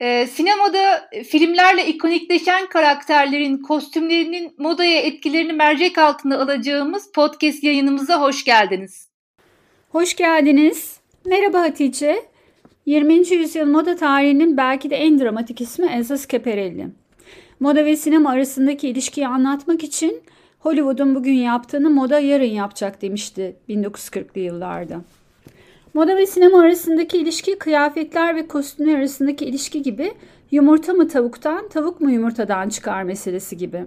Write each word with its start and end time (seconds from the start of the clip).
Merhaba, 0.00 0.22
e, 0.22 0.26
sinemada 0.26 1.10
filmlerle 1.28 1.86
ikonikleşen 1.86 2.68
karakterlerin 2.68 3.58
kostümlerinin 3.58 4.54
modaya 4.58 5.00
etkilerini 5.00 5.52
mercek 5.52 5.98
altına 5.98 6.38
alacağımız 6.38 7.12
podcast 7.12 7.64
yayınımıza 7.64 8.20
hoş 8.20 8.44
geldiniz. 8.44 9.08
Hoş 9.88 10.16
geldiniz. 10.16 11.00
Merhaba 11.24 11.60
Hatice. 11.60 12.22
20. 12.86 13.14
yüzyıl 13.14 13.66
moda 13.66 13.96
tarihinin 13.96 14.56
belki 14.56 14.90
de 14.90 14.96
en 14.96 15.20
dramatik 15.20 15.60
ismi 15.60 15.86
Elsa 15.86 16.16
Schiaparelli. 16.16 16.86
Moda 17.60 17.84
ve 17.84 17.96
sinema 17.96 18.30
arasındaki 18.30 18.88
ilişkiyi 18.88 19.26
anlatmak 19.26 19.84
için 19.84 20.22
Hollywood'un 20.58 21.14
bugün 21.14 21.32
yaptığını 21.32 21.90
moda 21.90 22.20
yarın 22.20 22.44
yapacak 22.44 23.02
demişti 23.02 23.56
1940'lı 23.68 24.40
yıllarda. 24.40 25.00
Moda 25.98 26.16
ve 26.16 26.26
sinema 26.26 26.60
arasındaki 26.60 27.18
ilişki 27.18 27.58
kıyafetler 27.58 28.36
ve 28.36 28.46
kostümler 28.46 28.98
arasındaki 28.98 29.44
ilişki 29.44 29.82
gibi 29.82 30.12
yumurta 30.50 30.92
mı 30.92 31.08
tavuktan, 31.08 31.68
tavuk 31.68 32.00
mu 32.00 32.10
yumurtadan 32.10 32.68
çıkar 32.68 33.02
meselesi 33.02 33.56
gibi. 33.56 33.84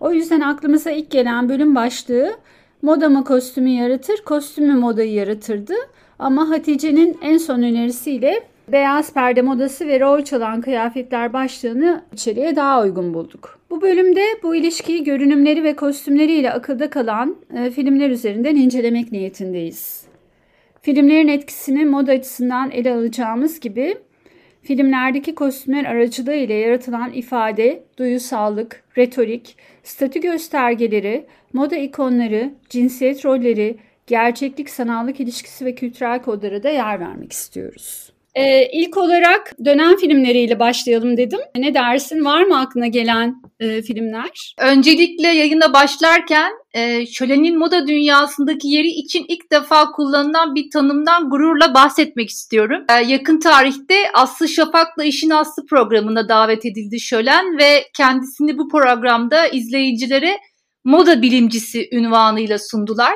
O 0.00 0.12
yüzden 0.12 0.40
aklımıza 0.40 0.90
ilk 0.90 1.10
gelen 1.10 1.48
bölüm 1.48 1.74
başlığı 1.74 2.34
moda 2.82 3.08
mı 3.08 3.24
kostümü 3.24 3.68
yaratır, 3.68 4.16
kostüm 4.24 4.66
mü 4.66 4.74
modayı 4.74 5.12
yaratırdı. 5.12 5.74
Ama 6.18 6.48
Hatice'nin 6.48 7.18
en 7.22 7.38
son 7.38 7.62
önerisiyle 7.62 8.42
beyaz 8.68 9.12
perde 9.12 9.42
modası 9.42 9.86
ve 9.86 10.00
rol 10.00 10.22
çalan 10.22 10.60
kıyafetler 10.60 11.32
başlığını 11.32 12.02
içeriye 12.12 12.56
daha 12.56 12.82
uygun 12.82 13.14
bulduk. 13.14 13.58
Bu 13.70 13.82
bölümde 13.82 14.24
bu 14.42 14.54
ilişkiyi 14.54 15.04
görünümleri 15.04 15.64
ve 15.64 15.76
kostümleriyle 15.76 16.52
akılda 16.52 16.90
kalan 16.90 17.36
e, 17.56 17.70
filmler 17.70 18.10
üzerinden 18.10 18.56
incelemek 18.56 19.12
niyetindeyiz. 19.12 20.05
Filmlerin 20.86 21.28
etkisini 21.28 21.84
moda 21.84 22.12
açısından 22.12 22.70
ele 22.70 22.94
alacağımız 22.94 23.60
gibi 23.60 23.98
filmlerdeki 24.62 25.34
kostümler 25.34 25.84
aracılığı 25.84 26.34
ile 26.34 26.54
yaratılan 26.54 27.12
ifade, 27.12 27.84
duyusallık, 27.98 28.84
retorik, 28.98 29.56
statü 29.82 30.20
göstergeleri, 30.20 31.26
moda 31.52 31.76
ikonları, 31.76 32.54
cinsiyet 32.68 33.24
rolleri, 33.24 33.76
gerçeklik 34.06 34.70
sanallık 34.70 35.20
ilişkisi 35.20 35.64
ve 35.64 35.74
kültürel 35.74 36.22
kodlara 36.22 36.62
da 36.62 36.68
yer 36.68 37.00
vermek 37.00 37.32
istiyoruz. 37.32 38.12
Ee, 38.36 38.68
ilk 38.72 38.96
olarak 38.96 39.52
dönem 39.64 39.96
filmleriyle 39.96 40.58
başlayalım 40.58 41.16
dedim. 41.16 41.40
Ne 41.56 41.74
dersin? 41.74 42.24
Var 42.24 42.42
mı 42.42 42.60
aklına 42.60 42.86
gelen 42.86 43.34
e, 43.60 43.82
filmler? 43.82 44.54
Öncelikle 44.58 45.28
yayına 45.28 45.72
başlarken 45.72 46.52
e, 46.74 47.06
şölenin 47.06 47.58
moda 47.58 47.86
dünyasındaki 47.86 48.68
yeri 48.68 48.88
için 48.88 49.24
ilk 49.28 49.52
defa 49.52 49.90
kullanılan 49.90 50.54
bir 50.54 50.70
tanımdan 50.70 51.30
gururla 51.30 51.74
bahsetmek 51.74 52.30
istiyorum. 52.30 52.84
E, 52.88 52.92
yakın 52.92 53.40
tarihte 53.40 53.94
Aslı 54.14 54.48
Şafak'la 54.48 55.04
İşin 55.04 55.30
Aslı 55.30 55.66
programına 55.66 56.28
davet 56.28 56.66
edildi 56.66 57.00
Şölen 57.00 57.58
ve 57.58 57.84
kendisini 57.96 58.58
bu 58.58 58.68
programda 58.68 59.46
izleyicilere 59.46 60.38
moda 60.84 61.22
bilimcisi 61.22 61.88
ünvanıyla 61.92 62.58
sundular. 62.58 63.14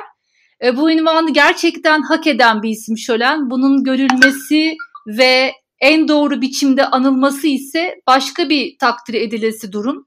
E, 0.63 0.77
bu 0.77 0.91
ünvanı 0.91 1.33
gerçekten 1.33 2.01
hak 2.01 2.27
eden 2.27 2.63
bir 2.63 2.69
isim 2.69 2.97
Şölen. 2.97 3.49
Bunun 3.49 3.83
görülmesi 3.83 4.75
ve 5.07 5.51
en 5.79 6.07
doğru 6.07 6.41
biçimde 6.41 6.85
anılması 6.85 7.47
ise 7.47 7.95
başka 8.07 8.49
bir 8.49 8.77
takdir 8.77 9.13
edilesi 9.13 9.71
durum. 9.71 10.05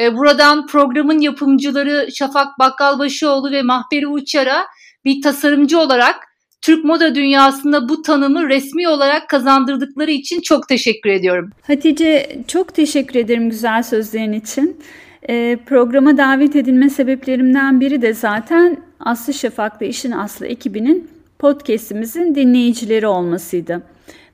E, 0.00 0.16
buradan 0.16 0.66
programın 0.66 1.18
yapımcıları 1.20 2.08
Şafak 2.14 2.58
Bakkalbaşıoğlu 2.58 3.50
ve 3.50 3.62
Mahperi 3.62 4.06
Uçar'a 4.06 4.66
bir 5.04 5.22
tasarımcı 5.22 5.78
olarak 5.78 6.16
Türk 6.62 6.84
moda 6.84 7.14
dünyasında 7.14 7.88
bu 7.88 8.02
tanımı 8.02 8.48
resmi 8.48 8.88
olarak 8.88 9.28
kazandırdıkları 9.28 10.10
için 10.10 10.40
çok 10.40 10.68
teşekkür 10.68 11.10
ediyorum. 11.10 11.50
Hatice 11.62 12.38
çok 12.48 12.74
teşekkür 12.74 13.20
ederim 13.20 13.50
güzel 13.50 13.82
sözlerin 13.82 14.32
için. 14.32 14.80
E, 15.28 15.58
programa 15.66 16.16
davet 16.16 16.56
edilme 16.56 16.90
sebeplerimden 16.90 17.80
biri 17.80 18.02
de 18.02 18.14
zaten 18.14 18.76
Aslı 19.00 19.34
Şafak'la 19.34 19.86
İşin 19.86 20.12
Aslı 20.12 20.46
ekibinin 20.46 21.08
podcastimizin 21.38 22.34
dinleyicileri 22.34 23.06
olmasıydı. 23.06 23.82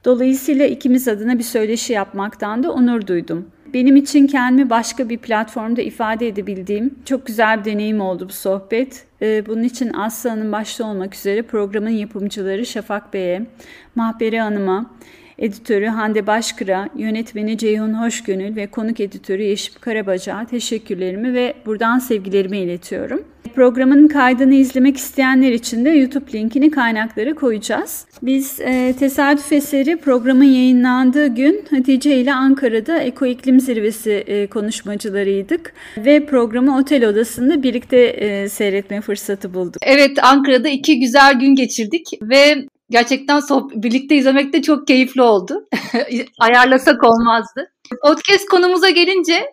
Dolayısıyla 0.04 0.66
ikimiz 0.66 1.08
adına 1.08 1.38
bir 1.38 1.44
söyleşi 1.44 1.92
yapmaktan 1.92 2.62
da 2.62 2.72
onur 2.72 3.06
duydum. 3.06 3.50
Benim 3.74 3.96
için 3.96 4.26
kendimi 4.26 4.70
başka 4.70 5.08
bir 5.08 5.18
platformda 5.18 5.82
ifade 5.82 6.28
edebildiğim 6.28 6.94
çok 7.04 7.26
güzel 7.26 7.60
bir 7.60 7.64
deneyim 7.64 8.00
oldu 8.00 8.28
bu 8.28 8.32
sohbet. 8.32 9.06
Ee, 9.22 9.46
bunun 9.46 9.62
için 9.62 9.92
Aslı 9.92 10.30
Hanım 10.30 10.52
başta 10.52 10.84
olmak 10.84 11.14
üzere 11.14 11.42
programın 11.42 11.90
yapımcıları 11.90 12.66
Şafak 12.66 13.14
Bey'e, 13.14 13.46
Mahberi 13.94 14.40
Hanım'a, 14.40 14.90
editörü 15.38 15.86
Hande 15.86 16.26
Başkır'a, 16.26 16.88
yönetmeni 16.96 17.58
Ceyhun 17.58 17.94
Hoşgönül 17.94 18.56
ve 18.56 18.66
konuk 18.66 19.00
editörü 19.00 19.42
Yeşim 19.42 19.74
Karabacak'a 19.80 20.46
teşekkürlerimi 20.46 21.34
ve 21.34 21.54
buradan 21.66 21.98
sevgilerimi 21.98 22.58
iletiyorum. 22.58 23.24
Programın 23.54 24.08
kaydını 24.08 24.54
izlemek 24.54 24.96
isteyenler 24.96 25.52
için 25.52 25.84
de 25.84 25.90
YouTube 25.90 26.32
linkini 26.32 26.70
kaynaklara 26.70 27.34
koyacağız. 27.34 28.06
Biz 28.22 28.60
e, 28.60 28.94
tesadüf 28.98 29.52
eseri 29.52 29.96
programın 29.96 30.44
yayınlandığı 30.44 31.26
gün 31.26 31.64
Hatice 31.70 32.16
ile 32.16 32.34
Ankara'da 32.34 32.98
Eko 32.98 33.26
İklim 33.26 33.60
Zirvesi 33.60 34.10
e, 34.10 34.46
konuşmacılarıydık 34.46 35.74
ve 35.96 36.26
programı 36.26 36.78
otel 36.78 37.08
odasında 37.08 37.62
birlikte 37.62 37.96
e, 37.96 38.48
seyretme 38.48 39.00
fırsatı 39.00 39.54
bulduk. 39.54 39.76
Evet 39.82 40.10
Ankara'da 40.22 40.68
iki 40.68 41.00
güzel 41.00 41.40
gün 41.40 41.54
geçirdik 41.54 42.06
ve 42.22 42.66
gerçekten 42.90 43.42
birlikte 43.74 44.16
izlemek 44.16 44.52
de 44.52 44.62
çok 44.62 44.86
keyifli 44.86 45.22
oldu. 45.22 45.68
Ayarlasak 46.38 47.04
olmazdı. 47.04 47.72
Podcast 48.02 48.46
konumuza 48.46 48.90
gelince 48.90 49.46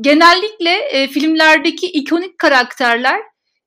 genellikle 0.00 0.70
e, 0.70 1.08
filmlerdeki 1.08 1.86
ikonik 1.86 2.38
karakterler 2.38 3.20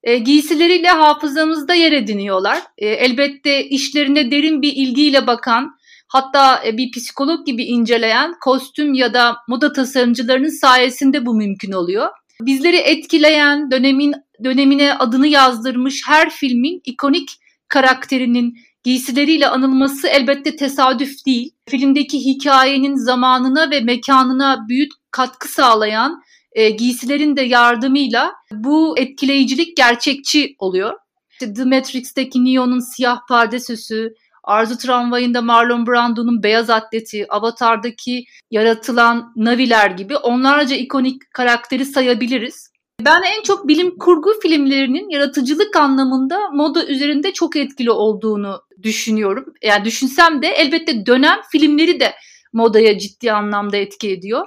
e, 0.04 0.18
giysileriyle 0.18 0.90
hafızamızda 0.90 1.74
yer 1.74 1.92
ediniyorlar. 1.92 2.60
E, 2.78 2.88
elbette 2.88 3.66
işlerine 3.66 4.32
derin 4.32 4.62
bir 4.62 4.74
ilgiyle 4.76 5.28
bakan, 5.28 5.72
hatta 6.08 6.66
e, 6.66 6.78
bir 6.78 6.92
psikolog 6.92 7.46
gibi 7.46 7.64
inceleyen 7.64 8.34
kostüm 8.44 8.94
ya 8.94 9.14
da 9.14 9.38
moda 9.48 9.74
tasarımcılarının 9.74 10.60
sayesinde 10.62 11.26
bu 11.26 11.36
mümkün 11.36 11.72
oluyor. 11.72 12.10
Bizleri 12.42 12.78
etkileyen, 12.78 13.72
dönemin 13.72 14.14
dönemine 14.44 14.94
adını 14.94 15.28
yazdırmış 15.28 16.02
her 16.08 16.30
filmin 16.30 16.82
ikonik 16.86 17.30
karakterinin 17.68 18.58
giysileriyle 18.86 19.48
anılması 19.48 20.08
elbette 20.08 20.56
tesadüf 20.56 21.26
değil. 21.26 21.52
Filmdeki 21.70 22.20
hikayenin 22.20 22.96
zamanına 22.96 23.72
ve 23.72 23.80
mekanına 23.80 24.66
büyük 24.70 24.92
katkı 25.12 25.48
sağlayan 25.48 26.22
e, 26.52 26.70
giysilerin 26.70 27.36
de 27.36 27.42
yardımıyla 27.42 28.34
bu 28.52 28.96
etkileyicilik 28.98 29.78
gerçekçi 29.78 30.56
oluyor. 30.60 30.94
İşte 31.32 31.54
The 31.54 31.64
Matrix'teki 31.64 32.46
Neo'nun 32.46 32.96
siyah 32.96 33.20
perde 33.30 33.60
süsü, 33.60 34.14
Arzu 34.44 34.78
Tramvayı'nda 34.78 35.42
Marlon 35.42 35.88
Brando'nun 35.88 36.44
beyaz 36.44 36.70
atleti, 36.70 37.26
Avatar'daki 37.30 38.26
yaratılan 38.52 39.34
Naviler 39.36 39.92
gibi 39.92 40.18
onlarca 40.18 40.76
ikonik 40.76 41.22
karakteri 41.34 41.86
sayabiliriz. 41.86 42.76
Ben 43.02 43.22
en 43.22 43.42
çok 43.44 43.68
bilim 43.68 43.98
kurgu 43.98 44.40
filmlerinin 44.42 45.10
yaratıcılık 45.10 45.76
anlamında 45.76 46.50
moda 46.50 46.86
üzerinde 46.86 47.34
çok 47.34 47.56
etkili 47.56 47.92
olduğunu 47.92 48.62
düşünüyorum. 48.84 49.46
Yani 49.64 49.86
düşünsem 49.86 50.42
de 50.42 50.48
elbette 50.48 51.06
dönem 51.06 51.40
filmleri 51.52 52.00
de 52.00 52.16
modaya 52.54 53.00
ciddi 53.00 53.32
anlamda 53.32 53.78
etki 53.78 54.12
ediyor. 54.12 54.46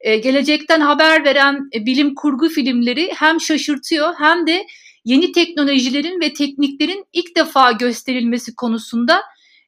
Ee, 0.00 0.16
gelecekten 0.16 0.80
haber 0.80 1.24
veren 1.24 1.68
e, 1.74 1.86
bilim 1.86 2.14
kurgu 2.14 2.48
filmleri 2.48 3.10
hem 3.14 3.40
şaşırtıyor 3.40 4.14
hem 4.18 4.46
de 4.46 4.66
yeni 5.04 5.32
teknolojilerin 5.32 6.20
ve 6.20 6.32
tekniklerin 6.32 7.04
ilk 7.12 7.36
defa 7.36 7.72
gösterilmesi 7.72 8.54
konusunda 8.54 9.22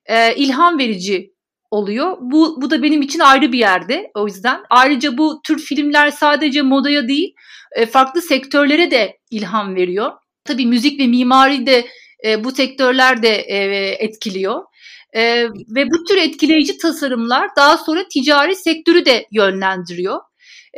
e, 0.06 0.34
ilham 0.36 0.78
verici 0.78 1.32
oluyor. 1.70 2.16
Bu, 2.20 2.62
bu 2.62 2.70
da 2.70 2.82
benim 2.82 3.02
için 3.02 3.18
ayrı 3.18 3.52
bir 3.52 3.58
yerde 3.58 4.10
o 4.14 4.26
yüzden. 4.26 4.60
Ayrıca 4.70 5.18
bu 5.18 5.40
tür 5.44 5.58
filmler 5.58 6.10
sadece 6.10 6.62
modaya 6.62 7.08
değil 7.08 7.34
e, 7.76 7.86
farklı 7.86 8.22
sektörlere 8.22 8.90
de 8.90 9.18
ilham 9.30 9.76
veriyor. 9.76 10.12
Tabii 10.44 10.66
müzik 10.66 11.00
ve 11.00 11.06
mimari 11.06 11.66
de 11.66 11.86
e, 12.24 12.44
bu 12.44 12.50
sektörler 12.50 13.22
de 13.22 13.28
e, 13.28 13.56
etkiliyor. 14.04 14.62
E, 15.12 15.44
ve 15.48 15.86
bu 15.90 16.04
tür 16.04 16.16
etkileyici 16.16 16.78
tasarımlar 16.78 17.48
daha 17.56 17.78
sonra 17.78 18.08
ticari 18.08 18.56
sektörü 18.56 19.04
de 19.04 19.26
yönlendiriyor. 19.32 20.20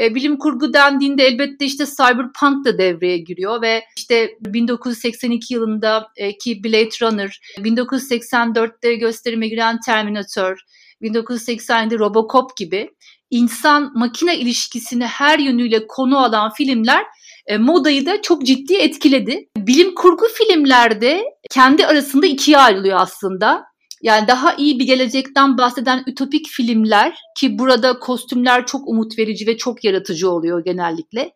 E, 0.01 0.15
bilim 0.15 0.39
kurgu 0.39 0.73
dendiğinde 0.73 1.27
elbette 1.27 1.65
işte 1.65 1.85
cyberpunk 1.87 2.65
da 2.65 2.79
devreye 2.79 3.19
giriyor 3.19 3.63
ve 3.63 3.85
işte 3.97 4.31
1982 4.41 5.55
yılında 5.55 6.09
e, 6.17 6.31
Blade 6.65 6.91
Runner, 7.03 7.41
1984'te 7.59 8.95
gösterime 8.95 9.49
giren 9.49 9.79
Terminator, 9.87 10.59
1980'de 11.03 11.99
Robocop 11.99 12.57
gibi 12.57 12.91
insan 13.31 13.93
makine 13.95 14.39
ilişkisini 14.39 15.07
her 15.07 15.39
yönüyle 15.39 15.87
konu 15.87 16.19
alan 16.19 16.53
filmler 16.53 17.05
e, 17.47 17.59
modayı 17.59 18.07
da 18.07 18.23
çok 18.23 18.47
ciddi 18.47 18.75
etkiledi. 18.75 19.49
Bilim 19.57 19.95
kurgu 19.95 20.25
filmlerde 20.35 21.25
kendi 21.51 21.87
arasında 21.87 22.27
ikiye 22.27 22.59
ayrılıyor 22.59 23.01
aslında. 23.01 23.65
Yani 24.03 24.29
daha 24.29 24.55
iyi 24.55 24.79
bir 24.79 24.87
gelecekten 24.87 25.59
bahseden 25.59 26.05
ütopik 26.07 26.49
filmler 26.49 27.15
ki 27.39 27.59
burada 27.59 27.99
kostümler 27.99 28.67
çok 28.67 28.89
umut 28.89 29.19
verici 29.19 29.47
ve 29.47 29.57
çok 29.57 29.85
yaratıcı 29.85 30.31
oluyor 30.31 30.65
genellikle. 30.65 31.31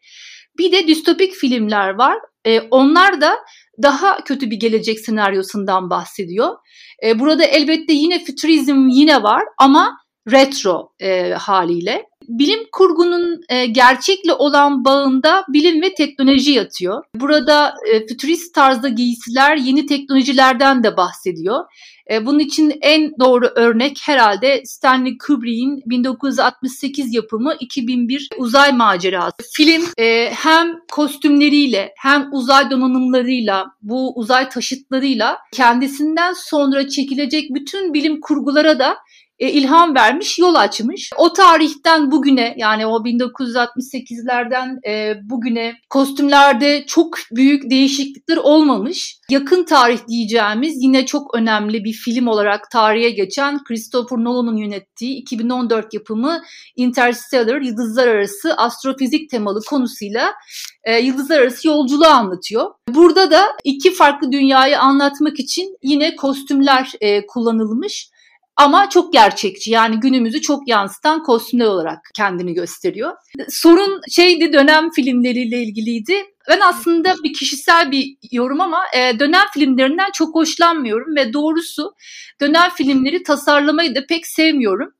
Bir 0.59 0.73
de 0.73 0.87
distopik 0.87 1.35
filmler 1.35 1.95
var. 1.95 2.19
E, 2.45 2.61
onlar 2.61 3.21
da 3.21 3.37
daha 3.83 4.25
kötü 4.25 4.51
bir 4.51 4.57
gelecek 4.57 5.01
senaryosundan 5.01 5.91
bahsediyor. 5.91 6.57
E, 7.05 7.19
burada 7.19 7.45
elbette 7.45 7.93
yine 7.93 8.25
fütürizm 8.25 8.89
yine 8.89 9.23
var 9.23 9.43
ama 9.59 9.97
retro 10.33 10.93
e, 11.01 11.31
haliyle. 11.31 12.05
Bilim 12.29 12.61
kurgunun 12.73 13.41
e, 13.49 13.67
gerçekle 13.67 14.33
olan 14.33 14.85
bağında 14.85 15.45
bilim 15.49 15.83
ve 15.83 15.95
teknoloji 15.95 16.51
yatıyor. 16.53 17.05
Burada 17.15 17.75
e, 17.93 18.07
fütürist 18.07 18.55
tarzda 18.55 18.89
giysiler 18.89 19.57
yeni 19.57 19.87
teknolojilerden 19.87 20.83
de 20.83 20.97
bahsediyor. 20.97 21.65
E, 22.11 22.27
bunun 22.27 22.39
için 22.39 22.73
en 22.81 23.13
doğru 23.21 23.47
örnek 23.57 23.99
herhalde 24.05 24.63
Stanley 24.65 25.19
Kubrick'in 25.19 25.83
1968 25.87 27.15
yapımı 27.15 27.55
2001 27.61 28.29
Uzay 28.39 28.73
Macerası. 28.73 29.37
Film 29.57 29.83
e, 29.99 30.31
hem 30.33 30.69
kostümleriyle 30.93 31.93
hem 31.99 32.29
uzay 32.33 32.71
donanımlarıyla 32.71 33.67
bu 33.83 34.19
uzay 34.19 34.49
taşıtlarıyla 34.49 35.39
kendisinden 35.53 36.33
sonra 36.33 36.89
çekilecek 36.89 37.55
bütün 37.55 37.95
bilim 37.95 38.21
kurgulara 38.21 38.79
da 38.79 38.97
e, 39.39 39.51
ilham 39.51 39.95
vermiş, 39.95 40.39
yol 40.39 40.55
açmış. 40.55 41.11
O 41.17 41.33
tarihten 41.33 42.11
bugüne 42.11 42.55
yani 42.57 42.87
o 42.87 43.05
1968'lerden 43.05 44.79
e, 44.89 45.15
bugüne 45.23 45.75
kostümlerde 45.91 46.85
çok 46.87 47.19
büyük 47.33 47.71
değişiklikler 47.71 48.37
olmamış. 48.37 49.17
Yakın 49.31 49.65
tarih 49.65 49.99
diyeceğimiz 50.09 50.75
yine 50.83 51.07
çok 51.07 51.35
önemli 51.35 51.85
bir 51.85 51.93
film 51.93 52.27
olarak 52.27 52.71
tarihe 52.71 53.11
geçen 53.11 53.65
Christopher 53.65 54.19
Nolan'ın 54.19 54.57
yönettiği 54.57 55.17
2014 55.17 55.95
yapımı 55.95 56.43
Interstellar 56.77 57.61
Yıldızlar 57.61 58.09
Arası 58.09 58.55
Astrofizik 58.57 59.31
temalı 59.31 59.61
konusuyla 59.69 60.35
e, 60.85 60.99
yıldızlar 60.99 61.41
arası 61.41 61.69
yolculuğu 61.69 62.07
anlatıyor. 62.07 62.71
Burada 62.89 63.31
da 63.31 63.43
iki 63.65 63.95
farklı 63.95 64.33
dünyayı 64.33 64.81
anlatmak 64.81 65.41
için 65.41 65.77
yine 65.83 66.17
kostümler 66.17 66.93
e, 67.01 67.27
kullanılmış. 67.27 68.11
Ama 68.57 68.89
çok 68.91 69.13
gerçekçi 69.13 69.71
yani 69.71 70.01
günümüzü 70.01 70.41
çok 70.41 70.69
yansıtan 70.69 71.23
kostümler 71.23 71.67
olarak 71.67 71.99
kendini 72.15 72.55
gösteriyor. 72.55 73.13
Sorun 73.49 74.01
şeydi 74.11 74.53
dönem 74.53 74.91
filmleriyle 74.91 75.63
ilgiliydi. 75.63 76.15
Ben 76.49 76.61
aslında 76.61 77.15
bir 77.25 77.33
kişisel 77.33 77.91
bir 77.91 78.17
yorum 78.33 78.61
ama 78.61 78.83
e, 78.97 79.19
dönem 79.19 79.45
filmlerinden 79.55 80.11
çok 80.15 80.35
hoşlanmıyorum 80.35 81.17
ve 81.17 81.33
doğrusu 81.33 81.95
dönem 82.41 82.71
filmleri 82.71 83.23
tasarlamayı 83.23 83.95
da 83.95 84.07
pek 84.09 84.27
sevmiyorum. 84.27 84.93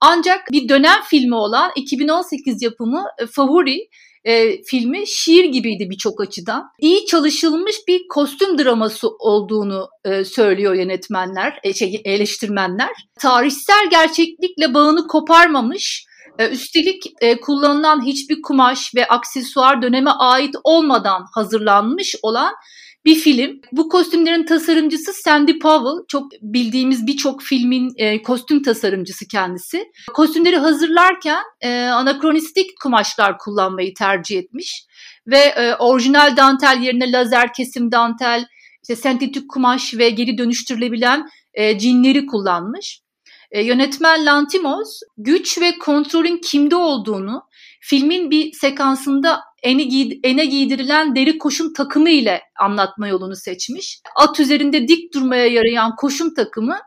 Ancak 0.00 0.52
bir 0.52 0.68
dönem 0.68 1.02
filmi 1.10 1.34
olan 1.34 1.72
2018 1.76 2.62
yapımı 2.62 3.04
e, 3.18 3.26
Favori 3.26 3.88
e, 4.26 4.62
filmi 4.62 5.06
şiir 5.06 5.44
gibiydi 5.44 5.90
birçok 5.90 6.20
açıdan. 6.20 6.70
İyi 6.78 7.06
çalışılmış 7.06 7.76
bir 7.88 8.08
kostüm 8.08 8.58
draması 8.58 9.08
olduğunu 9.08 9.88
e, 10.04 10.24
söylüyor 10.24 10.74
yönetmenler, 10.74 11.58
e, 11.62 11.74
şey, 11.74 12.02
eleştirmenler. 12.04 12.90
Tarihsel 13.20 13.90
gerçeklikle 13.90 14.74
bağını 14.74 15.06
koparmamış, 15.06 16.06
e, 16.38 16.48
üstelik 16.48 17.02
e, 17.20 17.40
kullanılan 17.40 18.06
hiçbir 18.06 18.42
kumaş 18.42 18.94
ve 18.94 19.08
aksesuar 19.08 19.82
döneme 19.82 20.10
ait 20.10 20.54
olmadan 20.64 21.26
hazırlanmış 21.34 22.16
olan 22.22 22.54
bir 23.06 23.14
film. 23.14 23.60
Bu 23.72 23.88
kostümlerin 23.88 24.46
tasarımcısı 24.46 25.12
Sandy 25.12 25.58
Powell. 25.58 26.06
Çok 26.08 26.32
bildiğimiz 26.42 27.06
birçok 27.06 27.42
filmin 27.42 27.92
e, 27.96 28.22
kostüm 28.22 28.62
tasarımcısı 28.62 29.28
kendisi. 29.28 29.84
Kostümleri 30.14 30.56
hazırlarken 30.56 31.42
e, 31.60 31.84
anakronistik 31.84 32.70
kumaşlar 32.82 33.38
kullanmayı 33.38 33.94
tercih 33.94 34.38
etmiş. 34.38 34.86
Ve 35.26 35.38
e, 35.38 35.74
orijinal 35.74 36.36
dantel 36.36 36.82
yerine 36.82 37.12
lazer 37.12 37.52
kesim 37.52 37.92
dantel, 37.92 38.46
işte 38.82 38.96
sentetik 38.96 39.50
kumaş 39.50 39.94
ve 39.94 40.10
geri 40.10 40.38
dönüştürülebilen 40.38 41.28
e, 41.54 41.78
cinleri 41.78 42.26
kullanmış. 42.26 43.00
E, 43.50 43.64
yönetmen 43.64 44.26
Lantimos 44.26 45.00
güç 45.18 45.60
ve 45.60 45.78
kontrolün 45.78 46.40
kimde 46.44 46.76
olduğunu 46.76 47.42
filmin 47.80 48.30
bir 48.30 48.52
sekansında 48.52 49.40
ene, 49.62 49.82
giy 49.82 50.20
ene 50.24 50.44
giydirilen 50.44 51.16
deri 51.16 51.38
koşum 51.38 51.72
takımı 51.72 52.10
ile 52.10 52.40
anlatma 52.60 53.08
yolunu 53.08 53.36
seçmiş. 53.36 54.00
At 54.16 54.40
üzerinde 54.40 54.88
dik 54.88 55.14
durmaya 55.14 55.46
yarayan 55.46 55.96
koşum 55.96 56.34
takımı 56.34 56.78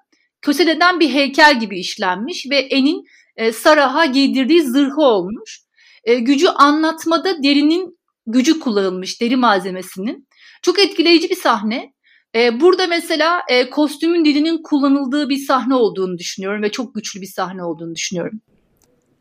köseleden 0.42 1.00
bir 1.00 1.10
heykel 1.10 1.60
gibi 1.60 1.80
işlenmiş 1.80 2.46
ve 2.50 2.58
enin 2.58 3.04
e, 3.36 3.52
Sarah'a 3.52 4.06
giydirdiği 4.06 4.64
zırhı 4.64 5.02
olmuş. 5.02 5.62
E, 6.04 6.16
gücü 6.16 6.48
anlatmada 6.48 7.44
derinin 7.44 8.00
gücü 8.28 8.60
kullanılmış, 8.60 9.22
deri 9.22 9.36
malzemesinin. 9.36 10.28
Çok 10.62 10.80
etkileyici 10.80 11.30
bir 11.30 11.36
sahne. 11.36 11.94
E, 12.36 12.62
burada 12.62 12.88
mesela 12.88 13.42
e, 13.50 13.70
kostümün 13.70 14.26
dilinin 14.26 14.64
kullanıldığı 14.64 15.30
bir 15.30 15.38
sahne 15.38 15.76
olduğunu 15.76 16.18
düşünüyorum 16.18 16.64
ve 16.64 16.72
çok 16.72 16.96
güçlü 16.96 17.22
bir 17.22 17.28
sahne 17.36 17.64
olduğunu 17.64 17.96
düşünüyorum. 17.96 18.42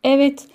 Evet, 0.04 0.46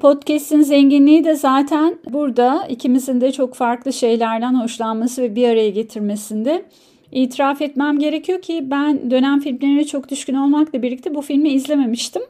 podcast'in 0.00 0.62
zenginliği 0.62 1.24
de 1.24 1.34
zaten 1.34 1.98
burada 2.10 2.66
ikimizin 2.68 3.20
de 3.20 3.32
çok 3.32 3.54
farklı 3.54 3.92
şeylerden 3.92 4.54
hoşlanması 4.54 5.22
ve 5.22 5.34
bir 5.34 5.48
araya 5.48 5.70
getirmesinde. 5.70 6.64
İtiraf 7.12 7.62
etmem 7.62 7.98
gerekiyor 7.98 8.42
ki 8.42 8.70
ben 8.70 9.10
dönem 9.10 9.40
filmlerine 9.40 9.84
çok 9.84 10.08
düşkün 10.08 10.34
olmakla 10.34 10.82
birlikte 10.82 11.14
bu 11.14 11.22
filmi 11.22 11.48
izlememiştim. 11.48 12.22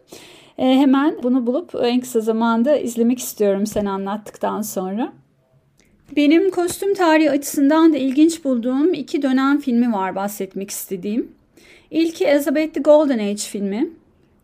E, 0.58 0.64
hemen 0.64 1.16
bunu 1.22 1.46
bulup 1.46 1.74
en 1.82 2.00
kısa 2.00 2.20
zamanda 2.20 2.76
izlemek 2.76 3.18
istiyorum 3.18 3.66
sen 3.66 3.86
anlattıktan 3.86 4.62
sonra. 4.62 5.12
Benim 6.16 6.50
kostüm 6.50 6.94
tarihi 6.94 7.30
açısından 7.30 7.92
da 7.92 7.96
ilginç 7.96 8.44
bulduğum 8.44 8.94
iki 8.94 9.22
dönem 9.22 9.58
filmi 9.58 9.92
var 9.92 10.14
bahsetmek 10.14 10.70
istediğim. 10.70 11.32
İlki 11.90 12.24
Elizabeth 12.24 12.74
the 12.74 12.80
Golden 12.80 13.18
Age 13.18 13.36
filmi. 13.36 13.90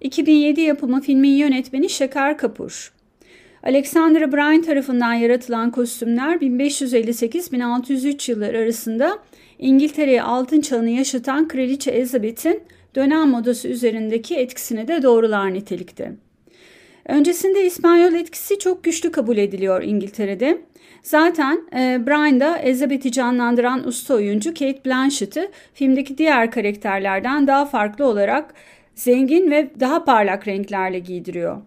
2007 0.03 0.61
yapımı 0.61 1.01
filmin 1.01 1.37
yönetmeni 1.37 1.91
Şeker 1.91 2.39
Kapur. 2.39 2.93
Alexandra 3.63 4.33
Bryan 4.33 4.63
tarafından 4.63 5.13
yaratılan 5.13 5.71
kostümler 5.71 6.37
1558-1603 6.37 8.31
yılları 8.31 8.59
arasında 8.59 9.19
İngiltere'ye 9.59 10.23
altın 10.23 10.61
çağını 10.61 10.91
yaşatan 10.91 11.49
Kraliçe 11.49 11.91
Elizabeth'in 11.91 12.63
dönem 12.95 13.29
modası 13.29 13.69
üzerindeki 13.69 14.37
etkisini 14.37 14.89
de 14.89 15.03
doğrular 15.03 15.55
nitelikte. 15.55 16.13
Öncesinde 17.09 17.67
İspanyol 17.67 18.13
etkisi 18.13 18.59
çok 18.59 18.85
güçlü 18.85 19.13
kabul 19.13 19.37
ediliyor 19.37 19.83
İngiltere'de. 19.83 20.59
Zaten 21.03 21.61
e, 21.77 22.07
Brian'da 22.07 22.59
Elizabeth'i 22.59 23.13
canlandıran 23.13 23.87
usta 23.89 24.15
oyuncu 24.15 24.51
Kate 24.51 24.85
Blanchett'ı 24.87 25.51
filmdeki 25.75 26.19
diğer 26.19 26.51
karakterlerden 26.51 27.47
daha 27.47 27.67
farklı 27.67 28.07
olarak 28.07 28.55
zengin 28.95 29.51
ve 29.51 29.71
daha 29.81 30.05
parlak 30.05 30.49
renklerle 30.49 30.99
giydiriyor. 30.99 31.63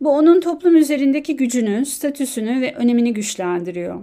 Bu 0.00 0.10
onun 0.10 0.40
toplum 0.40 0.76
üzerindeki 0.76 1.36
gücünü, 1.36 1.86
statüsünü 1.86 2.60
ve 2.60 2.74
önemini 2.74 3.14
güçlendiriyor. 3.14 4.00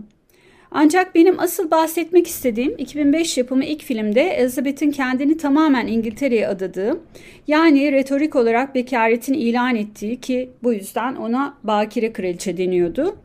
Ancak 0.72 1.16
benim 1.16 1.40
asıl 1.40 1.72
bahsetmek 1.72 2.28
istediğim 2.28 2.78
2005 2.78 3.38
yapımı 3.38 3.66
ilk 3.66 3.84
filmde 3.84 4.22
Elizabeth'in 4.22 4.92
kendini 4.92 5.38
tamamen 5.38 5.88
İngiltere'ye 5.88 6.48
adadığı, 6.48 7.00
yani 7.48 7.92
retorik 7.92 8.36
olarak 8.36 8.76
bekaretini 8.76 9.38
ilan 9.38 9.76
ettiği 9.76 10.20
ki 10.20 10.50
bu 10.64 10.74
yüzden 10.74 11.16
ona 11.16 11.58
bakire 11.64 12.14
kraliçe 12.14 12.58
deniyordu. 12.58 13.18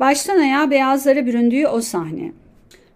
Baştan 0.00 0.38
ayağa 0.38 0.70
beyazlara 0.70 1.26
büründüğü 1.26 1.66
o 1.66 1.80
sahne. 1.80 2.32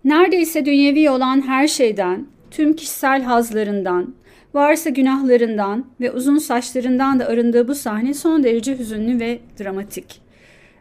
Neredeyse 0.05 0.67
dünyevi 0.67 1.11
olan 1.11 1.49
her 1.49 1.69
şeyden, 1.69 2.27
tüm 2.51 2.77
kişisel 2.77 3.23
hazlarından, 3.23 4.15
Varsa 4.57 4.91
günahlarından 4.91 5.87
ve 6.01 6.11
uzun 6.11 6.39
saçlarından 6.39 7.21
da 7.21 7.27
arındığı 7.27 7.69
bu 7.69 7.75
sahne 7.75 8.15
son 8.15 8.45
derece 8.45 8.79
hüzünlü 8.79 9.21
ve 9.21 9.39
dramatik. 9.61 10.21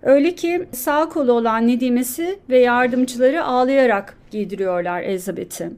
Öyle 0.02 0.36
ki 0.36 0.66
sağ 0.72 1.10
kolu 1.10 1.32
olan 1.32 1.68
Nedimesi 1.68 2.40
ve 2.50 2.60
yardımcıları 2.60 3.44
ağlayarak 3.44 4.18
giydiriyorlar 4.32 5.02
Elizabeth'i. 5.02 5.70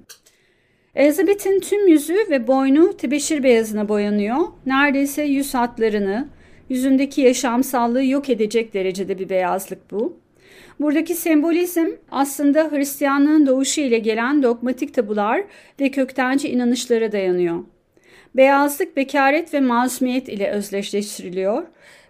Elizabeth'in 0.96 1.60
tüm 1.60 1.88
yüzü 1.88 2.18
ve 2.30 2.48
boynu 2.48 2.98
tebeşir 2.98 3.44
beyazına 3.44 3.90
boyanıyor. 3.90 4.38
Neredeyse 4.66 5.24
yüz 5.24 5.54
hatlarını, 5.54 6.28
yüzündeki 6.70 7.22
yaşamsallığı 7.22 8.04
yok 8.06 8.30
edecek 8.30 8.74
derecede 8.74 9.20
bir 9.20 9.30
beyazlık 9.30 9.92
bu. 9.92 10.20
Buradaki 10.80 11.16
sembolizm 11.16 11.88
aslında 12.12 12.72
Hristiyanlığın 12.72 13.48
doğuşu 13.48 13.82
ile 13.82 14.00
gelen 14.00 14.44
dogmatik 14.44 14.94
tabular 14.94 15.44
ve 15.80 15.92
köktenci 15.92 16.50
inanışlara 16.50 17.12
dayanıyor. 17.12 17.64
Beyazlık, 18.36 18.98
bekaret 18.98 19.54
ve 19.54 19.60
masumiyet 19.60 20.30
ile 20.30 20.50
özdeşleştiriliyor. 20.50 21.64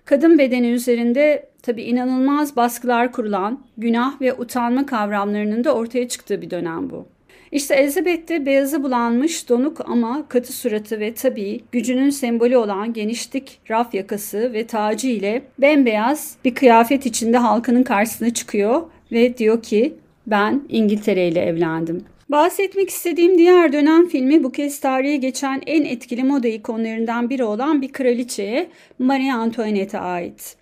Kadın 0.05 0.37
bedeni 0.37 0.67
üzerinde 0.67 1.49
tabi 1.61 1.83
inanılmaz 1.83 2.55
baskılar 2.55 3.11
kurulan 3.11 3.59
günah 3.77 4.21
ve 4.21 4.33
utanma 4.33 4.85
kavramlarının 4.85 5.63
da 5.63 5.75
ortaya 5.75 6.07
çıktığı 6.07 6.41
bir 6.41 6.49
dönem 6.49 6.89
bu. 6.89 7.07
İşte 7.51 7.75
Elizabeth 7.75 8.29
de 8.29 8.45
beyazı 8.45 8.83
bulanmış, 8.83 9.49
donuk 9.49 9.89
ama 9.89 10.25
katı 10.29 10.53
suratı 10.53 10.99
ve 10.99 11.13
tabii 11.13 11.63
gücünün 11.71 12.09
sembolü 12.09 12.57
olan 12.57 12.93
genişlik, 12.93 13.59
raf 13.69 13.93
yakası 13.93 14.53
ve 14.53 14.67
tacı 14.67 15.07
ile 15.07 15.41
bembeyaz 15.59 16.35
bir 16.45 16.55
kıyafet 16.55 17.05
içinde 17.05 17.37
halkının 17.37 17.83
karşısına 17.83 18.33
çıkıyor 18.33 18.81
ve 19.11 19.37
diyor 19.37 19.61
ki 19.61 19.93
ben 20.27 20.63
İngiltere 20.69 21.27
ile 21.27 21.41
evlendim. 21.41 22.05
Bahsetmek 22.29 22.89
istediğim 22.89 23.37
diğer 23.37 23.73
dönem 23.73 24.07
filmi 24.07 24.43
bu 24.43 24.51
kez 24.51 24.79
tarihe 24.79 25.15
geçen 25.15 25.61
en 25.67 25.85
etkili 25.85 26.23
moda 26.23 26.47
ikonlarından 26.47 27.29
biri 27.29 27.43
olan 27.43 27.81
bir 27.81 27.91
kraliçeye 27.91 28.69
Marie 28.99 29.31
Antoinette'e 29.31 29.99
ait. 29.99 30.55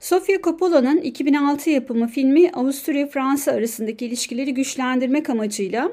Sofia 0.00 0.40
Coppola'nın 0.42 0.96
2006 0.96 1.70
yapımı 1.70 2.08
filmi 2.08 2.50
Avusturya-Fransa 2.50 3.52
arasındaki 3.52 4.06
ilişkileri 4.06 4.54
güçlendirmek 4.54 5.30
amacıyla 5.30 5.92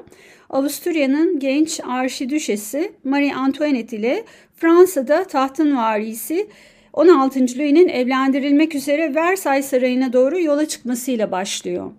Avusturya'nın 0.50 1.38
genç 1.38 1.80
arşidüşesi 1.88 2.92
Marie 3.04 3.32
Antoinette 3.32 3.96
ile 3.96 4.24
Fransa'da 4.56 5.24
tahtın 5.24 5.76
varisi 5.76 6.46
16. 6.92 7.40
Louis'nin 7.40 7.88
evlendirilmek 7.88 8.74
üzere 8.74 9.14
Versailles 9.14 9.66
Sarayı'na 9.66 10.12
doğru 10.12 10.40
yola 10.40 10.68
çıkmasıyla 10.68 11.30
başlıyor. 11.30 11.90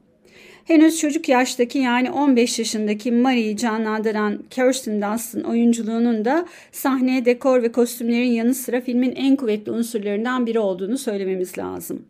Henüz 0.72 1.00
çocuk 1.00 1.30
yaştaki 1.30 1.80
yani 1.80 2.12
15 2.12 2.60
yaşındaki 2.60 3.12
Marie'yi 3.12 3.58
canlandıran 3.58 4.44
Kirsten 4.50 5.02
Dunst'ın 5.02 5.44
oyunculuğunun 5.44 6.26
da 6.26 6.46
sahne, 6.72 7.26
dekor 7.26 7.64
ve 7.64 7.72
kostümlerin 7.72 8.32
yanı 8.32 8.54
sıra 8.54 8.82
filmin 8.82 9.16
en 9.16 9.36
kuvvetli 9.36 9.72
unsurlarından 9.72 10.46
biri 10.46 10.60
olduğunu 10.60 10.98
söylememiz 10.98 11.58
lazım. 11.58 12.06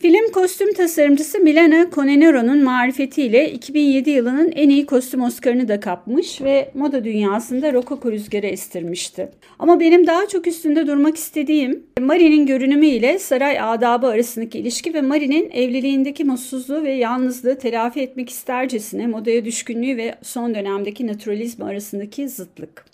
Film 0.00 0.32
kostüm 0.32 0.72
tasarımcısı 0.72 1.38
Milena 1.38 1.90
Conenero'nun 1.90 2.64
marifetiyle 2.64 3.52
2007 3.52 4.10
yılının 4.10 4.52
en 4.52 4.68
iyi 4.68 4.86
kostüm 4.86 5.22
Oscar'ını 5.22 5.68
da 5.68 5.80
kapmış 5.80 6.42
ve 6.42 6.70
moda 6.74 7.04
dünyasında 7.04 7.72
rokoko 7.72 8.12
rüzgarı 8.12 8.46
estirmişti. 8.46 9.28
Ama 9.58 9.80
benim 9.80 10.06
daha 10.06 10.28
çok 10.28 10.46
üstünde 10.46 10.86
durmak 10.86 11.16
istediğim 11.16 11.82
Marie'nin 12.00 12.46
görünümü 12.46 12.86
ile 12.86 13.18
saray 13.18 13.60
adabı 13.60 14.06
arasındaki 14.06 14.58
ilişki 14.58 14.94
ve 14.94 15.02
Marie'nin 15.02 15.50
evliliğindeki 15.50 16.24
mutsuzluğu 16.24 16.82
ve 16.82 16.92
yalnızlığı 16.92 17.58
telafi 17.58 18.00
etmek 18.00 18.30
istercesine 18.30 19.06
modaya 19.06 19.44
düşkünlüğü 19.44 19.96
ve 19.96 20.14
son 20.22 20.54
dönemdeki 20.54 21.06
naturalizm 21.06 21.62
arasındaki 21.62 22.28
zıtlık. 22.28 22.84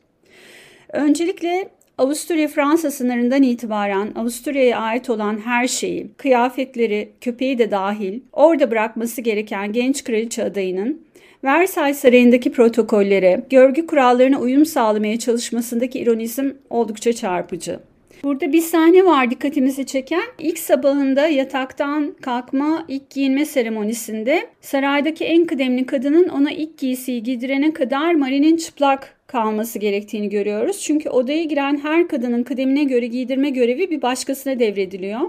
Öncelikle 0.92 1.68
Avusturya 1.98 2.48
Fransa 2.48 2.90
sınırından 2.90 3.42
itibaren 3.42 4.12
Avusturya'ya 4.16 4.78
ait 4.78 5.10
olan 5.10 5.38
her 5.44 5.68
şeyi, 5.68 6.08
kıyafetleri, 6.16 7.08
köpeği 7.20 7.58
de 7.58 7.70
dahil 7.70 8.20
orada 8.32 8.70
bırakması 8.70 9.20
gereken 9.20 9.72
genç 9.72 10.04
kraliçe 10.04 10.44
adayının 10.44 11.02
Versailles 11.44 11.98
Sarayı'ndaki 11.98 12.52
protokollere, 12.52 13.46
görgü 13.50 13.86
kurallarına 13.86 14.40
uyum 14.40 14.66
sağlamaya 14.66 15.18
çalışmasındaki 15.18 15.98
ironizm 15.98 16.50
oldukça 16.70 17.12
çarpıcı. 17.12 17.80
Burada 18.24 18.52
bir 18.52 18.60
sahne 18.60 19.04
var 19.04 19.30
dikkatimizi 19.30 19.86
çeken. 19.86 20.22
İlk 20.38 20.58
sabahında 20.58 21.28
yataktan 21.28 22.14
kalkma 22.22 22.84
ilk 22.88 23.10
giyinme 23.10 23.44
seremonisinde 23.44 24.46
saraydaki 24.60 25.24
en 25.24 25.44
kıdemli 25.44 25.86
kadının 25.86 26.28
ona 26.28 26.50
ilk 26.50 26.78
giysiyi 26.78 27.22
giydirene 27.22 27.72
kadar 27.72 28.14
Marie'nin 28.14 28.56
çıplak 28.56 29.13
kalması 29.26 29.78
gerektiğini 29.78 30.28
görüyoruz. 30.28 30.80
Çünkü 30.80 31.08
odaya 31.08 31.44
giren 31.44 31.80
her 31.82 32.08
kadının 32.08 32.42
kıdemine 32.42 32.84
göre 32.84 33.06
giydirme 33.06 33.50
görevi 33.50 33.90
bir 33.90 34.02
başkasına 34.02 34.58
devrediliyor. 34.58 35.20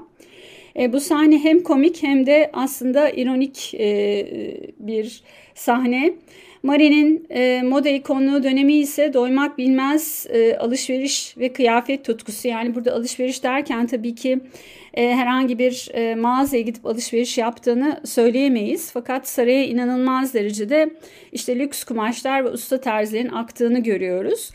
E, 0.79 0.93
bu 0.93 0.99
sahne 0.99 1.37
hem 1.37 1.63
komik 1.63 2.03
hem 2.03 2.25
de 2.25 2.49
aslında 2.53 3.09
ironik 3.09 3.73
e, 3.73 4.27
bir 4.79 5.23
sahne. 5.55 6.13
Marie'nin 6.63 7.27
e, 7.29 7.61
moda 7.61 7.89
ikonluğu 7.89 8.43
dönemi 8.43 8.73
ise 8.73 9.13
doymak 9.13 9.57
bilmez 9.57 10.27
e, 10.29 10.57
alışveriş 10.57 11.37
ve 11.37 11.53
kıyafet 11.53 12.05
tutkusu. 12.05 12.47
Yani 12.47 12.75
burada 12.75 12.93
alışveriş 12.93 13.43
derken 13.43 13.87
tabii 13.87 14.15
ki 14.15 14.39
herhangi 14.95 15.59
bir 15.59 15.89
e, 15.93 16.15
mağazaya 16.15 16.61
gidip 16.61 16.85
alışveriş 16.85 17.37
yaptığını 17.37 18.01
söyleyemeyiz. 18.05 18.91
Fakat 18.91 19.27
saraya 19.27 19.65
inanılmaz 19.65 20.33
derecede 20.33 20.89
işte 21.31 21.59
lüks 21.59 21.83
kumaşlar 21.83 22.45
ve 22.45 22.49
usta 22.49 22.81
terzilerin 22.81 23.29
aktığını 23.29 23.79
görüyoruz. 23.79 24.51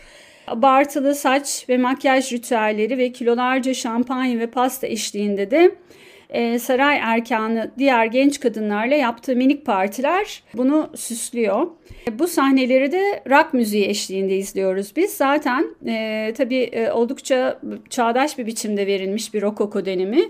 Abartılı 0.46 1.14
saç 1.14 1.64
ve 1.68 1.78
makyaj 1.78 2.32
ritüelleri 2.32 2.98
ve 2.98 3.12
kilolarca 3.12 3.74
şampanya 3.74 4.38
ve 4.38 4.46
pasta 4.46 4.86
eşliğinde 4.86 5.50
de 5.50 5.74
e, 6.30 6.58
saray 6.58 6.98
erkanı 7.02 7.70
diğer 7.78 8.06
genç 8.06 8.40
kadınlarla 8.40 8.94
yaptığı 8.94 9.36
minik 9.36 9.66
partiler 9.66 10.42
bunu 10.54 10.90
süslüyor. 10.94 11.66
Bu 12.12 12.26
sahneleri 12.26 12.92
de 12.92 13.22
rock 13.30 13.54
müziği 13.54 13.88
eşliğinde 13.88 14.36
izliyoruz 14.36 14.92
biz. 14.96 15.10
Zaten 15.10 15.66
e, 15.86 16.32
tabii 16.36 16.62
e, 16.62 16.90
oldukça 16.90 17.60
çağdaş 17.90 18.38
bir 18.38 18.46
biçimde 18.46 18.86
verilmiş 18.86 19.34
bir 19.34 19.42
rokoko 19.42 19.84
dönemi. 19.84 20.22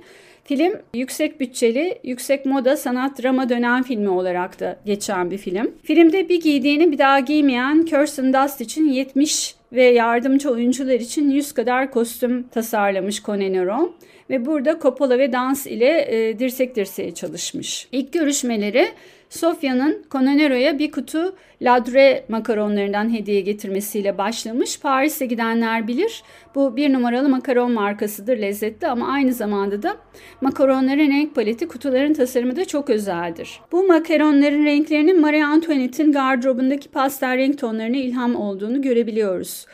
Film 0.45 0.73
yüksek 0.95 1.41
bütçeli, 1.41 1.99
yüksek 2.05 2.47
moda, 2.47 2.77
sanat, 2.77 3.23
drama 3.23 3.49
dönem 3.49 3.83
filmi 3.83 4.09
olarak 4.09 4.61
da 4.61 4.77
geçen 4.87 5.31
bir 5.31 5.39
film. 5.39 5.75
Filmde 5.83 6.29
bir 6.29 6.41
giydiğini 6.41 6.93
bir 6.93 6.99
daha 6.99 7.21
giymeyen 7.21 7.85
Kirsten 7.85 8.33
Dust 8.33 8.61
için 8.61 8.89
70 8.89 9.55
ve 9.73 9.85
yardımcı 9.85 10.51
oyuncular 10.51 11.01
için 11.01 11.31
100 11.31 11.53
kadar 11.53 11.91
kostüm 11.91 12.43
tasarlamış 12.43 13.23
Conenero 13.23 13.93
ve 14.31 14.47
burada 14.47 14.79
Coppola 14.83 15.19
ve 15.19 15.33
dans 15.33 15.67
ile 15.67 16.07
e, 16.09 16.39
dirsek 16.39 16.77
dirseğe 16.77 17.15
çalışmış. 17.15 17.89
İlk 17.93 18.13
görüşmeleri 18.13 18.89
Sofya'nın 19.31 20.05
Conanero'ya 20.11 20.79
bir 20.79 20.91
kutu 20.91 21.37
Ladre 21.63 22.25
makaronlarından 22.29 23.15
hediye 23.15 23.41
getirmesiyle 23.41 24.19
başlamış. 24.19 24.81
Paris'e 24.81 25.27
gidenler 25.27 25.89
bilir. 25.89 26.23
Bu 26.55 26.77
bir 26.77 26.93
numaralı 26.93 27.29
makaron 27.29 27.73
markasıdır 27.73 28.39
lezzetli 28.39 28.87
ama 28.87 29.13
aynı 29.13 29.33
zamanda 29.33 29.83
da 29.83 29.97
makaronların 30.41 31.11
renk 31.11 31.35
paleti 31.35 31.69
kutuların 31.69 32.15
tasarımı 32.15 32.57
da 32.57 32.65
çok 32.65 32.91
özeldir. 32.91 33.61
Bu 33.73 33.87
makaronların 33.87 34.65
renklerinin 34.65 35.21
Marie 35.21 35.45
Antoinette'in 35.45 36.13
gardırobundaki 36.13 36.89
pastel 36.89 37.37
renk 37.37 37.59
tonlarına 37.59 37.97
ilham 37.97 38.37
olduğunu 38.37 38.83
görebiliyoruz. 38.83 39.67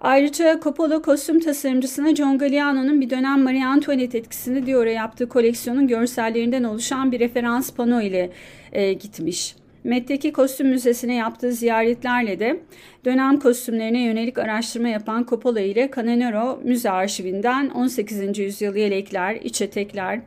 Ayrıca 0.00 0.60
Coppola 0.62 1.02
kostüm 1.02 1.40
tasarımcısına 1.40 2.14
John 2.14 2.38
Galliano'nun 2.38 3.00
bir 3.00 3.10
dönem 3.10 3.42
Marie 3.42 3.64
Antoinette 3.64 4.18
etkisini 4.18 4.66
Dior'a 4.66 4.90
yaptığı 4.90 5.28
koleksiyonun 5.28 5.88
görsellerinden 5.88 6.64
oluşan 6.64 7.12
bir 7.12 7.20
referans 7.20 7.74
pano 7.74 8.00
ile 8.00 8.30
e, 8.72 8.92
gitmiş. 8.92 9.54
Met'teki 9.84 10.32
kostüm 10.32 10.68
müzesine 10.68 11.14
yaptığı 11.14 11.52
ziyaretlerle 11.52 12.40
de 12.40 12.60
dönem 13.04 13.38
kostümlerine 13.38 14.02
yönelik 14.02 14.38
araştırma 14.38 14.88
yapan 14.88 15.26
Coppola 15.30 15.60
ile 15.60 15.90
Cananero 15.96 16.60
Müze 16.64 16.90
Arşivinden 16.90 17.68
18. 17.68 18.38
yüzyıl 18.38 18.76
yelekler, 18.76 19.34
iç 19.34 19.62
etekler, 19.62 20.20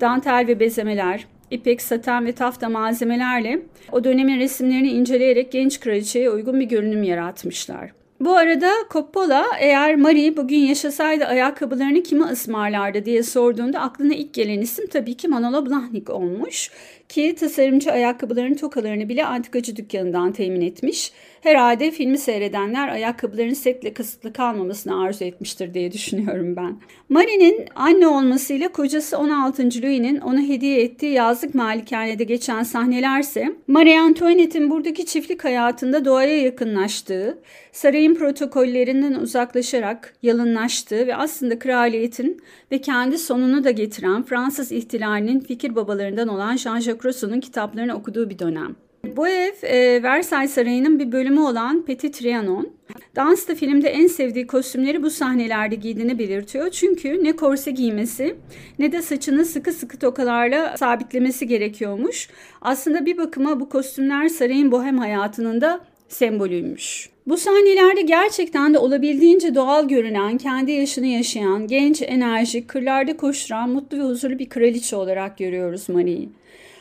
dantel 0.00 0.44
ve 0.48 0.60
bezemeler, 0.60 1.26
ipek, 1.50 1.82
saten 1.82 2.26
ve 2.26 2.32
tafta 2.32 2.68
malzemelerle 2.68 3.62
o 3.92 4.04
dönemin 4.04 4.40
resimlerini 4.40 4.90
inceleyerek 4.90 5.52
genç 5.52 5.80
kraliçeye 5.80 6.30
uygun 6.30 6.60
bir 6.60 6.66
görünüm 6.66 7.02
yaratmışlar. 7.02 7.97
Bu 8.20 8.36
arada 8.36 8.72
Coppola 8.90 9.46
eğer 9.60 9.96
Marie 9.96 10.36
bugün 10.36 10.58
yaşasaydı 10.58 11.24
ayakkabılarını 11.24 12.02
kime 12.02 12.24
ısmarlardı 12.24 13.04
diye 13.04 13.22
sorduğunda 13.22 13.80
aklına 13.80 14.14
ilk 14.14 14.34
gelen 14.34 14.60
isim 14.60 14.86
tabii 14.86 15.16
ki 15.16 15.28
Manolo 15.28 15.66
Blahnik 15.66 16.10
olmuş. 16.10 16.70
Ki 17.08 17.34
tasarımcı 17.34 17.92
ayakkabıların 17.92 18.54
tokalarını 18.54 19.08
bile 19.08 19.24
antikacı 19.24 19.76
dükkanından 19.76 20.32
temin 20.32 20.60
etmiş. 20.60 21.12
Herhalde 21.40 21.90
filmi 21.90 22.18
seyredenler 22.18 22.88
ayakkabıların 22.88 23.52
setle 23.52 23.94
kısıtlı 23.94 24.32
kalmamasını 24.32 25.02
arzu 25.02 25.24
etmiştir 25.24 25.74
diye 25.74 25.92
düşünüyorum 25.92 26.56
ben. 26.56 26.80
Marie'nin 27.08 27.66
anne 27.74 28.06
olmasıyla 28.06 28.68
kocası 28.68 29.18
16. 29.18 29.62
Louis'nin 29.62 30.20
ona 30.20 30.40
hediye 30.40 30.82
ettiği 30.82 31.12
yazlık 31.12 31.54
malikanede 31.54 32.24
geçen 32.24 32.62
sahnelerse 32.62 33.52
Marie 33.66 33.98
Antoinette'in 33.98 34.70
buradaki 34.70 35.06
çiftlik 35.06 35.44
hayatında 35.44 36.04
doğaya 36.04 36.42
yakınlaştığı, 36.42 37.38
sarayın 37.72 38.14
protokollerinden 38.14 39.14
uzaklaşarak 39.14 40.14
yalınlaştığı 40.22 41.06
ve 41.06 41.16
aslında 41.16 41.58
kraliyetin 41.58 42.42
ve 42.72 42.80
kendi 42.80 43.18
sonunu 43.18 43.64
da 43.64 43.70
getiren 43.70 44.22
Fransız 44.22 44.72
ihtilalinin 44.72 45.40
fikir 45.40 45.76
babalarından 45.76 46.28
olan 46.28 46.56
Jean-Jacques 46.56 47.04
Rousseau'nun 47.04 47.40
kitaplarını 47.40 47.94
okuduğu 47.94 48.30
bir 48.30 48.38
dönem. 48.38 48.87
Bu 49.04 49.28
ev 49.28 49.52
e, 49.62 50.02
Versailles 50.02 50.50
Sarayı'nın 50.50 50.98
bir 50.98 51.12
bölümü 51.12 51.40
olan 51.40 51.84
Petit 51.84 52.14
Trianon. 52.14 52.70
Dans 53.16 53.48
da 53.48 53.54
filmde 53.54 53.88
en 53.88 54.06
sevdiği 54.06 54.46
kostümleri 54.46 55.02
bu 55.02 55.10
sahnelerde 55.10 55.74
giydiğini 55.74 56.18
belirtiyor. 56.18 56.70
Çünkü 56.70 57.24
ne 57.24 57.32
korse 57.32 57.70
giymesi 57.70 58.36
ne 58.78 58.92
de 58.92 59.02
saçını 59.02 59.44
sıkı 59.44 59.72
sıkı 59.72 59.98
tokalarla 59.98 60.76
sabitlemesi 60.76 61.46
gerekiyormuş. 61.46 62.28
Aslında 62.60 63.06
bir 63.06 63.16
bakıma 63.16 63.60
bu 63.60 63.68
kostümler 63.68 64.28
sarayın 64.28 64.72
bohem 64.72 64.98
hayatının 64.98 65.60
da 65.60 65.80
sembolüymüş. 66.08 67.10
Bu 67.26 67.36
sahnelerde 67.36 68.02
gerçekten 68.02 68.74
de 68.74 68.78
olabildiğince 68.78 69.54
doğal 69.54 69.88
görünen, 69.88 70.38
kendi 70.38 70.72
yaşını 70.72 71.06
yaşayan, 71.06 71.66
genç, 71.66 72.02
enerjik, 72.02 72.68
kırlarda 72.68 73.16
koşturan, 73.16 73.70
mutlu 73.70 73.98
ve 73.98 74.02
huzurlu 74.02 74.38
bir 74.38 74.48
kraliçe 74.48 74.96
olarak 74.96 75.38
görüyoruz 75.38 75.88
Marie'yi. 75.88 76.28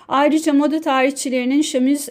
Ayrıca 0.07 0.53
moda 0.53 0.81
tarihçilerinin 0.81 1.61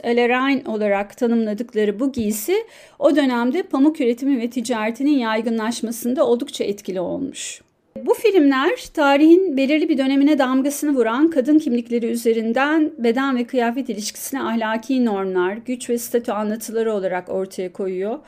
à 0.05 0.17
la 0.17 0.73
olarak 0.73 1.17
tanımladıkları 1.17 2.01
bu 2.01 2.13
giysi 2.13 2.57
o 2.99 3.17
dönemde 3.17 3.63
pamuk 3.63 4.01
üretimi 4.01 4.41
ve 4.41 4.51
ticaretinin 4.51 5.19
yaygınlaşmasında 5.19 6.27
oldukça 6.27 6.65
etkili 6.65 7.01
olmuş. 7.01 7.61
Bu 7.97 8.15
filmler 8.15 8.71
tarihin 8.95 9.57
belirli 9.57 9.89
bir 9.89 9.99
dönemine 9.99 10.39
damgasını 10.39 10.95
vuran 10.95 11.31
kadın 11.31 11.59
kimlikleri 11.59 12.07
üzerinden 12.07 12.93
beden 12.99 13.37
ve 13.37 13.45
kıyafet 13.45 13.89
ilişkisine 13.89 14.43
ahlaki 14.43 15.05
normlar, 15.05 15.57
güç 15.67 15.91
ve 15.91 15.99
statü 15.99 16.33
anlatıları 16.33 16.93
olarak 16.93 17.29
ortaya 17.29 17.73
koyuyor. 17.73 18.19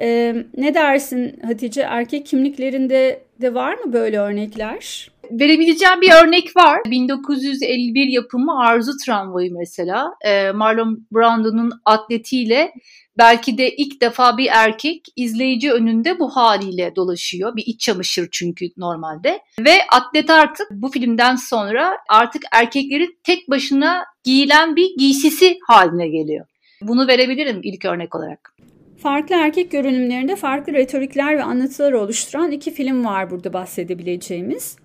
Ee, 0.00 0.34
ne 0.56 0.74
dersin 0.74 1.40
Hatice? 1.46 1.80
Erkek 1.80 2.26
kimliklerinde 2.26 3.20
de 3.40 3.54
var 3.54 3.74
mı 3.74 3.92
böyle 3.92 4.18
örnekler? 4.18 5.10
Verebileceğim 5.30 6.00
bir 6.00 6.12
örnek 6.24 6.56
var. 6.56 6.80
1951 6.86 8.06
yapımı 8.06 8.60
Arzu 8.60 8.92
Tramvayı 9.04 9.52
mesela. 9.52 10.14
Ee, 10.24 10.50
Marlon 10.50 11.06
Brando'nun 11.12 11.72
atletiyle 11.84 12.72
belki 13.18 13.58
de 13.58 13.76
ilk 13.76 14.00
defa 14.00 14.38
bir 14.38 14.48
erkek 14.52 15.06
izleyici 15.16 15.72
önünde 15.72 16.18
bu 16.18 16.36
haliyle 16.36 16.96
dolaşıyor. 16.96 17.56
Bir 17.56 17.62
iç 17.66 17.80
çamaşır 17.80 18.28
çünkü 18.32 18.66
normalde. 18.76 19.40
Ve 19.60 19.74
atlet 19.92 20.30
artık 20.30 20.66
bu 20.70 20.88
filmden 20.88 21.36
sonra 21.36 21.98
artık 22.08 22.42
erkeklerin 22.52 23.18
tek 23.24 23.50
başına 23.50 24.04
giyilen 24.24 24.76
bir 24.76 24.96
giysisi 24.98 25.58
haline 25.66 26.08
geliyor. 26.08 26.46
Bunu 26.82 27.08
verebilirim 27.08 27.60
ilk 27.62 27.84
örnek 27.84 28.14
olarak. 28.14 28.54
Farklı 29.02 29.34
erkek 29.34 29.70
görünümlerinde 29.70 30.36
farklı 30.36 30.72
retorikler 30.72 31.36
ve 31.36 31.42
anlatılar 31.42 31.92
oluşturan 31.92 32.50
iki 32.50 32.70
film 32.70 33.04
var 33.04 33.30
burada 33.30 33.52
bahsedebileceğimiz. 33.52 34.76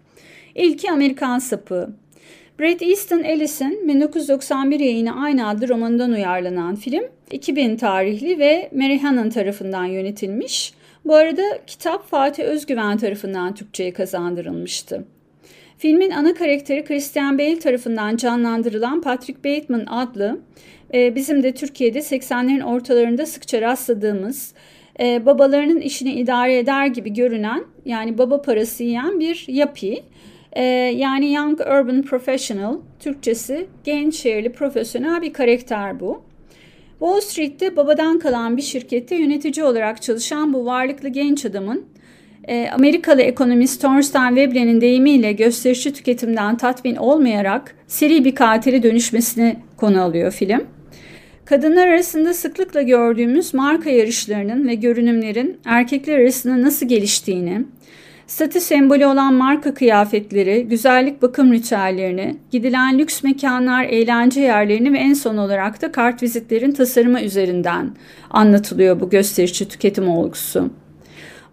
İlki 0.56 0.92
Amerikan 0.92 1.40
Sapı. 1.40 1.90
Bret 2.60 2.82
Easton 2.82 3.24
Ellis'in 3.24 3.88
1991 3.88 4.80
yayını 4.80 5.24
aynı 5.24 5.48
adlı 5.48 5.70
romanından 5.70 6.12
uyarlanan 6.12 6.76
film 6.76 7.04
2000 7.32 7.78
tarihli 7.78 8.40
ve 8.40 8.70
Mary 8.76 9.00
Hannon 9.00 9.30
tarafından 9.30 9.86
yönetilmiş. 9.86 10.74
Bu 11.06 11.16
arada 11.16 11.44
kitap 11.68 12.10
Fatih 12.10 12.44
Özgüven 12.44 12.98
tarafından 12.98 13.56
Türkçe'ye 13.56 13.94
kazandırılmıştı. 13.94 15.06
Filmin 15.78 16.12
ana 16.12 16.34
karakteri 16.34 16.84
Christian 16.84 17.38
Bale 17.38 17.60
tarafından 17.60 18.16
canlandırılan 18.16 19.02
Patrick 19.02 19.40
Bateman 19.44 19.86
adlı 19.86 20.40
e, 20.94 21.16
bizim 21.16 21.44
de 21.44 21.52
Türkiye'de 21.52 22.00
80'lerin 22.00 22.64
ortalarında 22.64 23.26
sıkça 23.26 23.62
rastladığımız 23.62 24.54
e, 25.00 25.26
babalarının 25.26 25.82
işini 25.82 26.14
idare 26.14 26.58
eder 26.58 26.88
gibi 26.88 27.14
görünen 27.14 27.64
yani 27.86 28.18
baba 28.18 28.42
parası 28.42 28.84
yiyen 28.84 29.20
bir 29.20 29.46
yapi. 29.48 30.04
E, 30.54 30.64
yani 30.96 31.34
Young 31.34 31.60
Urban 31.60 32.02
Professional, 32.02 32.78
Türkçesi 33.00 33.68
genç 33.84 34.16
şehirli 34.16 34.52
profesyonel 34.52 35.22
bir 35.22 35.34
karakter 35.34 36.00
bu. 36.00 36.22
Wall 37.00 37.20
Street'te 37.20 37.76
babadan 37.76 38.20
kalan 38.20 38.58
bir 38.58 38.62
şirkette 38.62 39.16
yönetici 39.16 39.66
olarak 39.66 40.02
çalışan 40.02 40.54
bu 40.54 40.66
varlıklı 40.66 41.10
genç 41.10 41.46
adamın 41.46 41.86
e, 42.48 42.70
Amerikalı 42.70 43.22
ekonomist 43.22 43.82
Thorstein 43.82 44.36
Veblen'in 44.36 44.82
deyimiyle 44.82 45.32
gösterişçi 45.32 45.94
tüketimden 45.94 46.58
tatmin 46.58 46.96
olmayarak 46.96 47.76
seri 47.88 48.26
bir 48.26 48.36
katili 48.36 48.84
dönüşmesini 48.84 49.56
konu 49.78 50.02
alıyor 50.02 50.32
film. 50.32 50.68
Kadınlar 51.46 51.88
arasında 51.88 52.34
sıklıkla 52.34 52.82
gördüğümüz 52.82 53.54
marka 53.54 53.90
yarışlarının 53.90 54.68
ve 54.68 54.76
görünümlerin 54.76 55.58
erkekler 55.66 56.20
arasında 56.20 56.62
nasıl 56.62 56.88
geliştiğini, 56.88 57.66
statü 58.28 58.60
sembolü 58.60 59.06
olan 59.06 59.34
marka 59.34 59.74
kıyafetleri, 59.74 60.68
güzellik 60.68 61.22
bakım 61.22 61.54
ritüellerini, 61.54 62.36
gidilen 62.52 63.00
lüks 63.00 63.24
mekanlar, 63.24 63.84
eğlence 63.84 64.42
yerlerini 64.42 64.94
ve 64.94 64.98
en 64.98 65.14
son 65.14 65.38
olarak 65.38 65.82
da 65.82 65.92
kart 65.92 66.24
vizitlerin 66.24 66.72
tasarımı 66.72 67.22
üzerinden 67.22 67.92
anlatılıyor 68.30 69.00
bu 69.00 69.10
gösterişçi 69.10 69.68
tüketim 69.68 70.10
olgusu. 70.10 70.70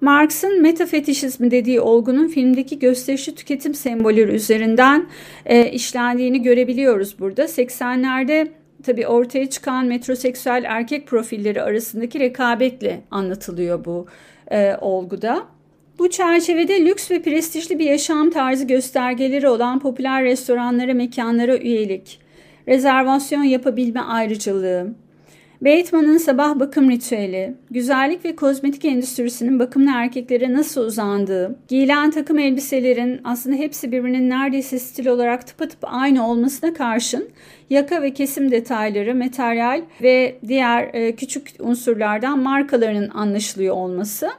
Marx'ın 0.00 0.62
metafetişizmi 0.62 1.50
dediği 1.50 1.80
olgunun 1.80 2.28
filmdeki 2.28 2.78
gösterişçi 2.78 3.34
tüketim 3.34 3.74
sembolleri 3.74 4.30
üzerinden 4.30 5.06
e, 5.46 5.70
işlendiğini 5.70 6.42
görebiliyoruz 6.42 7.18
burada. 7.18 7.44
80'lerde 7.44 8.48
tabii 8.82 9.06
ortaya 9.06 9.50
çıkan 9.50 9.86
metroseksüel 9.86 10.64
erkek 10.66 11.06
profilleri 11.06 11.62
arasındaki 11.62 12.20
rekabetle 12.20 13.00
anlatılıyor 13.10 13.84
bu 13.84 14.06
e, 14.50 14.76
olguda. 14.80 15.46
Bu 16.00 16.10
çerçevede 16.10 16.84
lüks 16.84 17.10
ve 17.10 17.22
prestijli 17.22 17.78
bir 17.78 17.84
yaşam 17.84 18.30
tarzı 18.30 18.64
göstergeleri 18.64 19.48
olan 19.48 19.78
popüler 19.78 20.24
restoranlara, 20.24 20.94
mekanlara 20.94 21.56
üyelik, 21.56 22.20
rezervasyon 22.68 23.42
yapabilme 23.42 24.00
ayrıcalığı, 24.00 24.94
Bateman'ın 25.60 26.18
sabah 26.18 26.60
bakım 26.60 26.90
ritüeli, 26.90 27.54
güzellik 27.70 28.24
ve 28.24 28.36
kozmetik 28.36 28.84
endüstrisinin 28.84 29.58
bakımlı 29.58 29.90
erkeklere 29.94 30.52
nasıl 30.52 30.80
uzandığı, 30.80 31.58
giyilen 31.68 32.10
takım 32.10 32.38
elbiselerin 32.38 33.20
aslında 33.24 33.56
hepsi 33.56 33.92
birbirinin 33.92 34.30
neredeyse 34.30 34.78
stil 34.78 35.06
olarak 35.06 35.46
tıpatıp 35.46 35.80
aynı 35.82 36.30
olmasına 36.30 36.74
karşın 36.74 37.28
yaka 37.70 38.02
ve 38.02 38.14
kesim 38.14 38.50
detayları, 38.50 39.14
materyal 39.14 39.82
ve 40.02 40.36
diğer 40.48 40.94
e, 40.94 41.16
küçük 41.16 41.50
unsurlardan 41.58 42.38
markalarının 42.38 43.08
anlaşılıyor 43.08 43.74
olması 43.74 44.30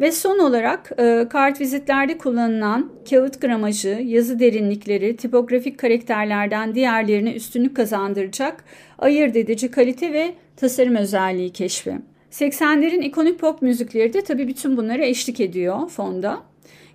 ve 0.00 0.12
son 0.12 0.38
olarak 0.38 0.92
e, 0.98 1.26
kart 1.30 1.60
vizitlerde 1.60 2.18
kullanılan 2.18 2.90
kağıt 3.10 3.40
gramajı, 3.40 4.02
yazı 4.04 4.40
derinlikleri, 4.40 5.16
tipografik 5.16 5.78
karakterlerden 5.78 6.74
diğerlerine 6.74 7.32
üstünlük 7.32 7.76
kazandıracak 7.76 8.64
ayırt 8.98 9.36
edici 9.36 9.70
kalite 9.70 10.12
ve 10.12 10.34
tasarım 10.56 10.96
özelliği 10.96 11.50
keşfi. 11.52 11.98
80'lerin 12.30 13.02
ikonik 13.02 13.38
pop 13.38 13.62
müzikleri 13.62 14.12
de 14.12 14.24
tabii 14.24 14.48
bütün 14.48 14.76
bunlara 14.76 15.04
eşlik 15.04 15.40
ediyor 15.40 15.88
fonda. 15.88 16.42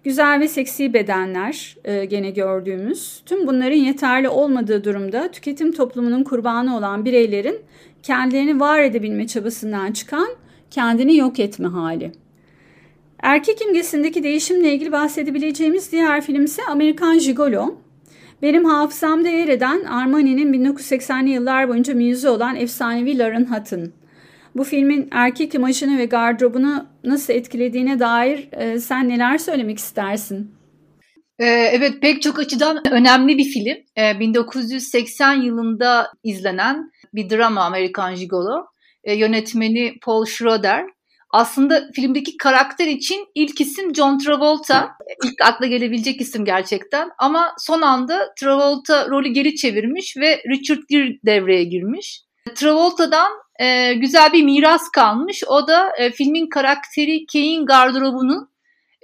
Güzel 0.04 0.40
ve 0.40 0.48
seksi 0.48 0.94
bedenler 0.94 1.78
e, 1.84 2.06
gene 2.06 2.30
gördüğümüz. 2.30 3.22
Tüm 3.26 3.48
bunların 3.48 3.78
yeterli 3.78 4.30
olmadığı 4.30 4.84
durumda 4.84 5.32
tüketim 5.32 5.72
toplumunun 5.72 6.24
kurbanı 6.24 6.78
olan 6.78 7.06
bireylerin 7.06 7.60
kendilerini 8.04 8.60
var 8.60 8.80
edebilme 8.80 9.28
çabasından 9.28 9.92
çıkan 9.92 10.28
kendini 10.72 11.18
yok 11.18 11.40
etme 11.40 11.68
hali. 11.68 12.12
Erkek 13.22 13.62
imgesindeki 13.62 14.24
değişimle 14.24 14.74
ilgili 14.74 14.92
bahsedebileceğimiz 14.92 15.92
diğer 15.92 16.22
film 16.22 16.44
ise 16.44 16.62
Amerikan 16.70 17.20
Gigolo. 17.20 17.76
Benim 18.42 18.66
hafızamda 18.66 19.30
yer 19.30 19.48
eden 19.48 19.84
Armani'nin 19.84 20.54
1980'li 20.54 21.30
yıllar 21.30 21.70
boyunca 21.70 21.94
müziği 21.94 22.32
olan 22.32 22.56
efsanevi 22.56 23.18
Lauren 23.18 23.46
Hutton. 23.46 23.92
Bu 24.56 24.64
filmin 24.64 25.08
erkek 25.12 25.56
imajını 25.56 25.98
ve 25.98 26.06
gardırobunu 26.06 26.86
nasıl 27.04 27.34
etkilediğine 27.34 28.00
dair 28.00 28.50
e, 28.52 28.80
sen 28.80 29.10
neler 29.10 29.38
söylemek 29.38 29.78
istersin? 29.78 30.52
Ee, 31.40 31.46
evet 31.46 32.02
pek 32.02 32.22
çok 32.22 32.40
açıdan 32.40 32.82
önemli 32.92 33.38
bir 33.38 33.44
film. 33.44 33.78
1980 34.20 35.42
ee, 35.42 35.46
yılında 35.46 36.12
izlenen 36.24 36.92
bir 37.14 37.30
drama 37.30 37.62
Amerikan 37.62 38.16
Gigolo. 38.16 38.66
Ee, 39.04 39.14
yönetmeni 39.14 39.94
Paul 40.02 40.26
Schroeder 40.26 40.86
aslında 41.32 41.90
filmdeki 41.96 42.38
karakter 42.38 42.88
için 42.88 43.28
ilk 43.36 43.62
isim 43.62 43.96
John 43.96 44.18
Travolta. 44.18 44.92
İlk 45.26 45.42
akla 45.42 45.66
gelebilecek 45.66 46.22
isim 46.22 46.46
gerçekten. 46.46 47.10
Ama 47.18 47.54
son 47.58 47.82
anda 47.82 48.34
Travolta 48.40 49.10
rolü 49.10 49.30
geri 49.30 49.56
çevirmiş 49.56 50.18
ve 50.18 50.42
Richard 50.50 50.82
Gere 50.90 51.18
devreye 51.26 51.64
girmiş. 51.64 52.22
Travolta'dan 52.56 53.32
e, 53.60 53.94
güzel 53.94 54.34
bir 54.34 54.44
miras 54.44 54.90
kalmış. 54.96 55.44
O 55.48 55.68
da 55.68 55.92
e, 55.98 56.12
filmin 56.12 56.50
karakteri 56.50 57.26
Kane 57.34 57.64
gardırobunun 57.66 58.52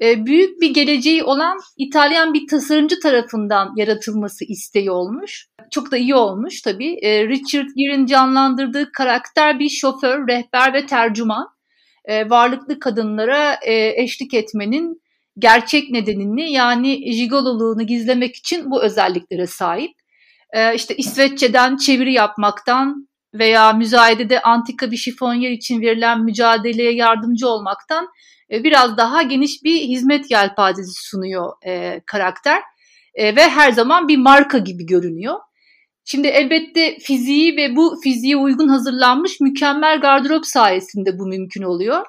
e, 0.01 0.25
büyük 0.25 0.61
bir 0.61 0.73
geleceği 0.73 1.23
olan 1.23 1.57
İtalyan 1.77 2.33
bir 2.33 2.47
tasarımcı 2.47 2.99
tarafından 2.99 3.73
yaratılması 3.75 4.45
isteği 4.45 4.91
olmuş. 4.91 5.47
Çok 5.71 5.91
da 5.91 5.97
iyi 5.97 6.15
olmuş 6.15 6.61
tabii. 6.61 6.97
E, 7.01 7.27
Richard 7.27 7.67
Gere'in 7.75 8.05
canlandırdığı 8.05 8.91
karakter 8.91 9.59
bir 9.59 9.69
şoför, 9.69 10.27
rehber 10.27 10.73
ve 10.73 10.85
tercüman 10.85 11.56
e, 12.07 12.29
varlıklı 12.29 12.79
kadınlara 12.79 13.53
e, 13.53 14.03
eşlik 14.03 14.33
etmenin 14.33 15.01
gerçek 15.37 15.89
nedenini 15.91 16.51
yani 16.51 17.13
jigololuğunu 17.13 17.87
gizlemek 17.87 18.35
için 18.35 18.71
bu 18.71 18.83
özelliklere 18.83 19.47
sahip. 19.47 19.91
E, 20.53 20.75
işte 20.75 20.95
İsveççeden 20.95 21.77
çeviri 21.77 22.13
yapmaktan 22.13 23.07
veya 23.33 23.73
müzayedede 23.73 24.41
antika 24.41 24.91
bir 24.91 24.97
şifonyer 24.97 25.51
için 25.51 25.81
verilen 25.81 26.23
mücadeleye 26.23 26.93
yardımcı 26.93 27.47
olmaktan 27.47 28.07
e, 28.51 28.63
biraz 28.63 28.97
daha 28.97 29.21
geniş 29.21 29.63
bir 29.63 29.81
hizmet 29.81 30.31
yelpazesi 30.31 31.09
sunuyor 31.09 31.53
e, 31.65 32.01
karakter. 32.05 32.61
E, 33.13 33.35
ve 33.35 33.49
her 33.49 33.71
zaman 33.71 34.07
bir 34.07 34.17
marka 34.17 34.57
gibi 34.57 34.85
görünüyor. 34.85 35.35
Şimdi 36.09 36.27
elbette 36.27 36.97
fiziği 36.99 37.57
ve 37.57 37.75
bu 37.75 37.99
fiziğe 38.03 38.37
uygun 38.37 38.67
hazırlanmış 38.67 39.39
mükemmel 39.39 39.99
gardırop 39.99 40.45
sayesinde 40.45 41.19
bu 41.19 41.27
mümkün 41.27 41.63
oluyor. 41.63 42.05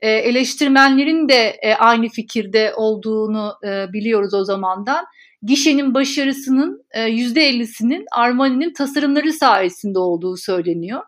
E, 0.00 0.10
eleştirmenlerin 0.10 1.28
de 1.28 1.58
e, 1.62 1.74
aynı 1.74 2.08
fikirde 2.08 2.72
olduğunu 2.76 3.54
e, 3.64 3.92
biliyoruz 3.92 4.34
o 4.34 4.44
zamandan. 4.44 5.04
Gişenin 5.42 5.94
başarısının 5.94 6.84
e, 6.90 7.00
%50'sinin 7.00 8.04
Armani'nin 8.12 8.72
tasarımları 8.72 9.32
sayesinde 9.32 9.98
olduğu 9.98 10.36
söyleniyor. 10.36 11.02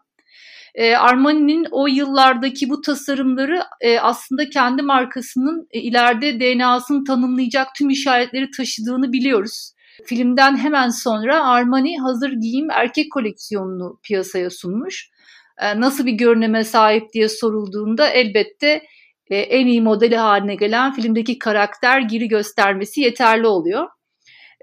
E, 0.75 0.95
Armani'nin 0.97 1.67
o 1.71 1.87
yıllardaki 1.87 2.71
bu 2.71 2.81
tasarımları 2.81 3.63
e, 3.81 3.99
aslında 3.99 4.51
kendi 4.51 4.83
markasının 4.83 5.69
e, 5.71 5.81
ileride 5.81 6.41
DNA'sını 6.41 7.05
tanımlayacak 7.05 7.69
tüm 7.79 7.91
işaretleri 7.91 8.51
taşıdığını 8.51 9.13
biliyoruz. 9.13 9.73
Filmden 10.07 10.57
hemen 10.57 10.89
sonra 10.89 11.45
Armani 11.45 11.99
hazır 11.99 12.33
giyim 12.33 12.71
erkek 12.71 13.13
koleksiyonunu 13.13 13.99
piyasaya 14.03 14.51
sunmuş. 14.51 15.11
E, 15.59 15.81
nasıl 15.81 16.07
bir 16.07 16.13
görüneme 16.13 16.65
sahip 16.65 17.13
diye 17.13 17.29
sorulduğunda 17.29 18.09
elbette 18.09 18.83
e, 19.31 19.37
en 19.37 19.67
iyi 19.67 19.81
modeli 19.81 20.17
haline 20.17 20.55
gelen 20.55 20.93
filmdeki 20.93 21.39
karakter 21.39 22.01
giri 22.01 22.29
göstermesi 22.29 23.01
yeterli 23.01 23.47
oluyor. 23.47 23.87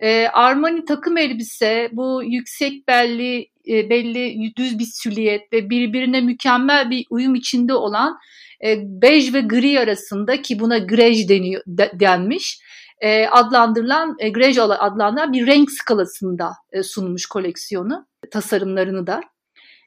E, 0.01 0.27
Armani 0.27 0.85
takım 0.85 1.17
elbise 1.17 1.89
bu 1.91 2.23
yüksek 2.23 2.87
belli 2.87 3.47
e, 3.67 3.89
belli 3.89 4.55
düz 4.55 4.79
bir 4.79 4.87
süliyet 4.93 5.53
ve 5.53 5.69
birbirine 5.69 6.21
mükemmel 6.21 6.89
bir 6.89 7.05
uyum 7.09 7.35
içinde 7.35 7.73
olan 7.73 8.17
e, 8.65 8.77
bej 9.01 9.33
ve 9.33 9.41
gri 9.41 9.79
arasında 9.79 10.41
ki 10.41 10.59
buna 10.59 10.77
grej 10.77 11.29
deniyor 11.29 11.61
de, 11.67 11.91
denmiş 11.99 12.59
e, 13.01 13.27
adlandırılan 13.27 14.15
e, 14.19 14.29
grej 14.29 14.59
adlandırılan 14.59 15.33
bir 15.33 15.47
renk 15.47 15.71
skalasında 15.71 16.51
e, 16.71 16.83
sunmuş 16.83 17.25
koleksiyonu 17.25 18.07
tasarımlarını 18.31 19.07
da. 19.07 19.21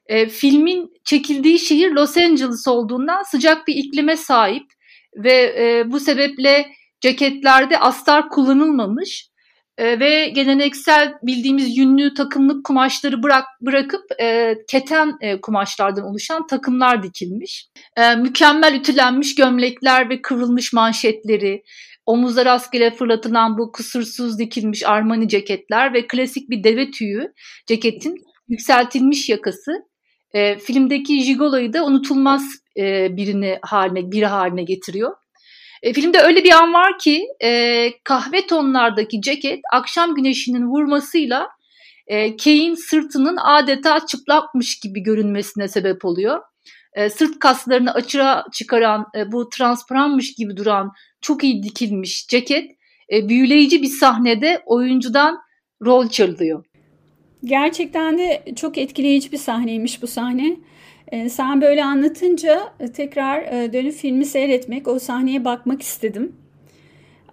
E, 0.05 0.29
filmin 0.29 0.93
çekildiği 1.03 1.59
şehir 1.59 1.91
Los 1.91 2.17
Angeles 2.17 2.67
olduğundan 2.67 3.23
sıcak 3.23 3.67
bir 3.67 3.75
iklime 3.75 4.17
sahip 4.17 4.65
ve 5.15 5.33
e, 5.33 5.91
bu 5.91 5.99
sebeple 5.99 6.67
ceketlerde 7.01 7.79
astar 7.79 8.29
kullanılmamış 8.29 9.29
e, 9.77 9.99
ve 9.99 10.29
geleneksel 10.29 11.13
bildiğimiz 11.23 11.77
yünlü 11.77 12.13
takımlık 12.13 12.65
kumaşları 12.65 13.23
bırak 13.23 13.45
bırakıp 13.61 14.03
e, 14.21 14.55
keten 14.67 15.17
e, 15.21 15.41
kumaşlardan 15.41 16.03
oluşan 16.05 16.47
takımlar 16.47 17.03
dikilmiş. 17.03 17.67
E, 17.97 18.15
mükemmel 18.15 18.73
ütülenmiş 18.73 19.35
gömlekler 19.35 20.09
ve 20.09 20.21
kıvrılmış 20.21 20.73
manşetleri, 20.73 21.63
omuzlara 22.05 22.49
rastgele 22.49 22.91
fırlatılan 22.91 23.57
bu 23.57 23.71
kusursuz 23.71 24.39
dikilmiş 24.39 24.85
armani 24.85 25.27
ceketler 25.27 25.93
ve 25.93 26.07
klasik 26.07 26.49
bir 26.49 26.63
deve 26.63 26.91
tüyü 26.91 27.33
ceketin 27.67 28.15
yükseltilmiş 28.47 29.29
yakası 29.29 29.71
e, 30.33 30.57
filmdeki 30.57 31.23
Jigolo'yu 31.23 31.73
da 31.73 31.85
unutulmaz 31.85 32.43
e, 32.77 33.17
birini 33.17 33.59
haline 33.61 34.11
biri 34.11 34.25
haline 34.25 34.63
getiriyor. 34.63 35.15
E, 35.83 35.93
filmde 35.93 36.19
öyle 36.19 36.43
bir 36.43 36.51
an 36.51 36.73
var 36.73 36.99
ki 36.99 37.25
e, 37.43 37.89
kahve 38.03 38.47
tonlardaki 38.47 39.21
ceket 39.21 39.59
akşam 39.73 40.15
güneşinin 40.15 40.67
vurmasıyla 40.67 41.47
e, 42.07 42.37
Kay'in 42.37 42.75
sırtının 42.75 43.37
adeta 43.37 44.05
çıplakmış 44.05 44.79
gibi 44.79 45.03
görünmesine 45.03 45.67
sebep 45.67 46.05
oluyor. 46.05 46.41
E, 46.93 47.09
sırt 47.09 47.39
kaslarını 47.39 47.93
açığa 47.93 48.45
çıkaran 48.53 49.05
e, 49.17 49.31
bu 49.31 49.49
transparanmış 49.49 50.33
gibi 50.35 50.57
duran 50.57 50.91
çok 51.23 51.43
iyi 51.43 51.63
dikilmiş 51.63 52.27
ceket 52.27 52.71
e, 53.11 53.29
büyüleyici 53.29 53.81
bir 53.81 53.87
sahnede 53.87 54.61
oyuncudan 54.65 55.37
rol 55.85 56.09
çalıyor. 56.09 56.65
Gerçekten 57.45 58.17
de 58.17 58.43
çok 58.55 58.77
etkileyici 58.77 59.31
bir 59.31 59.37
sahneymiş 59.37 60.01
bu 60.01 60.07
sahne. 60.07 60.57
Ee, 61.11 61.29
sen 61.29 61.61
böyle 61.61 61.83
anlatınca 61.83 62.73
e, 62.79 62.91
tekrar 62.91 63.41
e, 63.41 63.73
dönüp 63.73 63.93
filmi 63.93 64.25
seyretmek, 64.25 64.87
o 64.87 64.99
sahneye 64.99 65.45
bakmak 65.45 65.81
istedim. 65.81 66.35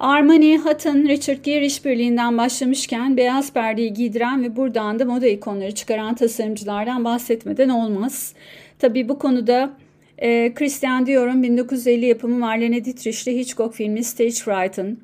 Armani, 0.00 0.58
Hutton, 0.58 1.08
Richard 1.08 1.44
Gere 1.44 1.66
işbirliğinden 1.66 2.38
başlamışken 2.38 3.16
beyaz 3.16 3.52
perdeyi 3.52 3.92
giydiren 3.92 4.42
ve 4.42 4.56
buradan 4.56 4.98
da 4.98 5.04
moda 5.04 5.26
ikonları 5.26 5.74
çıkaran 5.74 6.14
tasarımcılardan 6.14 7.04
bahsetmeden 7.04 7.68
olmaz. 7.68 8.34
Tabii 8.78 9.08
bu 9.08 9.18
konuda 9.18 9.76
e, 10.20 10.54
Christian 10.54 11.06
Dior'un 11.06 11.42
1950 11.42 12.06
yapımı 12.06 12.38
Marlene 12.38 12.84
Dietrich'li 12.84 13.38
Hitchcock 13.38 13.74
filmi 13.74 14.04
Stage 14.04 14.30
Fright'ın, 14.30 14.98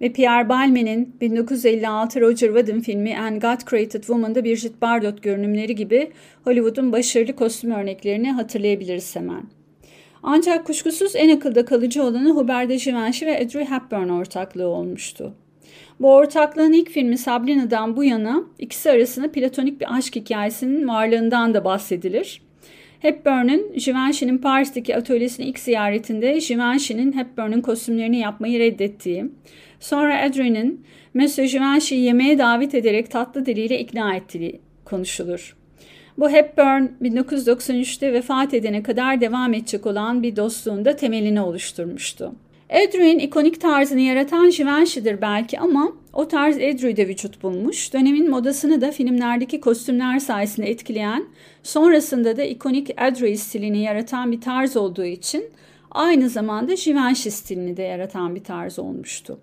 ve 0.00 0.12
Pierre 0.12 0.48
Balmain'in 0.48 1.16
1956 1.20 2.20
Roger 2.20 2.48
Vadim 2.48 2.80
filmi 2.80 3.18
And 3.18 3.42
God 3.42 3.70
Created 3.70 4.00
Woman'da 4.00 4.44
Brigitte 4.44 4.80
Bardot 4.80 5.22
görünümleri 5.22 5.74
gibi 5.74 6.10
Hollywood'un 6.44 6.92
başarılı 6.92 7.36
kostüm 7.36 7.70
örneklerini 7.70 8.32
hatırlayabiliriz 8.32 9.16
hemen. 9.16 9.42
Ancak 10.22 10.66
kuşkusuz 10.66 11.16
en 11.16 11.36
akılda 11.36 11.64
kalıcı 11.64 12.02
olanı 12.02 12.30
Hubert 12.30 12.68
de 12.68 12.76
Givenchy 12.76 13.26
ve 13.26 13.38
Audrey 13.38 13.64
Hepburn 13.64 14.08
ortaklığı 14.08 14.66
olmuştu. 14.66 15.34
Bu 16.00 16.14
ortaklığın 16.14 16.72
ilk 16.72 16.90
filmi 16.90 17.18
Sabrina'dan 17.18 17.96
bu 17.96 18.04
yana 18.04 18.42
ikisi 18.58 18.90
arasında 18.90 19.32
platonik 19.32 19.80
bir 19.80 19.96
aşk 19.96 20.16
hikayesinin 20.16 20.88
varlığından 20.88 21.54
da 21.54 21.64
bahsedilir. 21.64 22.42
Hepburn'un 23.00 23.72
Givenchy'nin 23.72 24.38
Paris'teki 24.38 24.96
atölyesini 24.96 25.46
ilk 25.46 25.58
ziyaretinde 25.58 26.38
Givenchy'nin 26.38 27.12
Hepburn'un 27.12 27.60
kostümlerini 27.60 28.18
yapmayı 28.18 28.58
reddettiği, 28.58 29.24
Sonra 29.80 30.22
Adrian'ın 30.22 30.80
Monsieur 31.14 31.48
Givenchy'yi 31.48 32.02
yemeğe 32.02 32.38
davet 32.38 32.74
ederek 32.74 33.10
tatlı 33.10 33.46
diliyle 33.46 33.80
ikna 33.80 34.14
ettiği 34.14 34.60
konuşulur. 34.84 35.56
Bu 36.18 36.30
Hepburn 36.30 36.84
1993'te 37.02 38.12
vefat 38.12 38.54
edene 38.54 38.82
kadar 38.82 39.20
devam 39.20 39.54
edecek 39.54 39.86
olan 39.86 40.22
bir 40.22 40.36
dostluğun 40.36 40.84
da 40.84 40.96
temelini 40.96 41.40
oluşturmuştu. 41.40 42.32
Adrian 42.70 43.18
ikonik 43.18 43.60
tarzını 43.60 44.00
yaratan 44.00 44.50
Givenchy'dir 44.50 45.20
belki 45.20 45.60
ama 45.60 45.92
o 46.12 46.28
tarz 46.28 46.56
Adrian'de 46.56 47.08
vücut 47.08 47.42
bulmuş. 47.42 47.92
Dönemin 47.92 48.30
modasını 48.30 48.80
da 48.80 48.90
filmlerdeki 48.90 49.60
kostümler 49.60 50.18
sayesinde 50.18 50.70
etkileyen, 50.70 51.24
sonrasında 51.62 52.36
da 52.36 52.42
ikonik 52.42 52.90
Adrian 52.96 53.34
stilini 53.34 53.82
yaratan 53.82 54.32
bir 54.32 54.40
tarz 54.40 54.76
olduğu 54.76 55.04
için 55.04 55.44
aynı 55.90 56.28
zamanda 56.28 56.74
Givenchy 56.74 57.30
stilini 57.30 57.76
de 57.76 57.82
yaratan 57.82 58.34
bir 58.34 58.44
tarz 58.44 58.78
olmuştu. 58.78 59.40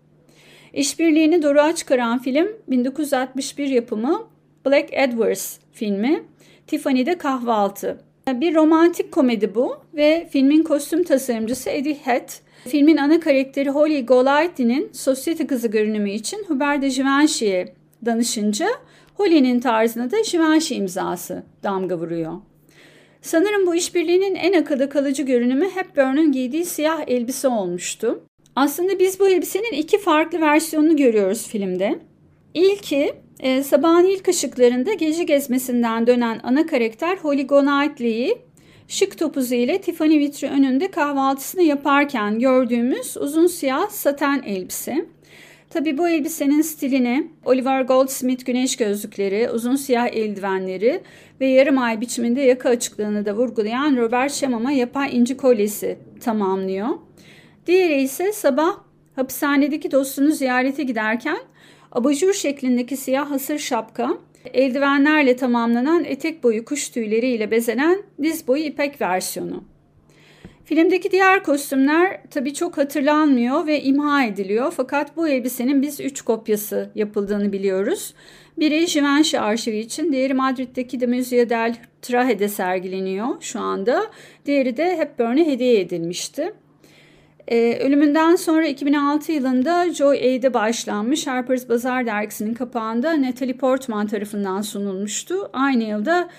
İşbirliğini 0.74 1.44
doruğa 1.44 1.76
çıkaran 1.76 2.20
film 2.20 2.48
1961 2.68 3.68
yapımı 3.68 4.24
Black 4.66 4.94
Edwards 4.94 5.58
filmi 5.74 6.24
Tiffany'de 6.68 7.18
Kahvaltı. 7.18 7.98
Bir 8.28 8.56
romantik 8.56 9.12
komedi 9.12 9.56
bu 9.56 9.78
ve 9.94 10.28
filmin 10.32 10.64
kostüm 10.64 11.04
tasarımcısı 11.04 11.70
Eddie 11.70 11.98
Head, 12.04 12.30
filmin 12.68 12.98
ana 12.98 13.20
karakteri 13.20 13.70
Holly 13.70 14.06
Golightly'nin 14.06 14.90
sosyete 14.94 15.48
kızı 15.48 15.68
görünümü 15.68 16.12
için 16.12 16.46
Hubert 16.48 16.82
de 16.82 16.88
Givenchy'ye 16.88 17.74
danışınca 18.06 18.68
Holly'nin 19.14 19.60
tarzına 19.60 20.12
da 20.12 20.18
Givenchy 20.32 20.76
imzası 20.76 21.44
damga 21.64 21.98
vuruyor. 21.98 22.34
Sanırım 23.22 23.68
bu 23.68 23.76
işbirliğinin 23.76 24.36
en 24.36 24.62
akılda 24.62 24.90
kalıcı 24.90 25.24
görünümü 25.24 25.70
Hepburn'un 25.70 26.32
giydiği 26.32 26.66
siyah 26.66 27.04
elbise 27.08 27.48
olmuştu. 27.48 28.24
Aslında 28.56 29.00
biz 29.00 29.20
bu 29.20 29.28
elbisenin 29.28 29.74
iki 29.74 29.98
farklı 29.98 30.42
versiyonunu 30.42 30.96
görüyoruz 30.96 31.48
filmde. 31.48 32.00
İlki 32.54 33.14
e, 33.40 33.64
sabahın 33.64 34.06
ilk 34.06 34.28
ışıklarında 34.28 34.94
gece 34.94 35.24
gezmesinden 35.24 36.08
dönen 36.08 36.40
ana 36.44 36.66
karakter 36.66 37.18
Holly 37.18 37.48
Golightly'yi 37.48 38.38
şık 38.88 39.18
topuzu 39.18 39.56
ile 39.56 39.82
Tiffany 39.82 40.20
vitri 40.20 40.48
önünde 40.48 40.92
kahvaltısını 40.92 41.62
yaparken 41.62 42.40
gördüğümüz 42.40 43.18
uzun 43.18 43.48
siyah 43.48 43.90
saten 43.90 44.44
elbise. 44.46 45.06
Tabi 45.70 45.98
bu 45.98 46.10
elbisenin 46.10 46.62
stilini 46.62 47.28
Oliver 47.46 47.82
Goldsmith 47.82 48.46
güneş 48.46 48.78
gözlükleri, 48.78 49.50
uzun 49.50 49.76
siyah 49.76 50.08
eldivenleri 50.08 51.02
ve 51.42 51.46
yarım 51.48 51.78
ay 51.78 52.02
biçiminde 52.02 52.42
yaka 52.42 52.70
açıklığını 52.70 53.26
da 53.26 53.36
vurgulayan 53.36 53.98
Robert 53.98 54.34
Şamama 54.34 54.72
yapay 54.72 55.18
inci 55.18 55.38
kolyesi 55.38 55.98
tamamlıyor. 56.20 56.88
Diğeri 57.68 58.02
ise 58.02 58.34
sabah 58.34 58.78
hapishanedeki 59.16 59.92
dostunu 59.92 60.32
ziyarete 60.32 60.84
giderken 60.84 61.38
abajur 61.92 62.34
şeklindeki 62.34 62.98
siyah 62.98 63.32
hasır 63.32 63.58
şapka, 63.58 64.18
eldivenlerle 64.54 65.36
tamamlanan 65.36 66.04
etek 66.04 66.44
boyu 66.44 66.66
kuş 66.66 66.90
tüyleriyle 66.90 67.52
bezenen 67.52 68.04
diz 68.24 68.48
boyu 68.48 68.64
ipek 68.64 69.02
versiyonu. 69.02 69.64
Filmdeki 70.66 71.12
diğer 71.12 71.44
kostümler 71.44 72.22
tabi 72.32 72.54
çok 72.54 72.78
hatırlanmıyor 72.78 73.68
ve 73.68 73.82
imha 73.82 74.26
ediliyor 74.26 74.74
fakat 74.78 75.18
bu 75.18 75.28
elbisenin 75.28 75.82
biz 75.82 76.00
üç 76.00 76.22
kopyası 76.22 76.90
yapıldığını 76.96 77.52
biliyoruz. 77.52 78.14
Biri 78.58 78.86
Givenchy 78.86 79.40
arşivi 79.40 79.78
için, 79.78 80.12
diğeri 80.12 80.34
Madrid'deki 80.34 81.00
de 81.00 81.08
Museo 81.08 81.50
del 81.50 81.76
Trahe'de 82.02 82.48
sergileniyor 82.48 83.28
şu 83.42 83.60
anda. 83.60 84.06
Diğeri 84.46 84.78
de 84.78 84.98
Hepburn'e 84.98 85.48
hediye 85.48 85.80
edilmişti. 85.80 86.54
Ee, 87.48 87.80
ölümünden 87.82 88.36
sonra 88.36 88.68
2006 88.68 89.32
yılında 89.32 89.94
Joy 89.94 90.18
Aid'e 90.18 90.54
başlanmış 90.54 91.28
Harper's 91.28 91.70
Bazaar 91.70 92.06
dergisinin 92.06 92.54
kapağında 92.54 93.22
Natalie 93.22 93.58
Portman 93.58 94.08
tarafından 94.08 94.62
sunulmuştu. 94.62 95.50
Aynı 95.54 95.84
yılda 95.84 96.30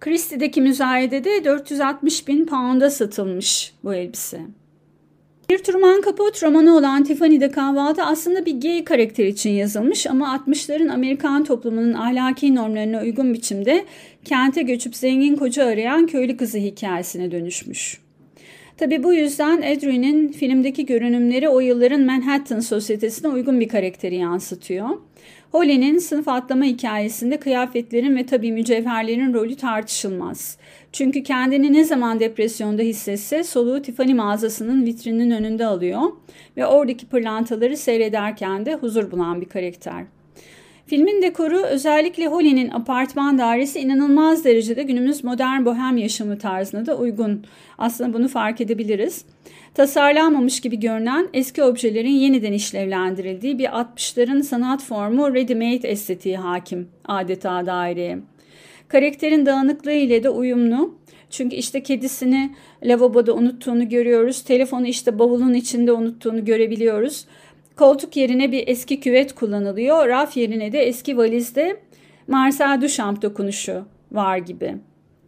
Christie'deki 0.00 0.60
müzayedede 0.60 1.44
460 1.44 2.28
bin 2.28 2.46
pound'a 2.46 2.90
satılmış 2.90 3.72
bu 3.84 3.94
elbise. 3.94 4.40
Bir 5.50 5.58
Truman 5.58 6.02
Capote 6.04 6.46
romanı 6.46 6.76
olan 6.76 7.04
Tiffany'de 7.04 7.50
Kahvaltı 7.50 8.02
aslında 8.02 8.46
bir 8.46 8.60
gay 8.60 8.84
karakter 8.84 9.26
için 9.26 9.50
yazılmış 9.50 10.06
ama 10.06 10.42
60'ların 10.46 10.92
Amerikan 10.92 11.44
toplumunun 11.44 11.92
ahlaki 11.92 12.54
normlarına 12.54 13.00
uygun 13.00 13.34
biçimde 13.34 13.84
kente 14.24 14.62
göçüp 14.62 14.96
zengin 14.96 15.36
koca 15.36 15.66
arayan 15.66 16.06
köylü 16.06 16.36
kızı 16.36 16.58
hikayesine 16.58 17.30
dönüşmüş. 17.30 18.05
Tabi 18.76 19.02
bu 19.02 19.14
yüzden 19.14 19.56
Adrian'in 19.56 20.28
filmdeki 20.28 20.86
görünümleri 20.86 21.48
o 21.48 21.60
yılların 21.60 22.00
Manhattan 22.00 22.60
sosyetesine 22.60 23.28
uygun 23.28 23.60
bir 23.60 23.68
karakteri 23.68 24.16
yansıtıyor. 24.16 24.88
Holly'nin 25.52 25.98
sınıf 25.98 26.28
atlama 26.28 26.64
hikayesinde 26.64 27.36
kıyafetlerin 27.36 28.16
ve 28.16 28.26
tabii 28.26 28.52
mücevherlerin 28.52 29.34
rolü 29.34 29.56
tartışılmaz. 29.56 30.58
Çünkü 30.92 31.22
kendini 31.22 31.72
ne 31.72 31.84
zaman 31.84 32.20
depresyonda 32.20 32.82
hissetse 32.82 33.44
soluğu 33.44 33.82
Tiffany 33.82 34.14
mağazasının 34.14 34.86
vitrininin 34.86 35.30
önünde 35.30 35.66
alıyor 35.66 36.00
ve 36.56 36.66
oradaki 36.66 37.06
pırlantaları 37.06 37.76
seyrederken 37.76 38.66
de 38.66 38.74
huzur 38.74 39.10
bulan 39.10 39.40
bir 39.40 39.48
karakter. 39.48 40.04
Filmin 40.86 41.22
dekoru 41.22 41.62
özellikle 41.62 42.26
Holly'nin 42.26 42.70
apartman 42.70 43.38
dairesi 43.38 43.80
inanılmaz 43.80 44.44
derecede 44.44 44.82
günümüz 44.82 45.24
modern 45.24 45.64
bohem 45.64 45.96
yaşamı 45.96 46.38
tarzına 46.38 46.86
da 46.86 46.96
uygun. 46.96 47.44
Aslında 47.78 48.12
bunu 48.12 48.28
fark 48.28 48.60
edebiliriz. 48.60 49.24
Tasarlanmamış 49.74 50.60
gibi 50.60 50.80
görünen 50.80 51.28
eski 51.32 51.62
objelerin 51.62 52.10
yeniden 52.10 52.52
işlevlendirildiği 52.52 53.58
bir 53.58 53.64
60'ların 53.64 54.42
sanat 54.42 54.82
formu 54.82 55.22
ready-made 55.22 55.86
estetiği 55.86 56.36
hakim 56.36 56.88
adeta 57.04 57.66
daireye. 57.66 58.18
Karakterin 58.88 59.46
dağınıklığı 59.46 59.92
ile 59.92 60.22
de 60.22 60.30
uyumlu. 60.30 60.94
Çünkü 61.30 61.56
işte 61.56 61.82
kedisini 61.82 62.54
lavaboda 62.82 63.34
unuttuğunu 63.34 63.88
görüyoruz. 63.88 64.42
Telefonu 64.42 64.86
işte 64.86 65.18
bavulun 65.18 65.54
içinde 65.54 65.92
unuttuğunu 65.92 66.44
görebiliyoruz. 66.44 67.26
Koltuk 67.76 68.16
yerine 68.16 68.52
bir 68.52 68.68
eski 68.68 69.00
küvet 69.00 69.34
kullanılıyor. 69.34 70.08
Raf 70.08 70.36
yerine 70.36 70.72
de 70.72 70.78
eski 70.78 71.16
valizde 71.16 71.80
Marcel 72.28 72.80
Duchamp 72.80 73.22
dokunuşu 73.22 73.84
var 74.12 74.38
gibi. 74.38 74.74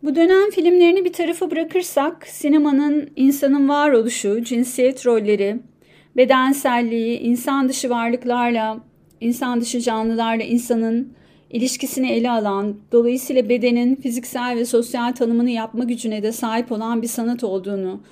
Bu 0.03 0.15
dönem 0.15 0.51
filmlerini 0.51 1.05
bir 1.05 1.13
tarafa 1.13 1.51
bırakırsak 1.51 2.27
sinemanın 2.27 3.11
insanın 3.17 3.69
varoluşu, 3.69 4.45
cinsiyet 4.45 5.07
rolleri, 5.07 5.61
bedenselliği, 6.17 7.19
insan 7.19 7.69
dışı 7.69 7.91
varlıklarla, 7.91 8.81
insan 9.21 9.61
dışı 9.61 9.81
canlılarla 9.81 10.45
insanın 10.45 11.13
ilişkisini 11.51 12.11
ele 12.11 12.31
alan, 12.31 12.77
dolayısıyla 12.93 13.49
bedenin 13.49 13.97
fiziksel 13.97 14.57
ve 14.57 14.65
sosyal 14.65 15.13
tanımını 15.13 15.51
yapma 15.51 15.85
gücüne 15.85 16.23
de 16.23 16.33
sahip 16.33 16.73
olan 16.73 17.03
bir 17.03 17.09
sanat 17.09 17.45
olduğunu 17.45 18.03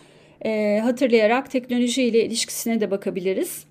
e, 0.45 0.81
hatırlayarak 0.83 1.51
teknolojiyle 1.51 2.25
ilişkisine 2.27 2.81
de 2.81 2.91
bakabiliriz. 2.91 3.67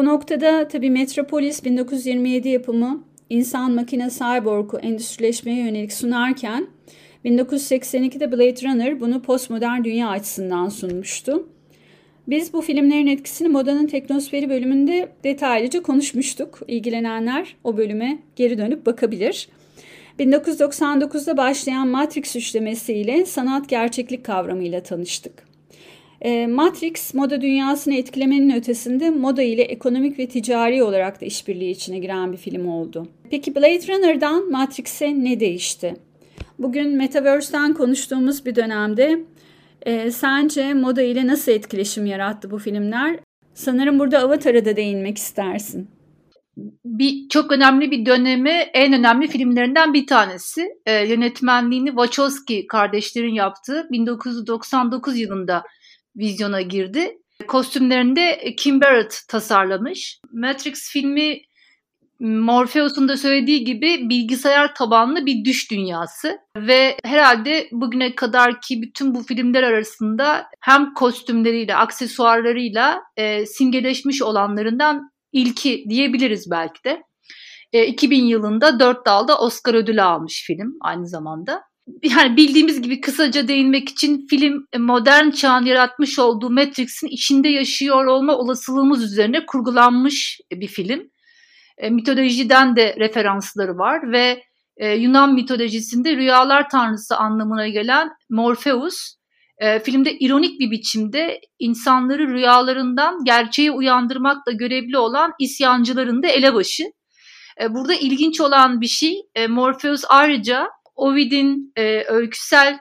Bu 0.00 0.04
noktada 0.04 0.68
tabii 0.68 0.90
Metropolis 0.90 1.64
1927 1.64 2.48
yapımı 2.48 3.04
insan 3.30 3.72
makine 3.72 4.08
cyborg'u 4.10 4.78
endüstrileşmeye 4.78 5.64
yönelik 5.64 5.92
sunarken 5.92 6.66
1982'de 7.24 8.32
Blade 8.32 8.68
Runner 8.68 9.00
bunu 9.00 9.22
postmodern 9.22 9.84
dünya 9.84 10.08
açısından 10.08 10.68
sunmuştu. 10.68 11.48
Biz 12.28 12.52
bu 12.52 12.60
filmlerin 12.60 13.06
etkisini 13.06 13.48
modanın 13.48 13.86
teknosferi 13.86 14.50
bölümünde 14.50 15.08
detaylıca 15.24 15.82
konuşmuştuk. 15.82 16.60
İlgilenenler 16.68 17.56
o 17.64 17.76
bölüme 17.76 18.18
geri 18.36 18.58
dönüp 18.58 18.86
bakabilir. 18.86 19.48
1999'da 20.18 21.36
başlayan 21.36 21.88
Matrix 21.88 22.36
üçlemesiyle 22.36 23.26
sanat 23.26 23.68
gerçeklik 23.68 24.24
kavramıyla 24.24 24.82
tanıştık. 24.82 25.49
E, 26.20 26.46
Matrix 26.46 27.14
moda 27.14 27.40
dünyasını 27.40 27.94
etkilemenin 27.94 28.56
ötesinde 28.56 29.10
moda 29.10 29.42
ile 29.42 29.62
ekonomik 29.62 30.18
ve 30.18 30.28
ticari 30.28 30.82
olarak 30.82 31.20
da 31.20 31.26
işbirliği 31.26 31.70
içine 31.70 31.98
giren 31.98 32.32
bir 32.32 32.36
film 32.36 32.68
oldu. 32.68 33.08
Peki 33.30 33.54
Blade 33.54 33.88
Runner'dan 33.88 34.50
Matrix'e 34.50 35.24
ne 35.24 35.40
değişti? 35.40 35.96
Bugün 36.58 36.96
Metaverse'den 36.96 37.74
konuştuğumuz 37.74 38.46
bir 38.46 38.54
dönemde 38.54 39.20
e, 39.82 40.10
sence 40.10 40.74
moda 40.74 41.02
ile 41.02 41.26
nasıl 41.26 41.52
etkileşim 41.52 42.06
yarattı 42.06 42.50
bu 42.50 42.58
filmler? 42.58 43.20
Sanırım 43.54 43.98
burada 43.98 44.18
Avatar'a 44.18 44.64
da 44.64 44.76
değinmek 44.76 45.18
istersin. 45.18 45.88
Bir 46.84 47.28
çok 47.28 47.52
önemli 47.52 47.90
bir 47.90 48.06
dönemi, 48.06 48.50
en 48.74 48.92
önemli 48.92 49.28
filmlerinden 49.28 49.94
bir 49.94 50.06
tanesi. 50.06 50.68
E, 50.86 51.06
yönetmenliğini 51.06 51.88
Wachowski 51.88 52.66
kardeşlerin 52.66 53.34
yaptığı 53.34 53.88
1999 53.90 55.18
yılında 55.18 55.62
vizyona 56.16 56.60
girdi. 56.60 57.18
Kostümlerini 57.46 58.16
de 58.16 58.54
Kim 58.56 58.80
Barrett 58.80 59.20
tasarlamış. 59.28 60.20
Matrix 60.32 60.90
filmi 60.92 61.40
Morpheus'un 62.20 63.08
da 63.08 63.16
söylediği 63.16 63.64
gibi 63.64 64.08
bilgisayar 64.08 64.74
tabanlı 64.74 65.26
bir 65.26 65.44
düş 65.44 65.70
dünyası 65.70 66.38
ve 66.56 66.96
herhalde 67.04 67.68
bugüne 67.72 68.14
kadar 68.14 68.60
ki 68.60 68.82
bütün 68.82 69.14
bu 69.14 69.22
filmler 69.22 69.62
arasında 69.62 70.46
hem 70.60 70.94
kostümleriyle, 70.94 71.76
aksesuarlarıyla 71.76 73.00
e, 73.16 73.46
simgeleşmiş 73.46 74.22
olanlarından 74.22 75.10
ilki 75.32 75.84
diyebiliriz 75.88 76.50
belki 76.50 76.84
de. 76.84 77.02
E, 77.72 77.86
2000 77.86 78.24
yılında 78.24 78.80
dört 78.80 79.06
dalda 79.06 79.38
Oscar 79.38 79.74
ödülü 79.74 80.02
almış 80.02 80.44
film 80.46 80.72
aynı 80.80 81.06
zamanda. 81.06 81.62
Yani 82.02 82.36
bildiğimiz 82.36 82.82
gibi 82.82 83.00
kısaca 83.00 83.48
değinmek 83.48 83.88
için 83.88 84.26
film 84.30 84.66
e, 84.72 84.78
modern 84.78 85.30
çağın 85.30 85.64
yaratmış 85.64 86.18
olduğu 86.18 86.50
Matrix'in 86.50 87.06
içinde 87.06 87.48
yaşıyor 87.48 88.04
olma 88.04 88.36
olasılığımız 88.36 89.04
üzerine 89.04 89.46
kurgulanmış 89.46 90.40
bir 90.52 90.68
film 90.68 91.10
e, 91.78 91.90
mitolojiden 91.90 92.76
de 92.76 92.96
referansları 92.98 93.78
var 93.78 94.12
ve 94.12 94.42
e, 94.76 94.94
Yunan 94.94 95.34
mitolojisinde 95.34 96.16
rüyalar 96.16 96.68
tanrısı 96.68 97.16
anlamına 97.16 97.68
gelen 97.68 98.08
Morpheus 98.30 99.14
e, 99.58 99.80
filmde 99.80 100.18
ironik 100.18 100.60
bir 100.60 100.70
biçimde 100.70 101.40
insanları 101.58 102.28
rüyalarından 102.28 103.24
gerçeği 103.24 103.70
uyandırmakla 103.70 104.52
görevli 104.52 104.98
olan 104.98 105.32
isyancıların 105.38 106.22
da 106.22 106.26
elebaşı. 106.26 106.84
E, 107.60 107.74
burada 107.74 107.94
ilginç 107.94 108.40
olan 108.40 108.80
bir 108.80 108.86
şey 108.86 109.20
e, 109.34 109.46
Morpheus 109.46 110.04
ayrıca 110.08 110.68
Ovid'in 111.00 111.72
e, 111.76 112.04
öyküsel 112.08 112.78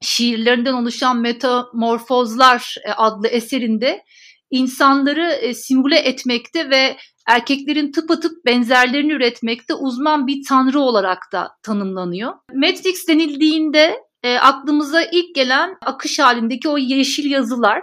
şiirlerinden 0.00 0.72
oluşan 0.72 1.20
Metamorfozlar 1.20 2.74
e, 2.84 2.92
adlı 2.92 3.28
eserinde 3.28 4.04
insanları 4.50 5.32
e, 5.32 5.54
simüle 5.54 5.98
etmekte 5.98 6.70
ve 6.70 6.96
erkeklerin 7.26 7.92
tıpatıp 7.92 8.44
benzerlerini 8.46 9.12
üretmekte 9.12 9.74
uzman 9.74 10.26
bir 10.26 10.42
tanrı 10.48 10.80
olarak 10.80 11.18
da 11.32 11.50
tanımlanıyor. 11.62 12.32
Matrix 12.54 13.08
denildiğinde 13.08 13.96
e, 14.22 14.38
aklımıza 14.38 15.02
ilk 15.02 15.34
gelen 15.34 15.76
akış 15.86 16.18
halindeki 16.18 16.68
o 16.68 16.78
yeşil 16.78 17.30
yazılar, 17.30 17.82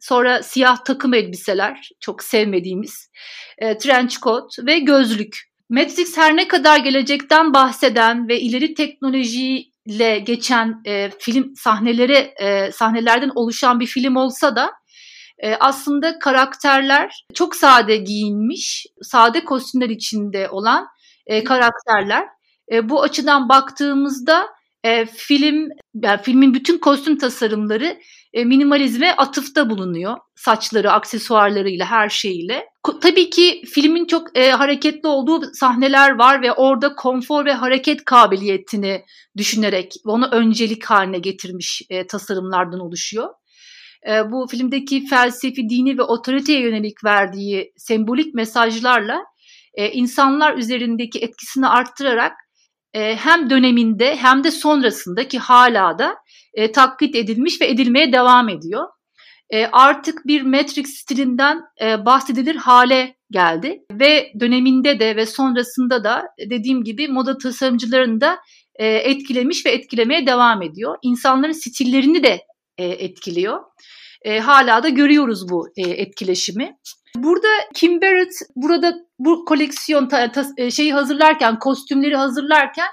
sonra 0.00 0.42
siyah 0.42 0.84
takım 0.84 1.14
elbiseler, 1.14 1.90
çok 2.00 2.22
sevmediğimiz, 2.22 3.10
e, 3.58 3.78
trench 3.78 4.18
coat 4.20 4.50
ve 4.66 4.78
gözlük. 4.78 5.47
Matrix 5.70 6.16
her 6.16 6.36
ne 6.36 6.48
kadar 6.48 6.78
gelecekten 6.78 7.54
bahseden 7.54 8.28
ve 8.28 8.40
ileri 8.40 8.74
teknolojiyle 8.74 10.18
geçen 10.18 10.82
e, 10.86 11.10
film 11.18 11.56
sahneleri 11.56 12.34
e, 12.40 12.72
sahnelerden 12.72 13.30
oluşan 13.34 13.80
bir 13.80 13.86
film 13.86 14.16
olsa 14.16 14.56
da 14.56 14.70
e, 15.38 15.54
aslında 15.54 16.18
karakterler 16.18 17.24
çok 17.34 17.56
sade 17.56 17.96
giyinmiş, 17.96 18.86
sade 19.02 19.44
kostümler 19.44 19.88
içinde 19.88 20.48
olan 20.50 20.86
e, 21.26 21.44
karakterler. 21.44 22.24
E, 22.72 22.88
bu 22.88 23.02
açıdan 23.02 23.48
baktığımızda 23.48 24.46
e, 24.84 25.06
film, 25.06 25.68
yani 25.94 26.22
filmin 26.22 26.54
bütün 26.54 26.78
kostüm 26.78 27.18
tasarımları 27.18 27.98
e, 28.32 28.44
minimalizme 28.44 29.12
atıfta 29.12 29.70
bulunuyor. 29.70 30.16
Saçları, 30.34 30.92
aksesuarlarıyla, 30.92 31.86
her 31.86 32.08
şeyiyle. 32.08 32.64
Ko- 32.84 33.00
tabii 33.00 33.30
ki 33.30 33.62
filmin 33.74 34.04
çok 34.04 34.38
e, 34.38 34.50
hareketli 34.50 35.08
olduğu 35.08 35.42
sahneler 35.52 36.18
var 36.18 36.42
ve 36.42 36.52
orada 36.52 36.94
konfor 36.94 37.44
ve 37.44 37.52
hareket 37.52 38.04
kabiliyetini 38.04 39.04
düşünerek 39.36 39.94
onu 40.04 40.28
öncelik 40.32 40.84
haline 40.84 41.18
getirmiş 41.18 41.82
e, 41.90 42.06
tasarımlardan 42.06 42.80
oluşuyor. 42.80 43.28
E, 44.08 44.30
bu 44.30 44.46
filmdeki 44.50 45.06
felsefi, 45.06 45.68
dini 45.68 45.98
ve 45.98 46.02
otoriteye 46.02 46.60
yönelik 46.60 47.04
verdiği 47.04 47.72
sembolik 47.76 48.34
mesajlarla 48.34 49.20
e, 49.74 49.90
insanlar 49.90 50.56
üzerindeki 50.56 51.18
etkisini 51.18 51.66
arttırarak 51.66 52.32
e, 52.94 53.16
hem 53.16 53.50
döneminde 53.50 54.16
hem 54.16 54.44
de 54.44 54.50
sonrasında 54.50 55.28
ki 55.28 55.38
hala 55.38 55.98
da 55.98 56.16
e, 56.54 56.72
taklit 56.72 57.16
edilmiş 57.16 57.60
ve 57.60 57.66
edilmeye 57.66 58.12
devam 58.12 58.48
ediyor. 58.48 58.88
E, 59.50 59.66
artık 59.66 60.26
bir 60.26 60.42
Matrix 60.42 60.86
stilinden 60.86 61.60
e, 61.82 62.06
bahsedilir 62.06 62.56
hale 62.56 63.16
geldi 63.30 63.78
ve 63.92 64.32
döneminde 64.40 65.00
de 65.00 65.16
ve 65.16 65.26
sonrasında 65.26 66.04
da 66.04 66.24
dediğim 66.50 66.84
gibi 66.84 67.08
moda 67.08 67.38
tasarımcılarını 67.38 68.20
da 68.20 68.38
e, 68.74 68.86
etkilemiş 68.86 69.66
ve 69.66 69.70
etkilemeye 69.70 70.26
devam 70.26 70.62
ediyor. 70.62 70.96
İnsanların 71.02 71.52
stillerini 71.52 72.22
de 72.22 72.40
e, 72.78 72.84
etkiliyor. 72.86 73.60
E, 74.22 74.38
hala 74.38 74.82
da 74.82 74.88
görüyoruz 74.88 75.50
bu 75.50 75.68
e, 75.76 75.90
etkileşimi. 75.90 76.76
Burada 77.16 77.48
Kim 77.74 78.00
Barrett 78.00 78.32
burada 78.56 78.94
bu 79.18 79.44
koleksiyon 79.44 80.08
ta, 80.08 80.32
ta, 80.32 80.44
e, 80.56 80.70
şeyi 80.70 80.92
hazırlarken, 80.92 81.58
kostümleri 81.58 82.16
hazırlarken 82.16 82.88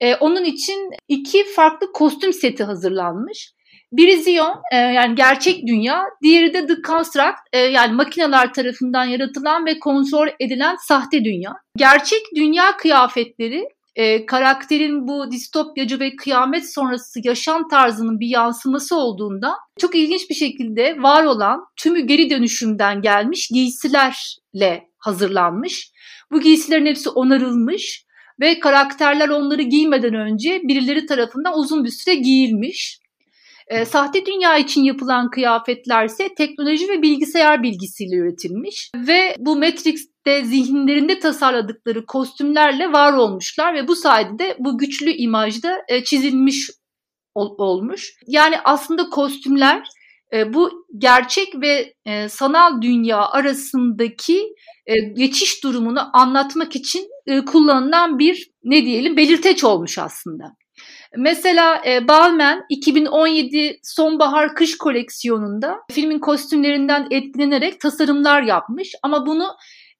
e, 0.00 0.14
onun 0.14 0.44
için 0.44 0.90
iki 1.08 1.44
farklı 1.44 1.92
kostüm 1.92 2.32
seti 2.32 2.64
hazırlanmış. 2.64 3.54
Biri 3.92 4.22
Zion 4.22 4.62
e, 4.72 4.76
yani 4.76 5.14
gerçek 5.14 5.66
dünya, 5.66 6.02
diğeri 6.22 6.54
de 6.54 6.66
The 6.66 6.82
Construct 6.86 7.38
e, 7.52 7.58
yani 7.58 7.92
makineler 7.92 8.52
tarafından 8.52 9.04
yaratılan 9.04 9.66
ve 9.66 9.78
kontrol 9.78 10.28
edilen 10.40 10.76
sahte 10.76 11.24
dünya. 11.24 11.52
Gerçek 11.76 12.20
dünya 12.36 12.76
kıyafetleri 12.76 13.68
e, 13.96 14.26
karakterin 14.26 15.08
bu 15.08 15.30
distopyacı 15.30 16.00
ve 16.00 16.16
kıyamet 16.16 16.72
sonrası 16.72 17.20
yaşam 17.24 17.68
tarzının 17.68 18.20
bir 18.20 18.28
yansıması 18.28 18.96
olduğunda 18.96 19.54
çok 19.80 19.94
ilginç 19.94 20.30
bir 20.30 20.34
şekilde 20.34 21.02
var 21.02 21.24
olan 21.24 21.64
tümü 21.76 22.00
geri 22.00 22.30
dönüşümden 22.30 23.02
gelmiş 23.02 23.48
giysilerle 23.48 24.88
hazırlanmış. 25.04 25.90
Bu 26.32 26.40
giysilerin 26.40 26.86
hepsi 26.86 27.08
onarılmış 27.08 28.04
ve 28.40 28.60
karakterler 28.60 29.28
onları 29.28 29.62
giymeden 29.62 30.14
önce 30.14 30.60
birileri 30.62 31.06
tarafından 31.06 31.58
uzun 31.58 31.84
bir 31.84 31.90
süre 31.90 32.14
giyilmiş. 32.14 32.98
E, 33.68 33.84
sahte 33.84 34.26
dünya 34.26 34.58
için 34.58 34.84
yapılan 34.84 35.30
kıyafetler 35.30 36.04
ise 36.04 36.34
teknoloji 36.34 36.88
ve 36.88 37.02
bilgisayar 37.02 37.62
bilgisiyle 37.62 38.16
üretilmiş 38.16 38.90
ve 38.96 39.36
bu 39.38 39.56
Matrix'te 39.56 40.44
zihinlerinde 40.44 41.18
tasarladıkları 41.18 42.06
kostümlerle 42.06 42.92
var 42.92 43.12
olmuşlar 43.12 43.74
ve 43.74 43.88
bu 43.88 43.96
sayede 43.96 44.38
de 44.38 44.56
bu 44.58 44.78
güçlü 44.78 45.10
imajda 45.10 45.82
e, 45.88 46.04
çizilmiş 46.04 46.70
ol, 47.34 47.54
olmuş. 47.58 48.14
Yani 48.26 48.56
aslında 48.64 49.10
kostümler 49.10 49.82
e, 50.32 50.54
bu 50.54 50.86
gerçek 50.98 51.60
ve 51.60 51.94
e, 52.06 52.28
sanal 52.28 52.82
dünya 52.82 53.28
arasındaki 53.28 54.54
e, 54.86 54.94
geçiş 55.00 55.64
durumunu 55.64 56.00
anlatmak 56.12 56.76
için 56.76 57.08
e, 57.26 57.44
kullanılan 57.44 58.18
bir 58.18 58.50
ne 58.64 58.84
diyelim 58.84 59.16
belirteç 59.16 59.64
olmuş 59.64 59.98
aslında. 59.98 60.44
Mesela 61.16 61.82
e, 61.86 62.08
Balmain 62.08 62.62
2017 62.68 63.78
sonbahar 63.82 64.54
kış 64.54 64.78
koleksiyonunda 64.78 65.76
filmin 65.90 66.18
kostümlerinden 66.18 67.06
etkilenerek 67.10 67.80
tasarımlar 67.80 68.42
yapmış 68.42 68.94
ama 69.02 69.26
bunu 69.26 69.46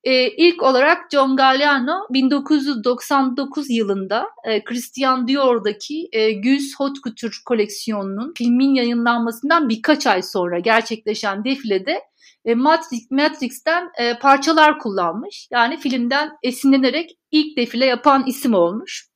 e, 0.05 0.31
ilk 0.31 0.63
olarak 0.63 0.99
John 1.13 1.37
Galliano 1.37 2.01
1999 2.11 3.71
yılında 3.71 4.27
e, 4.45 4.65
Christian 4.65 5.29
Dior'daki 5.29 6.09
e, 6.13 6.33
Güz 6.33 6.75
Haute 6.79 7.01
Couture 7.05 7.37
koleksiyonunun 7.47 8.33
filmin 8.39 8.75
yayınlanmasından 8.75 9.69
birkaç 9.69 10.07
ay 10.07 10.23
sonra 10.23 10.59
gerçekleşen 10.59 11.45
defilede 11.45 12.01
e, 12.45 12.55
Matrix, 12.55 13.11
Matrix'ten 13.11 13.91
e, 13.99 14.19
parçalar 14.19 14.79
kullanmış. 14.79 15.49
Yani 15.51 15.77
filmden 15.77 16.31
esinlenerek 16.43 17.11
ilk 17.31 17.57
defile 17.57 17.87
yapan 17.87 18.27
isim 18.27 18.55
olmuş. 18.55 19.09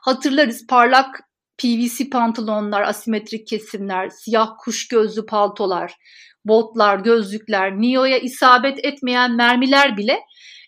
Hatırlarız 0.00 0.66
parlak 0.66 1.20
PVC 1.58 2.10
pantolonlar, 2.10 2.82
asimetrik 2.82 3.46
kesimler, 3.46 4.08
siyah 4.08 4.50
kuş 4.58 4.88
gözlü 4.88 5.26
paltolar, 5.26 5.94
botlar, 6.44 6.98
gözlükler, 6.98 7.72
Neo'ya 7.72 8.18
isabet 8.18 8.84
etmeyen 8.84 9.36
mermiler 9.36 9.96
bile 9.96 10.20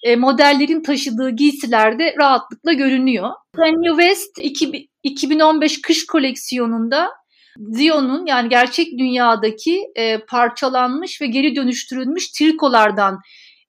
e, 0.03 0.17
modellerin 0.17 0.83
taşıdığı 0.83 1.31
giysilerde 1.31 2.14
rahatlıkla 2.21 2.73
görünüyor. 2.73 3.31
Kanye 3.57 3.91
West 3.91 4.38
2015 5.03 5.81
kış 5.83 6.07
koleksiyonunda 6.07 7.11
Zion'un 7.59 8.27
yani 8.27 8.49
gerçek 8.49 8.99
dünyadaki 8.99 9.85
e, 9.97 10.18
parçalanmış 10.18 11.21
ve 11.21 11.27
geri 11.27 11.57
dönüştürülmüş 11.57 12.31
trikolardan 12.31 13.21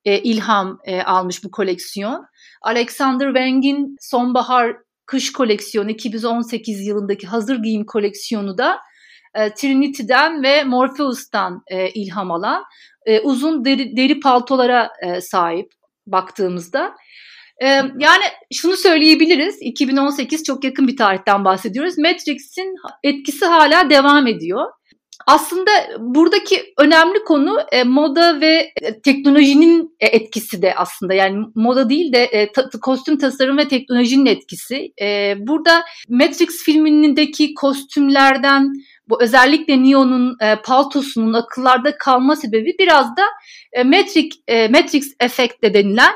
e, 0.06 0.20
ilham 0.20 0.80
e, 0.86 1.02
almış 1.02 1.44
bu 1.44 1.52
koleksiyon. 1.52 2.26
Alexander 2.62 3.28
Wang'in 3.28 3.96
sonbahar 4.00 4.76
kış 5.06 5.34
koleksiyonu 5.34 5.90
2018 5.90 6.88
yılındaki 6.88 7.28
hazır 7.28 7.64
giyim 7.64 7.86
koleksiyonu 7.86 8.58
da 8.58 8.80
e, 9.36 9.54
Trinity'den 9.54 10.44
ve 10.44 10.64
Morpheus'tan 10.64 11.64
e, 11.68 11.90
ilham 11.90 12.32
alan 12.32 12.64
e, 13.06 13.20
uzun 13.20 13.66
deri, 13.66 13.98
deri 13.98 14.20
paltolara 14.20 14.92
e, 15.04 15.22
sahip 15.22 15.72
baktığımızda. 16.08 16.96
E, 17.62 17.68
yani 18.00 18.24
şunu 18.54 18.78
söyleyebiliriz, 18.78 19.58
2018 19.62 20.44
çok 20.44 20.64
yakın 20.64 20.88
bir 20.88 20.98
tarihten 20.98 21.46
bahsediyoruz. 21.46 21.98
Matrix'in 21.98 22.76
etkisi 23.04 23.46
hala 23.46 23.90
devam 23.90 24.28
ediyor. 24.28 24.66
Aslında 25.28 25.72
buradaki 26.00 26.74
önemli 26.78 27.24
konu 27.24 27.60
e, 27.72 27.84
moda 27.84 28.42
ve 28.42 28.72
e, 28.82 29.02
teknolojinin 29.02 29.96
etkisi 30.00 30.62
de 30.62 30.76
aslında 30.76 31.14
yani 31.14 31.46
moda 31.56 31.90
değil 31.90 32.14
de 32.14 32.24
e, 32.24 32.52
ta, 32.52 32.70
kostüm 32.82 33.18
tasarım 33.18 33.58
ve 33.58 33.68
teknolojinin 33.68 34.26
etkisi. 34.26 34.94
E, 35.02 35.36
burada 35.40 35.84
Matrix 36.10 36.64
filmindeki 36.64 37.54
kostümlerden 37.54 38.74
bu 39.10 39.24
özellikle 39.24 39.84
Neo'nun 39.84 40.38
e, 40.42 40.56
paltosunun 40.56 41.34
akıllarda 41.34 41.98
kalma 41.98 42.36
sebebi 42.36 42.76
biraz 42.80 43.06
da 43.18 43.24
e, 43.74 43.84
Matrix, 43.84 44.34
e, 44.48 44.68
Matrix 44.68 45.14
efekte 45.20 45.74
denilen 45.74 46.14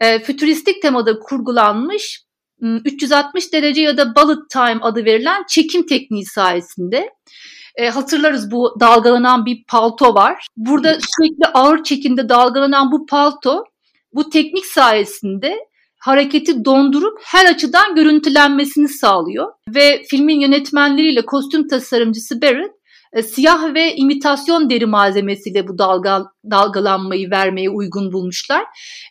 e, 0.00 0.18
fütüristik 0.18 0.82
temada 0.82 1.18
kurgulanmış 1.18 2.26
360 2.60 3.52
derece 3.52 3.82
ya 3.82 3.96
da 3.96 4.16
bullet 4.16 4.50
time 4.50 4.78
adı 4.80 5.04
verilen 5.04 5.44
çekim 5.48 5.86
tekniği 5.86 6.24
sayesinde 6.24 7.10
e, 7.76 7.88
hatırlarız 7.88 8.50
bu 8.50 8.76
dalgalanan 8.80 9.46
bir 9.46 9.64
palto 9.68 10.14
var. 10.14 10.46
Burada 10.56 10.92
sürekli 10.92 11.46
ağır 11.54 11.82
çekimde 11.82 12.28
dalgalanan 12.28 12.92
bu 12.92 13.06
palto 13.06 13.64
bu 14.12 14.30
teknik 14.30 14.66
sayesinde 14.66 15.56
hareketi 15.98 16.64
dondurup 16.64 17.18
her 17.24 17.46
açıdan 17.46 17.94
görüntülenmesini 17.94 18.88
sağlıyor. 18.88 19.52
Ve 19.68 20.02
filmin 20.10 20.40
yönetmenleriyle 20.40 21.26
kostüm 21.26 21.68
tasarımcısı 21.68 22.42
Barrett 22.42 22.75
e, 23.12 23.22
siyah 23.22 23.74
ve 23.74 23.96
imitasyon 23.96 24.70
deri 24.70 24.86
malzemesiyle 24.86 25.68
bu 25.68 25.78
dalga, 25.78 26.24
dalgalanmayı 26.50 27.30
vermeye 27.30 27.70
uygun 27.70 28.12
bulmuşlar. 28.12 28.64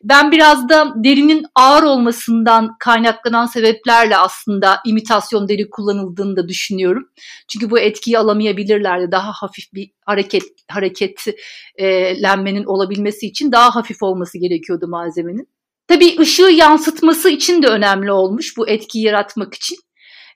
Ben 0.03 0.31
biraz 0.31 0.69
da 0.69 0.93
derinin 1.03 1.45
ağır 1.55 1.84
olmasından 1.84 2.69
kaynaklanan 2.79 3.45
sebeplerle 3.45 4.17
aslında 4.17 4.79
imitasyon 4.86 5.47
deri 5.47 5.69
kullanıldığını 5.69 6.36
da 6.36 6.47
düşünüyorum. 6.47 7.10
Çünkü 7.47 7.69
bu 7.69 7.79
etkiyi 7.79 8.19
alamayabilirlerdi. 8.19 9.12
Daha 9.12 9.31
hafif 9.31 9.73
bir 9.73 9.91
hareket 10.05 10.43
hareketlenmenin 10.71 12.63
olabilmesi 12.63 13.27
için 13.27 13.51
daha 13.51 13.75
hafif 13.75 14.03
olması 14.03 14.38
gerekiyordu 14.38 14.88
malzemenin. 14.88 15.47
Tabii 15.88 16.19
ışığı 16.19 16.51
yansıtması 16.51 17.29
için 17.29 17.63
de 17.63 17.67
önemli 17.67 18.12
olmuş 18.12 18.58
bu 18.58 18.69
etkiyi 18.69 19.05
yaratmak 19.05 19.53
için. 19.53 19.77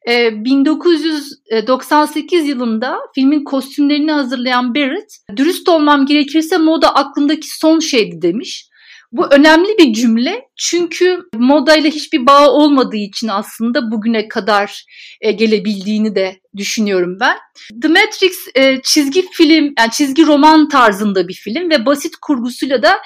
1998 0.08 2.42
ee, 2.42 2.48
yılında 2.48 3.00
filmin 3.16 3.44
kostümlerini 3.44 4.12
hazırlayan 4.12 4.76
Barrett, 4.76 5.18
dürüst 5.36 5.70
olmam 5.70 6.06
gerekirse 6.06 6.58
moda 6.58 6.96
aklımdaki 6.96 7.58
son 7.58 7.80
şeydi 7.80 8.22
demiş. 8.22 8.70
Bu 9.12 9.28
önemli 9.28 9.78
bir 9.78 9.94
cümle 9.94 10.42
çünkü 10.58 11.20
modayla 11.36 11.90
hiçbir 11.90 12.26
bağı 12.26 12.52
olmadığı 12.52 12.98
için 12.98 13.28
aslında 13.28 13.92
bugüne 13.92 14.28
kadar 14.28 14.86
e, 15.22 15.32
gelebildiğini 15.32 16.16
de 16.16 16.40
düşünüyorum 16.58 17.18
ben. 17.20 17.38
The 17.82 17.88
Matrix 17.88 18.32
e, 18.56 18.82
çizgi 18.84 19.26
film, 19.32 19.74
yani 19.80 19.92
çizgi 19.92 20.26
roman 20.26 20.70
tarzında 20.70 21.28
bir 21.28 21.34
film 21.34 21.70
ve 21.70 21.86
basit 21.86 22.16
kurgusuyla 22.22 22.84
da 22.84 22.98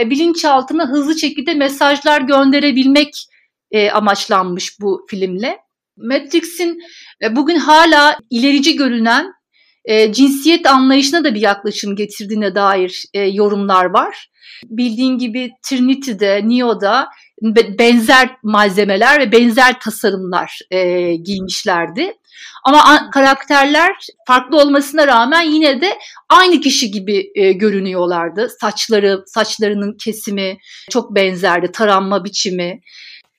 e, 0.00 0.10
bilinçaltına 0.10 0.88
hızlı 0.88 1.18
şekilde 1.18 1.54
mesajlar 1.54 2.20
gönderebilmek 2.20 3.14
amaçlanmış 3.92 4.80
bu 4.80 5.06
filmle. 5.10 5.58
Matrix'in 6.02 6.78
e, 7.22 7.36
bugün 7.36 7.56
hala 7.56 8.18
ilerici 8.30 8.76
görünen 8.76 9.32
e, 9.84 10.12
cinsiyet 10.12 10.66
anlayışına 10.66 11.24
da 11.24 11.34
bir 11.34 11.40
yaklaşım 11.40 11.96
getirdiğine 11.96 12.54
dair 12.54 13.04
e, 13.14 13.20
yorumlar 13.20 13.84
var. 13.84 14.28
Bildiğin 14.64 15.18
gibi 15.18 15.50
Trinity'de, 15.68 16.40
Neo'da 16.44 17.08
benzer 17.78 18.30
malzemeler 18.42 19.20
ve 19.20 19.32
benzer 19.32 19.80
tasarımlar 19.80 20.58
e, 20.70 21.14
giymişlerdi. 21.14 22.14
Ama 22.64 23.10
karakterler 23.10 23.96
farklı 24.26 24.60
olmasına 24.60 25.06
rağmen 25.06 25.42
yine 25.42 25.80
de 25.80 25.98
aynı 26.28 26.60
kişi 26.60 26.90
gibi 26.90 27.30
e, 27.34 27.52
görünüyorlardı. 27.52 28.48
Saçları, 28.60 29.22
saçlarının 29.26 29.96
kesimi 30.04 30.58
çok 30.90 31.14
benzerdi, 31.14 31.72
taranma 31.72 32.24
biçimi 32.24 32.80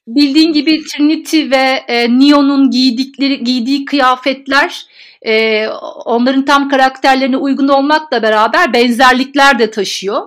bildiğin 0.08 0.54
gibi 0.54 0.82
Trinity 0.84 1.50
ve 1.52 1.84
e, 1.88 2.20
Neo'nun 2.20 2.70
giydikleri 2.70 3.44
giydiği 3.44 3.86
kıyafetler 3.86 4.86
e, 5.26 5.68
onların 6.06 6.46
tam 6.46 6.70
karakterlerine 6.70 7.38
uygun 7.38 7.68
olmakla 7.68 8.24
beraber 8.24 8.74
benzerlikler 8.74 9.60
de 9.60 9.72
taşıyor. 9.72 10.22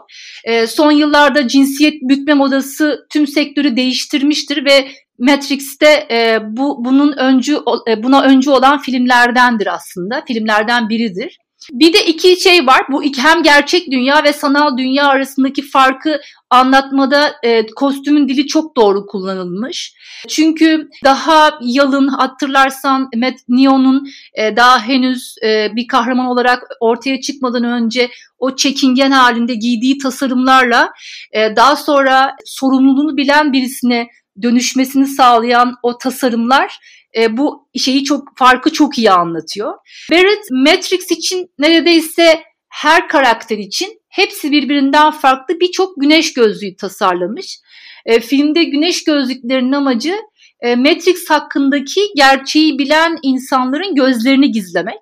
E, 0.45 0.66
son 0.66 0.91
yıllarda 0.91 1.49
cinsiyet 1.49 2.03
bükme 2.03 2.35
modası 2.35 3.07
tüm 3.11 3.27
sektörü 3.27 3.77
değiştirmiştir 3.77 4.64
ve 4.64 4.89
Matrix'te 5.18 6.07
e, 6.11 6.39
bu 6.43 6.85
bunun 6.85 7.12
öncü 7.12 7.59
e, 7.89 8.03
buna 8.03 8.22
öncü 8.22 8.51
olan 8.51 8.79
filmlerdendir 8.79 9.74
aslında. 9.74 10.24
Filmlerden 10.29 10.89
biridir. 10.89 11.39
Bir 11.73 11.93
de 11.93 12.07
iki 12.07 12.41
şey 12.41 12.67
var. 12.67 12.83
Bu 12.91 13.03
hem 13.03 13.43
gerçek 13.43 13.91
dünya 13.91 14.25
ve 14.25 14.33
sanal 14.33 14.79
dünya 14.79 15.07
arasındaki 15.07 15.62
farkı 15.62 16.21
anlatmada 16.51 17.37
e, 17.43 17.67
kostümün 17.67 18.29
dili 18.29 18.47
çok 18.47 18.77
doğru 18.77 19.07
kullanılmış. 19.07 19.95
Çünkü 20.29 20.89
daha 21.05 21.59
yalın 21.62 22.09
hatırlarsan 22.09 23.09
Matt 23.17 23.35
Neon'un 23.49 24.09
e, 24.35 24.57
daha 24.57 24.83
henüz 24.83 25.35
e, 25.45 25.77
bir 25.77 25.87
kahraman 25.87 26.27
olarak 26.27 26.62
ortaya 26.81 27.21
çıkmadan 27.21 27.64
önce 27.64 28.11
o 28.39 28.57
çekingen 28.57 29.11
halinde 29.11 29.55
giydiği 29.55 29.99
tasarımlarla 29.99 30.91
e, 31.33 31.57
daha 31.57 31.77
sonra 31.77 32.37
sorumluluğunu 32.45 33.17
bilen 33.17 33.53
birisine 33.53 34.09
dönüşmesini 34.43 35.07
sağlayan 35.07 35.75
o 35.83 35.99
tasarımlar 35.99 36.79
e, 37.17 37.37
bu 37.37 37.69
şeyi 37.79 38.05
çok 38.05 38.39
farkı 38.39 38.73
çok 38.73 38.99
iyi 38.99 39.11
anlatıyor. 39.11 39.75
Barrett 40.11 40.51
Matrix 40.51 41.11
için 41.11 41.51
neredeyse 41.59 42.43
her 42.69 43.09
karakter 43.09 43.59
için 43.59 44.01
hepsi 44.09 44.53
birbirinden 44.53 45.11
farklı 45.11 45.61
birçok 45.61 46.01
güneş 46.01 46.35
gözlüğü 46.35 46.77
tasarlamış. 46.77 47.59
E, 48.07 48.21
filmde 48.21 48.64
güneş 48.64 49.05
gözlüklerinin 49.05 49.73
amacı 49.73 50.14
e, 50.61 50.77
Matrix 50.77 51.31
hakkındaki 51.31 52.01
gerçeği 52.17 52.79
bilen 52.79 53.19
insanların 53.23 53.95
gözlerini 53.95 54.51
gizlemek. 54.51 54.99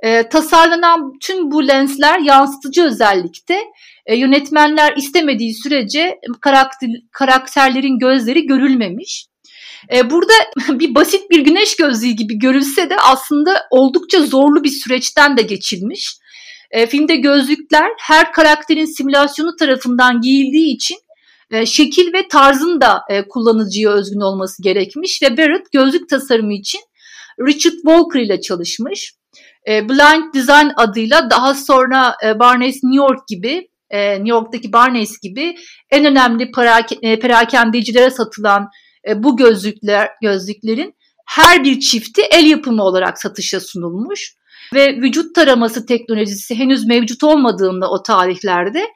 E, 0.00 0.28
tasarlanan 0.28 1.12
tüm 1.22 1.50
bu 1.50 1.68
lensler 1.68 2.18
yansıtıcı 2.18 2.84
özellikte. 2.84 3.58
E, 4.06 4.16
yönetmenler 4.16 4.96
istemediği 4.96 5.54
sürece 5.54 6.18
karakter, 6.40 6.90
karakterlerin 7.12 7.98
gözleri 7.98 8.46
görülmemiş. 8.46 9.26
E, 9.92 10.10
burada 10.10 10.32
bir 10.68 10.94
basit 10.94 11.30
bir 11.30 11.40
güneş 11.40 11.76
gözlüğü 11.76 12.10
gibi 12.10 12.38
görülse 12.38 12.90
de 12.90 12.96
aslında 12.96 13.66
oldukça 13.70 14.22
zorlu 14.22 14.64
bir 14.64 14.68
süreçten 14.68 15.36
de 15.36 15.42
geçilmiş. 15.42 16.16
E, 16.70 16.86
filmde 16.86 17.16
gözlükler 17.16 17.90
her 18.00 18.32
karakterin 18.32 18.96
simülasyonu 18.96 19.56
tarafından 19.56 20.20
giyildiği 20.20 20.74
için 20.74 20.96
e, 21.50 21.66
şekil 21.66 22.12
ve 22.12 22.28
tarzın 22.28 22.80
da 22.80 23.02
e, 23.10 23.28
kullanıcıya 23.28 23.90
özgün 23.90 24.20
olması 24.20 24.62
gerekmiş 24.62 25.22
ve 25.22 25.36
Barrett 25.36 25.72
gözlük 25.72 26.08
tasarımı 26.08 26.54
için 26.54 26.80
Richard 27.40 27.74
Walker 27.74 28.20
ile 28.20 28.40
çalışmış. 28.40 29.14
E, 29.68 29.88
Blind 29.88 30.34
Design 30.34 30.68
adıyla 30.76 31.30
daha 31.30 31.54
sonra 31.54 32.16
e, 32.24 32.38
Barnes 32.38 32.84
New 32.84 32.96
York 32.96 33.28
gibi 33.28 33.68
e, 33.90 34.12
New 34.12 34.28
York'taki 34.28 34.72
Barnes 34.72 35.18
gibi 35.22 35.54
en 35.90 36.04
önemli 36.04 36.50
perak- 36.50 37.20
perakendecilere 37.20 38.10
satılan 38.10 38.68
e, 39.08 39.22
bu 39.22 39.36
gözlükler 39.36 40.10
gözlüklerin 40.22 40.94
her 41.26 41.64
bir 41.64 41.80
çifti 41.80 42.22
el 42.22 42.46
yapımı 42.46 42.82
olarak 42.82 43.18
satışa 43.18 43.60
sunulmuş 43.60 44.34
ve 44.74 44.96
vücut 44.96 45.34
taraması 45.34 45.86
teknolojisi 45.86 46.54
henüz 46.54 46.86
mevcut 46.86 47.24
olmadığında 47.24 47.90
o 47.90 48.02
tarihlerde 48.02 48.86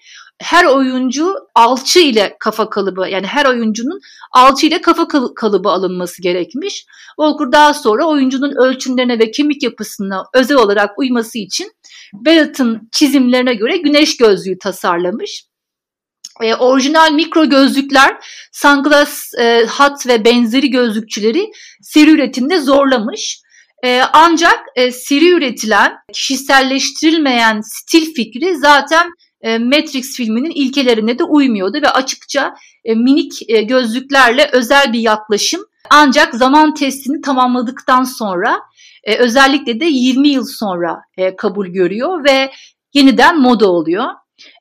her 0.41 0.65
oyuncu 0.65 1.35
alçı 1.55 1.99
ile 1.99 2.37
kafa 2.41 2.71
kalıbı 2.71 3.09
yani 3.09 3.27
her 3.27 3.47
oyuncunun 3.47 4.01
alçı 4.33 4.67
ile 4.67 4.81
kafa 4.81 5.09
kalıbı 5.37 5.69
alınması 5.69 6.23
gerekmiş. 6.23 6.87
Walker 7.17 7.53
daha 7.53 7.75
sonra 7.75 8.05
oyuncunun 8.05 8.57
ölçümlerine 8.57 9.19
ve 9.19 9.31
kemik 9.31 9.63
yapısına 9.63 10.25
özel 10.35 10.57
olarak 10.57 10.99
uyması 10.99 11.39
için 11.39 11.73
Barrett'ın 12.13 12.89
çizimlerine 12.93 13.55
göre 13.55 13.77
güneş 13.77 14.17
gözlüğü 14.17 14.59
tasarlamış. 14.59 15.45
E, 16.43 16.55
orijinal 16.55 17.13
mikro 17.13 17.49
gözlükler 17.49 18.17
Sunglass 18.53 19.35
e, 19.39 19.67
Hut 19.67 20.07
ve 20.07 20.25
benzeri 20.25 20.71
gözlükçüleri 20.71 21.51
seri 21.83 22.11
üretimde 22.11 22.59
zorlamış. 22.59 23.41
E, 23.85 24.03
ancak 24.13 24.61
e, 24.77 24.93
seri 24.93 25.31
üretilen, 25.31 25.93
kişiselleştirilmeyen 26.13 27.61
stil 27.61 28.15
fikri 28.15 28.57
zaten 28.57 29.09
e, 29.41 29.59
Matrix 29.59 30.17
filminin 30.17 30.51
ilkelerine 30.51 31.19
de 31.19 31.25
uymuyordu 31.25 31.83
ve 31.83 31.91
açıkça 31.91 32.55
e, 32.85 32.95
minik 32.95 33.51
e, 33.51 33.63
gözlüklerle 33.63 34.51
özel 34.53 34.93
bir 34.93 35.01
yaklaşım 35.01 35.65
ancak 35.91 36.35
zaman 36.35 36.75
testini 36.75 37.21
tamamladıktan 37.21 38.05
sonra 38.05 38.61
e, 39.05 39.17
özellikle 39.17 39.81
de 39.81 39.85
20 39.85 40.29
yıl 40.29 40.45
sonra 40.45 41.01
e, 41.17 41.37
kabul 41.37 41.67
görüyor 41.67 42.25
ve 42.25 42.51
yeniden 42.95 43.41
moda 43.41 43.71
oluyor. 43.71 44.05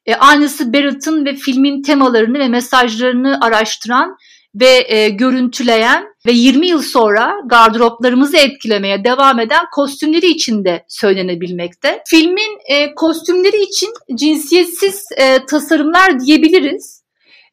E, 0.05 0.15
aynısı 0.15 0.73
Barrett'ın 0.73 1.25
ve 1.25 1.35
filmin 1.35 1.81
temalarını 1.81 2.39
ve 2.39 2.47
mesajlarını 2.47 3.39
araştıran 3.41 4.17
ve 4.55 4.85
e, 4.87 5.09
görüntüleyen 5.09 6.05
ve 6.25 6.31
20 6.31 6.67
yıl 6.67 6.81
sonra 6.81 7.35
gardıroplarımızı 7.45 8.37
etkilemeye 8.37 9.03
devam 9.03 9.39
eden 9.39 9.65
kostümleri 9.73 10.27
için 10.27 10.65
de 10.65 10.85
söylenebilmekte. 10.87 12.03
Filmin 12.07 12.59
e, 12.69 12.95
kostümleri 12.95 13.63
için 13.63 13.89
cinsiyetsiz 14.15 15.05
e, 15.17 15.45
tasarımlar 15.45 16.19
diyebiliriz. 16.19 17.03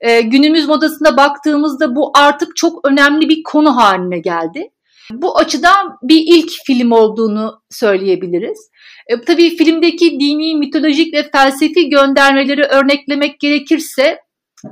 E, 0.01 0.21
günümüz 0.21 0.69
modasına 0.69 1.17
baktığımızda 1.17 1.97
bu 1.97 2.13
artık 2.15 2.57
çok 2.57 2.89
önemli 2.89 3.29
bir 3.29 3.43
konu 3.43 3.77
haline 3.77 4.19
geldi. 4.19 4.71
Bu 5.11 5.39
açıdan 5.39 5.99
bir 6.03 6.23
ilk 6.27 6.51
film 6.67 6.93
olduğunu 6.93 7.63
söyleyebiliriz. 7.71 8.71
E, 9.07 9.21
tabii 9.21 9.57
filmdeki 9.57 10.11
dini, 10.21 10.57
mitolojik 10.57 11.15
ve 11.15 11.31
felsefi 11.33 11.89
göndermeleri 11.89 12.63
örneklemek 12.63 13.41
gerekirse 13.41 14.19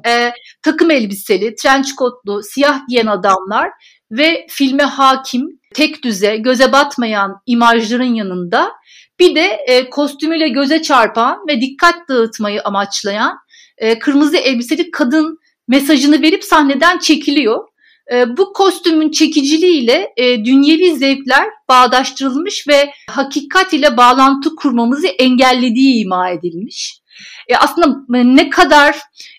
e, 0.07 0.33
takım 0.63 0.91
elbiseli, 0.91 1.55
trench 1.55 1.89
coatlu, 1.99 2.43
siyah 2.43 2.81
giyen 2.89 3.07
adamlar 3.07 3.71
ve 4.11 4.47
filme 4.49 4.83
hakim, 4.83 5.61
tek 5.75 6.05
düze, 6.05 6.37
göze 6.37 6.73
batmayan 6.73 7.37
imajların 7.47 8.15
yanında 8.15 8.73
bir 9.21 9.35
de 9.35 9.47
e, 9.67 9.91
kostümüyle 9.91 10.49
göze 10.49 10.83
çarpan 10.83 11.39
ve 11.49 11.61
dikkat 11.61 12.09
dağıtmayı 12.09 12.63
amaçlayan 12.63 13.39
e, 13.79 13.99
kırmızı 13.99 14.37
elbiseli 14.37 14.91
kadın 14.91 15.39
mesajını 15.69 16.23
verip 16.23 16.45
sahneden 16.45 16.99
çekiliyor. 16.99 17.69
E, 18.13 18.37
bu 18.37 18.53
kostümün 18.53 19.11
çekiciliğiyle 19.11 20.13
e, 20.17 20.45
dünyevi 20.45 20.97
zevkler 20.97 21.49
bağdaştırılmış 21.69 22.69
ve 22.69 22.93
hakikat 23.11 23.73
ile 23.73 23.97
bağlantı 23.97 24.57
kurmamızı 24.57 25.07
engellediği 25.07 26.05
ima 26.05 26.31
edilmiş. 26.31 27.03
E, 27.49 27.57
aslında 27.57 27.97
ne 28.09 28.51
kadar 28.51 28.97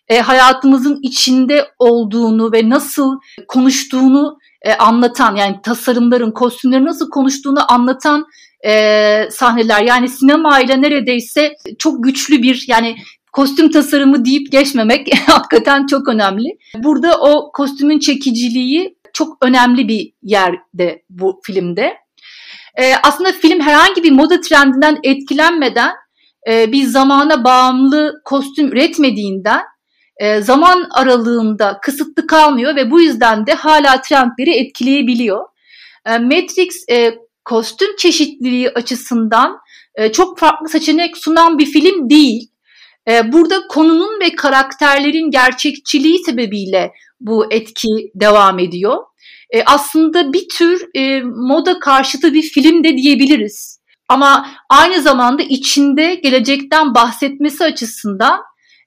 e, 0.07 0.19
hayatımızın 0.19 0.99
içinde 1.01 1.67
olduğunu 1.79 2.51
ve 2.53 2.69
nasıl 2.69 3.19
konuştuğunu 3.47 4.37
e, 4.61 4.73
anlatan 4.73 5.35
yani 5.35 5.59
tasarımların, 5.63 6.31
kostümlerin 6.31 6.85
nasıl 6.85 7.09
konuştuğunu 7.09 7.71
anlatan 7.71 8.25
e, 8.65 9.27
sahneler. 9.31 9.81
Yani 9.81 10.09
sinema 10.09 10.59
ile 10.59 10.81
neredeyse 10.81 11.55
çok 11.79 12.03
güçlü 12.03 12.41
bir 12.41 12.65
yani 12.67 12.95
kostüm 13.33 13.71
tasarımı 13.71 14.25
deyip 14.25 14.51
geçmemek 14.51 15.07
hakikaten 15.27 15.85
çok 15.85 16.07
önemli. 16.07 16.57
Burada 16.77 17.19
o 17.19 17.51
kostümün 17.51 17.99
çekiciliği 17.99 18.97
çok 19.13 19.37
önemli 19.45 19.87
bir 19.87 20.13
yerde 20.21 21.03
bu 21.09 21.41
filmde. 21.43 21.93
E, 22.77 22.93
aslında 23.03 23.31
film 23.31 23.59
herhangi 23.59 24.03
bir 24.03 24.11
moda 24.11 24.41
trendinden 24.41 24.99
etkilenmeden 25.03 25.91
e, 26.49 26.71
bir 26.71 26.83
zamana 26.83 27.43
bağımlı 27.43 28.21
kostüm 28.25 28.67
üretmediğinden 28.67 29.61
e, 30.17 30.41
zaman 30.41 30.87
aralığında 30.91 31.79
kısıtlı 31.81 32.27
kalmıyor 32.27 32.75
ve 32.75 32.91
bu 32.91 33.01
yüzden 33.01 33.47
de 33.47 33.53
hala 33.53 34.01
trendleri 34.01 34.51
etkileyebiliyor. 34.51 35.45
E, 36.05 36.17
Matrix 36.17 36.89
e, 36.89 37.15
kostüm 37.45 37.95
çeşitliliği 37.95 38.69
açısından 38.69 39.57
e, 39.95 40.11
çok 40.11 40.39
farklı 40.39 40.69
seçenek 40.69 41.17
sunan 41.17 41.57
bir 41.57 41.65
film 41.65 42.09
değil. 42.09 42.52
E, 43.09 43.31
burada 43.31 43.67
konunun 43.67 44.19
ve 44.19 44.35
karakterlerin 44.35 45.31
gerçekçiliği 45.31 46.19
sebebiyle 46.25 46.91
bu 47.19 47.53
etki 47.53 48.11
devam 48.15 48.59
ediyor. 48.59 48.97
E, 49.49 49.63
aslında 49.63 50.33
bir 50.33 50.49
tür 50.49 50.87
e, 50.95 51.21
moda 51.21 51.79
karşıtı 51.79 52.33
bir 52.33 52.41
film 52.41 52.83
de 52.83 52.97
diyebiliriz. 52.97 53.79
Ama 54.09 54.47
aynı 54.69 55.01
zamanda 55.01 55.43
içinde 55.43 56.15
gelecekten 56.15 56.95
bahsetmesi 56.95 57.63
açısından 57.63 58.41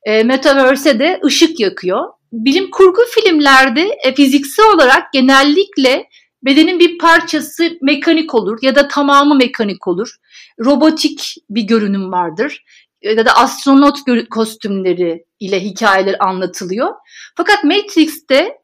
e, 0.04 0.22
Metaverse'e 0.22 0.98
de 0.98 1.20
ışık 1.24 1.60
yakıyor. 1.60 2.04
Bilim 2.32 2.70
kurgu 2.70 3.02
filmlerde 3.10 3.90
e, 4.04 4.14
fiziksel 4.14 4.66
olarak 4.74 5.12
genellikle 5.12 6.08
bedenin 6.42 6.78
bir 6.78 6.98
parçası 6.98 7.78
mekanik 7.82 8.34
olur 8.34 8.58
ya 8.62 8.74
da 8.74 8.88
tamamı 8.88 9.34
mekanik 9.34 9.88
olur. 9.88 10.16
Robotik 10.60 11.34
bir 11.50 11.62
görünüm 11.62 12.12
vardır 12.12 12.64
ya 13.02 13.26
da 13.26 13.36
astronot 13.36 13.98
kostümleri 14.30 15.24
ile 15.40 15.60
hikayeler 15.60 16.16
anlatılıyor. 16.20 16.94
Fakat 17.36 17.64
Matrix'te 17.64 18.58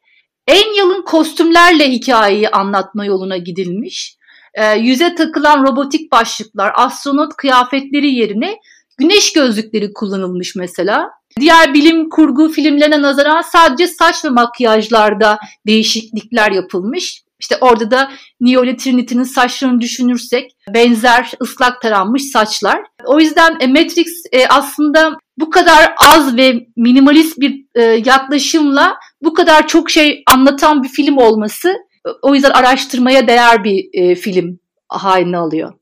en 0.47 0.75
yalın 0.77 1.01
kostümlerle 1.01 1.91
hikayeyi 1.91 2.49
anlatma 2.49 3.05
yoluna 3.05 3.37
gidilmiş. 3.37 4.17
E, 4.53 4.75
yüze 4.75 5.15
takılan 5.15 5.63
robotik 5.63 6.11
başlıklar, 6.11 6.71
astronot 6.75 7.33
kıyafetleri 7.37 8.13
yerine 8.15 8.57
güneş 8.97 9.33
gözlükleri 9.33 9.93
kullanılmış 9.93 10.55
mesela. 10.55 11.09
Diğer 11.39 11.73
bilim 11.73 12.09
kurgu 12.09 12.49
filmlerine 12.49 13.01
nazaran 13.01 13.41
sadece 13.41 13.87
saç 13.87 14.25
ve 14.25 14.29
makyajlarda 14.29 15.39
değişiklikler 15.67 16.51
yapılmış. 16.51 17.22
İşte 17.43 17.57
orada 17.61 17.91
da 17.91 18.11
Neo 18.39 18.63
ile 18.63 18.77
Trinity'nin 18.77 19.23
saçlarını 19.23 19.81
düşünürsek 19.81 20.51
benzer 20.73 21.31
ıslak 21.41 21.81
taranmış 21.81 22.23
saçlar. 22.23 22.81
O 23.05 23.19
yüzden 23.19 23.57
e, 23.59 23.67
Matrix 23.67 24.07
e, 24.31 24.47
aslında 24.47 25.17
bu 25.39 25.49
kadar 25.49 25.93
az 25.97 26.37
ve 26.37 26.67
minimalist 26.77 27.39
bir 27.39 27.65
e, 27.75 27.81
yaklaşımla 27.81 28.95
bu 29.21 29.33
kadar 29.33 29.67
çok 29.67 29.89
şey 29.89 30.23
anlatan 30.27 30.83
bir 30.83 30.87
film 30.87 31.17
olması 31.17 31.75
o 32.21 32.35
yüzden 32.35 32.51
araştırmaya 32.51 33.27
değer 33.27 33.63
bir 33.63 34.15
film 34.15 34.59
haline 34.89 35.37
alıyor. 35.37 35.73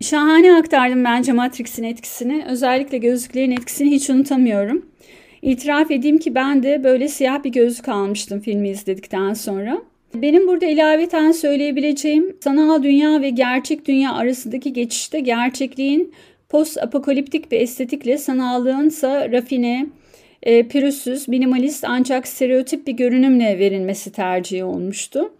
Şahane 0.00 0.56
aktardım 0.56 1.04
bence 1.04 1.32
Matrix'in 1.32 1.82
etkisini. 1.82 2.44
Özellikle 2.48 2.98
gözlüklerin 2.98 3.50
etkisini 3.50 3.90
hiç 3.90 4.10
unutamıyorum. 4.10 4.86
İtiraf 5.42 5.90
edeyim 5.90 6.18
ki 6.18 6.34
ben 6.34 6.62
de 6.62 6.84
böyle 6.84 7.08
siyah 7.08 7.44
bir 7.44 7.52
gözlük 7.52 7.88
almıştım 7.88 8.40
filmi 8.40 8.68
izledikten 8.68 9.34
sonra. 9.34 9.82
Benim 10.14 10.48
burada 10.48 10.66
ilaveten 10.66 11.32
söyleyebileceğim 11.32 12.36
sanal 12.40 12.82
dünya 12.82 13.20
ve 13.20 13.30
gerçek 13.30 13.88
dünya 13.88 14.12
arasındaki 14.12 14.72
geçişte 14.72 15.20
gerçekliğin 15.20 16.14
post 16.48 16.78
apokaliptik 16.78 17.52
bir 17.52 17.60
estetikle 17.60 18.18
sanallığın 18.18 18.88
ise 18.88 19.30
rafine, 19.32 19.86
e, 20.42 20.68
pürüzsüz, 20.68 21.28
minimalist 21.28 21.84
ancak 21.88 22.28
stereotip 22.28 22.86
bir 22.86 22.92
görünümle 22.92 23.58
verilmesi 23.58 24.12
tercihi 24.12 24.64
olmuştu. 24.64 25.32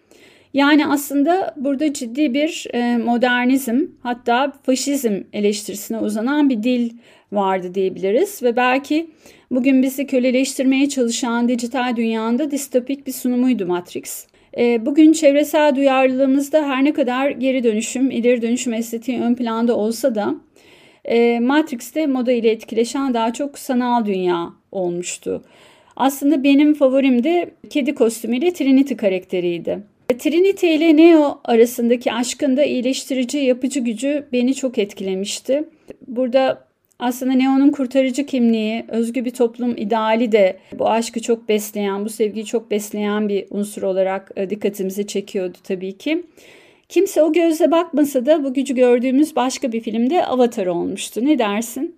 Yani 0.55 0.87
aslında 0.87 1.55
burada 1.57 1.93
ciddi 1.93 2.35
bir 2.35 2.67
e, 2.73 2.97
modernizm 2.97 3.81
hatta 4.03 4.53
faşizm 4.63 5.21
eleştirisine 5.33 5.99
uzanan 5.99 6.51
bir 6.51 6.63
dil 6.63 6.91
vardı 7.33 7.75
diyebiliriz 7.75 8.43
ve 8.43 8.57
belki 8.57 9.11
bugün 9.51 9.83
bizi 9.83 10.07
köleleştirmeye 10.07 10.89
çalışan 10.89 11.49
dijital 11.49 11.97
dünyanda 11.97 12.51
distopik 12.51 13.07
bir 13.07 13.13
sunumuydu 13.13 13.67
Matrix. 13.67 14.32
E, 14.59 14.87
bugün 14.87 15.13
çevresel 15.13 15.77
duyarlılığımızda 15.77 16.69
her 16.69 16.85
ne 16.85 16.93
kadar 16.93 17.31
geri 17.31 17.65
dönüşüm, 17.65 18.11
ileri 18.11 18.43
dönüşüm 18.43 18.73
estetiği 18.73 19.21
ön 19.21 19.35
planda 19.35 19.77
olsa 19.77 20.15
da 20.15 20.35
e, 21.05 21.41
Matrix'te 21.41 22.07
moda 22.07 22.33
ile 22.33 22.51
etkileşen 22.51 23.15
daha 23.15 23.33
çok 23.33 23.59
sanal 23.59 24.07
dünya 24.07 24.53
olmuştu. 24.73 25.45
Aslında 25.97 26.45
benim 26.45 26.75
favorim 26.75 27.25
de 27.25 27.51
kedi 27.71 27.95
kostümüyle 27.95 28.53
Trinity 28.53 28.95
karakteriydi. 28.95 29.79
Trinity 30.19 30.75
ile 30.75 30.97
Neo 30.97 31.41
arasındaki 31.45 32.13
aşkın 32.13 32.57
da 32.57 32.65
iyileştirici, 32.65 33.39
yapıcı 33.39 33.81
gücü 33.81 34.27
beni 34.33 34.55
çok 34.55 34.79
etkilemişti. 34.79 35.65
Burada 36.07 36.65
aslında 36.99 37.33
Neo'nun 37.33 37.71
kurtarıcı 37.71 38.27
kimliği, 38.27 38.85
özgü 38.89 39.25
bir 39.25 39.31
toplum 39.31 39.77
ideali 39.77 40.33
de 40.33 40.59
bu 40.79 40.91
aşkı 40.91 41.23
çok 41.23 41.49
besleyen, 41.49 42.05
bu 42.05 42.09
sevgiyi 42.09 42.47
çok 42.47 42.71
besleyen 42.71 43.29
bir 43.29 43.47
unsur 43.51 43.83
olarak 43.83 44.31
e, 44.37 44.51
dikkatimizi 44.51 45.07
çekiyordu 45.07 45.59
tabii 45.65 45.99
ki. 45.99 46.27
Kimse 46.89 47.23
o 47.23 47.33
gözle 47.33 47.71
bakmasa 47.71 48.27
da 48.27 48.45
bu 48.45 48.55
gücü 48.55 48.75
gördüğümüz 48.75 49.37
başka 49.37 49.73
bir 49.73 49.81
filmde 49.81 50.27
Avatar 50.27 50.67
olmuştu. 50.67 51.21
Ne 51.25 51.39
dersin? 51.39 51.97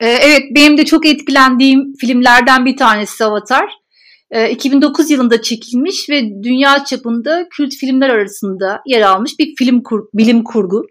Ee, 0.00 0.08
evet, 0.08 0.42
benim 0.54 0.78
de 0.78 0.84
çok 0.84 1.06
etkilendiğim 1.06 1.94
filmlerden 1.94 2.64
bir 2.64 2.76
tanesi 2.76 3.24
Avatar. 3.24 3.82
2009 4.50 5.10
ee, 5.10 5.14
yılında 5.14 5.42
çekilmiş 5.42 6.10
ve 6.10 6.42
dünya 6.42 6.84
çapında 6.84 7.48
kült 7.50 7.74
filmler 7.74 8.08
arasında 8.08 8.80
yer 8.86 9.02
almış 9.02 9.38
bir 9.38 9.54
film 9.58 9.82
kur, 9.82 10.04
bilim 10.14 10.44
kurgu. 10.44 10.86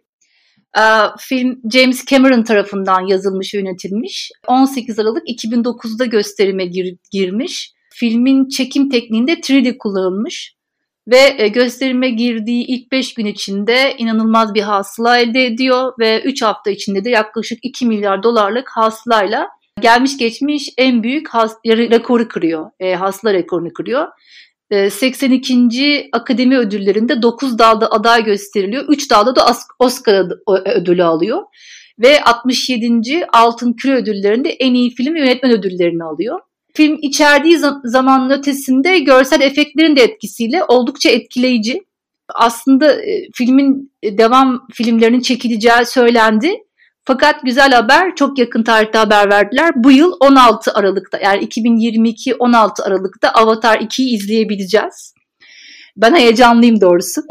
Ee, 0.78 0.82
film 1.19 1.61
James 1.74 2.05
Cameron 2.05 2.43
tarafından 2.43 3.07
yazılmış 3.07 3.53
ve 3.53 3.59
yönetilmiş. 3.59 4.32
18 4.47 4.99
Aralık 4.99 5.28
2009'da 5.30 6.05
gösterime 6.05 6.65
gir, 6.65 6.95
girmiş. 7.11 7.72
Filmin 7.93 8.47
çekim 8.47 8.89
tekniğinde 8.89 9.34
3D 9.34 9.78
kullanılmış 9.78 10.55
ve 11.07 11.36
e, 11.38 11.47
gösterime 11.47 12.09
girdiği 12.09 12.65
ilk 12.65 12.91
5 12.91 13.13
gün 13.13 13.26
içinde 13.26 13.95
inanılmaz 13.97 14.53
bir 14.53 14.61
hasıla 14.61 15.17
elde 15.17 15.45
ediyor 15.45 15.93
ve 15.99 16.22
3 16.22 16.41
hafta 16.41 16.72
içinde 16.72 17.03
de 17.03 17.09
yaklaşık 17.09 17.59
2 17.63 17.86
milyar 17.86 18.24
dolarlık 18.24 18.69
hasılayla 18.69 19.47
gelmiş 19.82 20.17
geçmiş 20.17 20.69
en 20.78 21.03
büyük 21.03 21.30
has, 21.30 21.55
rekoru 21.65 22.28
kırıyor. 22.28 22.72
E, 22.80 22.95
hasıla 22.95 23.34
rekorunu 23.34 23.74
kırıyor. 23.74 24.07
82. 24.72 26.09
Akademi 26.11 26.57
Ödülleri'nde 26.57 27.22
9 27.22 27.59
dalda 27.59 27.91
aday 27.91 28.24
gösteriliyor. 28.24 28.86
3 28.88 29.11
dalda 29.11 29.36
da 29.36 29.45
Oscar 29.80 30.28
ödülü 30.65 31.03
alıyor. 31.03 31.41
Ve 31.99 32.24
67. 32.24 33.26
Altın 33.34 33.74
Küre 33.74 33.95
Ödülleri'nde 33.95 34.49
en 34.49 34.74
iyi 34.74 34.95
film 34.95 35.15
yönetmen 35.15 35.51
ödüllerini 35.51 36.03
alıyor. 36.03 36.39
Film 36.74 36.97
içerdiği 37.01 37.57
zamanın 37.84 38.30
ötesinde 38.30 38.99
görsel 38.99 39.41
efektlerin 39.41 39.95
de 39.95 40.01
etkisiyle 40.01 40.63
oldukça 40.63 41.09
etkileyici. 41.09 41.84
Aslında 42.36 43.01
e, 43.01 43.28
filmin 43.34 43.91
devam 44.03 44.67
filmlerinin 44.74 45.19
çekileceği 45.19 45.86
söylendi. 45.86 46.53
Fakat 47.12 47.41
güzel 47.43 47.72
haber 47.72 48.16
çok 48.16 48.39
yakın 48.39 48.64
tarihte 48.64 48.97
haber 48.97 49.30
verdiler. 49.30 49.72
Bu 49.76 49.91
yıl 49.91 50.14
16 50.20 50.72
Aralık'ta 50.74 51.20
yani 51.20 51.43
2022 51.43 52.36
16 52.36 52.84
Aralık'ta 52.84 53.30
Avatar 53.30 53.78
2'yi 53.78 54.16
izleyebileceğiz. 54.16 55.14
Ben 55.97 56.16
heyecanlıyım 56.16 56.82
doğrusu. 56.82 57.22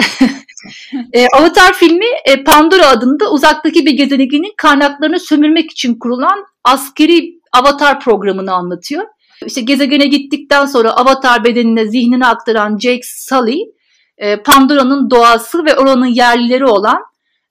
e, 1.12 1.26
Avatar 1.36 1.72
filmi 1.72 2.06
e, 2.24 2.44
Pandora 2.44 2.86
adında 2.86 3.30
uzaktaki 3.30 3.86
bir 3.86 3.92
gezegenin 3.92 4.52
kaynaklarını 4.56 5.20
sömürmek 5.20 5.70
için 5.70 5.98
kurulan 5.98 6.44
askeri 6.64 7.40
Avatar 7.52 8.00
programını 8.00 8.52
anlatıyor. 8.52 9.04
İşte 9.46 9.60
gezegene 9.60 10.06
gittikten 10.06 10.66
sonra 10.66 10.90
Avatar 10.90 11.44
bedenine 11.44 11.86
zihnini 11.86 12.26
aktaran 12.26 12.78
Jake 12.78 13.02
Sully, 13.04 13.60
e, 14.18 14.42
Pandora'nın 14.42 15.10
doğası 15.10 15.64
ve 15.64 15.76
oranın 15.76 16.06
yerlileri 16.06 16.66
olan 16.66 17.09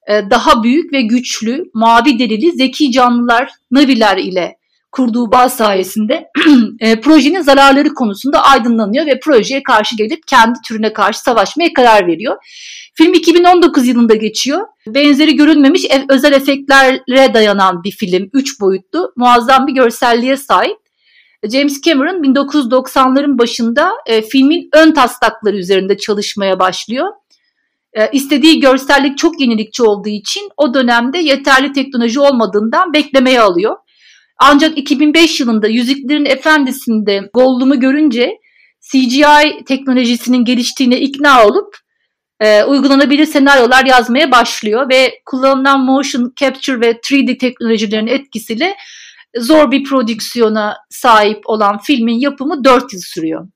daha 0.09 0.63
büyük 0.63 0.93
ve 0.93 1.01
güçlü, 1.01 1.63
mavi 1.73 2.19
derili, 2.19 2.51
zeki 2.51 2.91
canlılar, 2.91 3.51
Naviler 3.71 4.17
ile 4.17 4.59
kurduğu 4.91 5.31
bağ 5.31 5.49
sayesinde 5.49 6.27
e, 6.79 7.01
projenin 7.01 7.41
zararları 7.41 7.93
konusunda 7.93 8.43
aydınlanıyor 8.43 9.05
ve 9.05 9.19
projeye 9.19 9.63
karşı 9.63 9.95
gelip 9.97 10.27
kendi 10.27 10.59
türüne 10.67 10.93
karşı 10.93 11.19
savaşmaya 11.19 11.73
karar 11.73 12.07
veriyor. 12.07 12.35
Film 12.95 13.13
2019 13.13 13.87
yılında 13.87 14.15
geçiyor. 14.15 14.67
Benzeri 14.87 15.35
görülmemiş 15.35 15.85
özel 16.09 16.33
efektlere 16.33 17.33
dayanan 17.33 17.83
bir 17.83 17.91
film. 17.91 18.29
Üç 18.33 18.61
boyutlu, 18.61 19.13
muazzam 19.15 19.67
bir 19.67 19.73
görselliğe 19.73 20.37
sahip. 20.37 20.77
James 21.51 21.81
Cameron 21.81 22.23
1990'ların 22.23 23.37
başında 23.37 23.91
e, 24.05 24.21
filmin 24.21 24.69
ön 24.73 24.91
taslakları 24.91 25.57
üzerinde 25.57 25.97
çalışmaya 25.97 26.59
başlıyor 26.59 27.07
e, 27.07 27.28
istediği 28.11 28.59
görsellik 28.59 29.17
çok 29.17 29.41
yenilikçi 29.41 29.83
olduğu 29.83 30.09
için 30.09 30.49
o 30.57 30.73
dönemde 30.73 31.17
yeterli 31.17 31.71
teknoloji 31.71 32.19
olmadığından 32.19 32.93
beklemeye 32.93 33.41
alıyor. 33.41 33.75
Ancak 34.39 34.77
2005 34.77 35.39
yılında 35.39 35.67
Yüzüklerin 35.67 36.25
Efendisi'nde 36.25 37.29
Gollum'u 37.33 37.79
görünce 37.79 38.31
CGI 38.91 39.63
teknolojisinin 39.67 40.45
geliştiğine 40.45 40.99
ikna 40.99 41.45
olup 41.45 41.75
e, 42.39 42.63
uygulanabilir 42.63 43.25
senaryolar 43.25 43.85
yazmaya 43.85 44.31
başlıyor 44.31 44.89
ve 44.89 45.13
kullanılan 45.25 45.85
motion 45.85 46.33
capture 46.35 46.81
ve 46.81 46.91
3D 46.91 47.37
teknolojilerin 47.37 48.07
etkisiyle 48.07 48.75
zor 49.37 49.71
bir 49.71 49.83
prodüksiyona 49.83 50.77
sahip 50.89 51.39
olan 51.45 51.77
filmin 51.77 52.19
yapımı 52.19 52.63
4 52.63 52.93
yıl 52.93 53.01
sürüyor. 53.03 53.47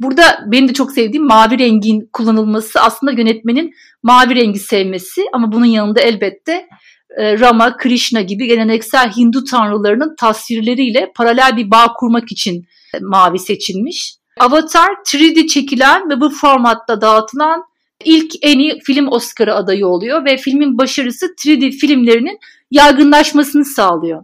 Burada 0.00 0.22
benim 0.46 0.68
de 0.68 0.72
çok 0.72 0.92
sevdiğim 0.92 1.26
mavi 1.26 1.58
rengin 1.58 2.08
kullanılması 2.12 2.80
aslında 2.80 3.12
yönetmenin 3.12 3.74
mavi 4.02 4.34
rengi 4.34 4.58
sevmesi 4.58 5.22
ama 5.32 5.52
bunun 5.52 5.64
yanında 5.64 6.00
elbette 6.00 6.68
e, 7.16 7.38
Rama, 7.38 7.76
Krishna 7.76 8.20
gibi 8.20 8.46
geleneksel 8.46 9.12
Hindu 9.16 9.44
tanrılarının 9.44 10.16
tasvirleriyle 10.16 11.12
paralel 11.14 11.56
bir 11.56 11.70
bağ 11.70 11.92
kurmak 11.96 12.32
için 12.32 12.66
mavi 13.00 13.38
seçilmiş. 13.38 14.14
Avatar 14.40 14.88
3D 14.88 15.46
çekilen 15.46 16.10
ve 16.10 16.20
bu 16.20 16.30
formatta 16.30 17.00
dağıtılan 17.00 17.62
ilk 18.04 18.32
en 18.42 18.58
iyi 18.58 18.80
film 18.80 19.08
Oscar'ı 19.12 19.54
adayı 19.54 19.86
oluyor 19.86 20.24
ve 20.24 20.36
filmin 20.36 20.78
başarısı 20.78 21.26
3D 21.26 21.70
filmlerinin 21.70 22.38
yaygınlaşmasını 22.70 23.64
sağlıyor. 23.64 24.22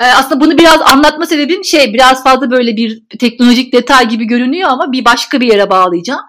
Ee, 0.00 0.04
aslında 0.04 0.40
bunu 0.40 0.58
biraz 0.58 0.80
anlatma 0.80 1.26
sebebim 1.26 1.64
şey 1.64 1.94
biraz 1.94 2.24
fazla 2.24 2.50
böyle 2.50 2.76
bir 2.76 3.02
teknolojik 3.18 3.72
detay 3.72 4.08
gibi 4.08 4.24
görünüyor 4.24 4.68
ama 4.68 4.92
bir 4.92 5.04
başka 5.04 5.40
bir 5.40 5.46
yere 5.46 5.70
bağlayacağım. 5.70 6.20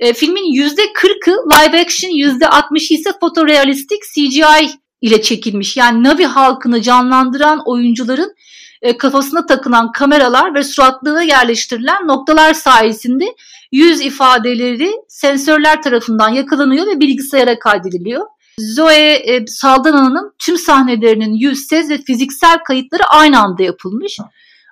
E, 0.00 0.12
filmin 0.12 0.64
%40'ı 0.64 1.50
live 1.50 1.80
action, 1.80 2.10
%60'ı 2.10 2.94
ise 2.94 3.10
fotorealistik 3.20 4.02
CGI 4.14 4.70
ile 5.00 5.22
çekilmiş. 5.22 5.76
Yani 5.76 6.02
Navi 6.02 6.24
halkını 6.24 6.82
canlandıran 6.82 7.62
oyuncuların 7.66 8.34
e, 8.82 8.96
kafasına 8.96 9.46
takılan 9.46 9.92
kameralar 9.92 10.54
ve 10.54 10.64
suratlığı 10.64 11.22
yerleştirilen 11.22 12.06
noktalar 12.06 12.54
sayesinde 12.54 13.24
yüz 13.72 14.00
ifadeleri 14.00 14.92
sensörler 15.08 15.82
tarafından 15.82 16.28
yakalanıyor 16.28 16.86
ve 16.86 17.00
bilgisayara 17.00 17.58
kaydediliyor. 17.58 18.26
Zoe 18.58 19.12
e, 19.12 19.46
Saldana'nın 19.46 20.34
tüm 20.38 20.58
sahnelerinin 20.58 21.32
yüz, 21.32 21.58
ses 21.58 21.90
ve 21.90 21.98
fiziksel 21.98 22.58
kayıtları 22.58 23.02
aynı 23.04 23.40
anda 23.40 23.62
yapılmış. 23.62 24.18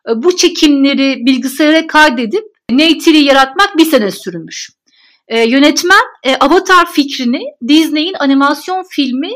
E, 0.09 0.23
bu 0.23 0.37
çekimleri 0.37 1.27
bilgisayara 1.27 1.87
kaydedip 1.87 2.45
Neytiri 2.71 3.19
yaratmak 3.19 3.77
bir 3.77 3.85
sene 3.85 4.11
sürmüş. 4.11 4.71
E, 5.29 5.49
yönetmen 5.49 6.03
e, 6.23 6.37
Avatar 6.37 6.93
fikrini 6.93 7.43
Disney'in 7.69 8.15
animasyon 8.19 8.85
filmi 8.91 9.31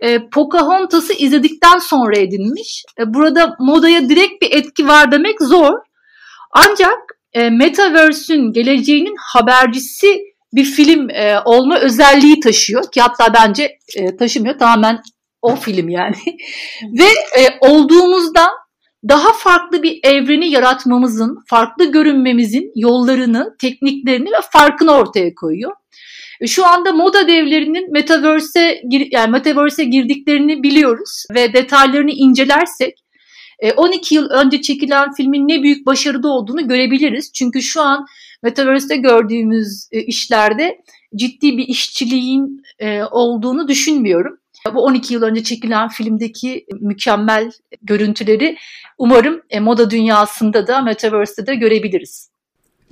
e, 0.00 0.28
Pocahontas'ı 0.28 1.12
izledikten 1.12 1.78
sonra 1.78 2.18
edinmiş. 2.18 2.84
E, 2.98 3.14
burada 3.14 3.56
modaya 3.58 4.08
direkt 4.08 4.42
bir 4.42 4.50
etki 4.50 4.88
var 4.88 5.12
demek 5.12 5.42
zor. 5.42 5.72
Ancak 6.52 6.98
e, 7.32 7.50
Metaverse'ün 7.50 8.52
geleceğinin 8.52 9.16
habercisi 9.18 10.31
bir 10.52 10.64
film 10.64 11.10
e, 11.10 11.36
olma 11.44 11.78
özelliği 11.78 12.40
taşıyor 12.40 12.92
ki 12.92 13.00
hatta 13.00 13.34
bence 13.34 13.78
e, 13.96 14.16
taşımıyor 14.16 14.58
tamamen 14.58 15.02
o 15.42 15.56
film 15.56 15.88
yani. 15.88 16.16
Ve 16.98 17.40
e, 17.40 17.58
olduğumuzdan 17.60 18.50
daha 19.08 19.32
farklı 19.32 19.82
bir 19.82 20.00
evreni 20.02 20.50
yaratmamızın, 20.50 21.38
farklı 21.46 21.92
görünmemizin 21.92 22.72
yollarını, 22.76 23.56
tekniklerini 23.60 24.28
ve 24.28 24.40
farkını 24.52 24.92
ortaya 24.92 25.34
koyuyor. 25.34 25.72
E, 26.40 26.46
şu 26.46 26.66
anda 26.66 26.92
moda 26.92 27.28
devlerinin 27.28 27.92
metaverse'e 27.92 28.82
yani 29.10 29.30
metaverse'e 29.30 29.84
girdiklerini 29.84 30.62
biliyoruz 30.62 31.24
ve 31.34 31.52
detaylarını 31.52 32.10
incelersek 32.10 32.94
12 33.76 34.14
e, 34.14 34.18
yıl 34.18 34.30
önce 34.30 34.60
çekilen 34.62 35.12
filmin 35.12 35.48
ne 35.48 35.62
büyük 35.62 35.86
başarıda 35.86 36.28
olduğunu 36.28 36.68
görebiliriz. 36.68 37.32
Çünkü 37.32 37.62
şu 37.62 37.82
an 37.82 38.06
metaverse'te 38.42 38.96
gördüğümüz 38.96 39.88
e, 39.92 40.00
işlerde 40.00 40.78
ciddi 41.16 41.56
bir 41.58 41.68
işçiliğin 41.68 42.62
olduğunu 43.10 43.68
düşünmüyorum. 43.68 44.38
Bu 44.74 44.80
12 44.80 45.14
yıl 45.14 45.22
önce 45.22 45.42
çekilen 45.42 45.88
filmdeki 45.88 46.66
mükemmel 46.80 47.50
görüntüleri 47.82 48.56
umarım 48.98 49.42
moda 49.60 49.90
dünyasında 49.90 50.66
da 50.66 50.82
metaverse'te 50.82 51.46
de 51.46 51.54
görebiliriz. 51.54 52.32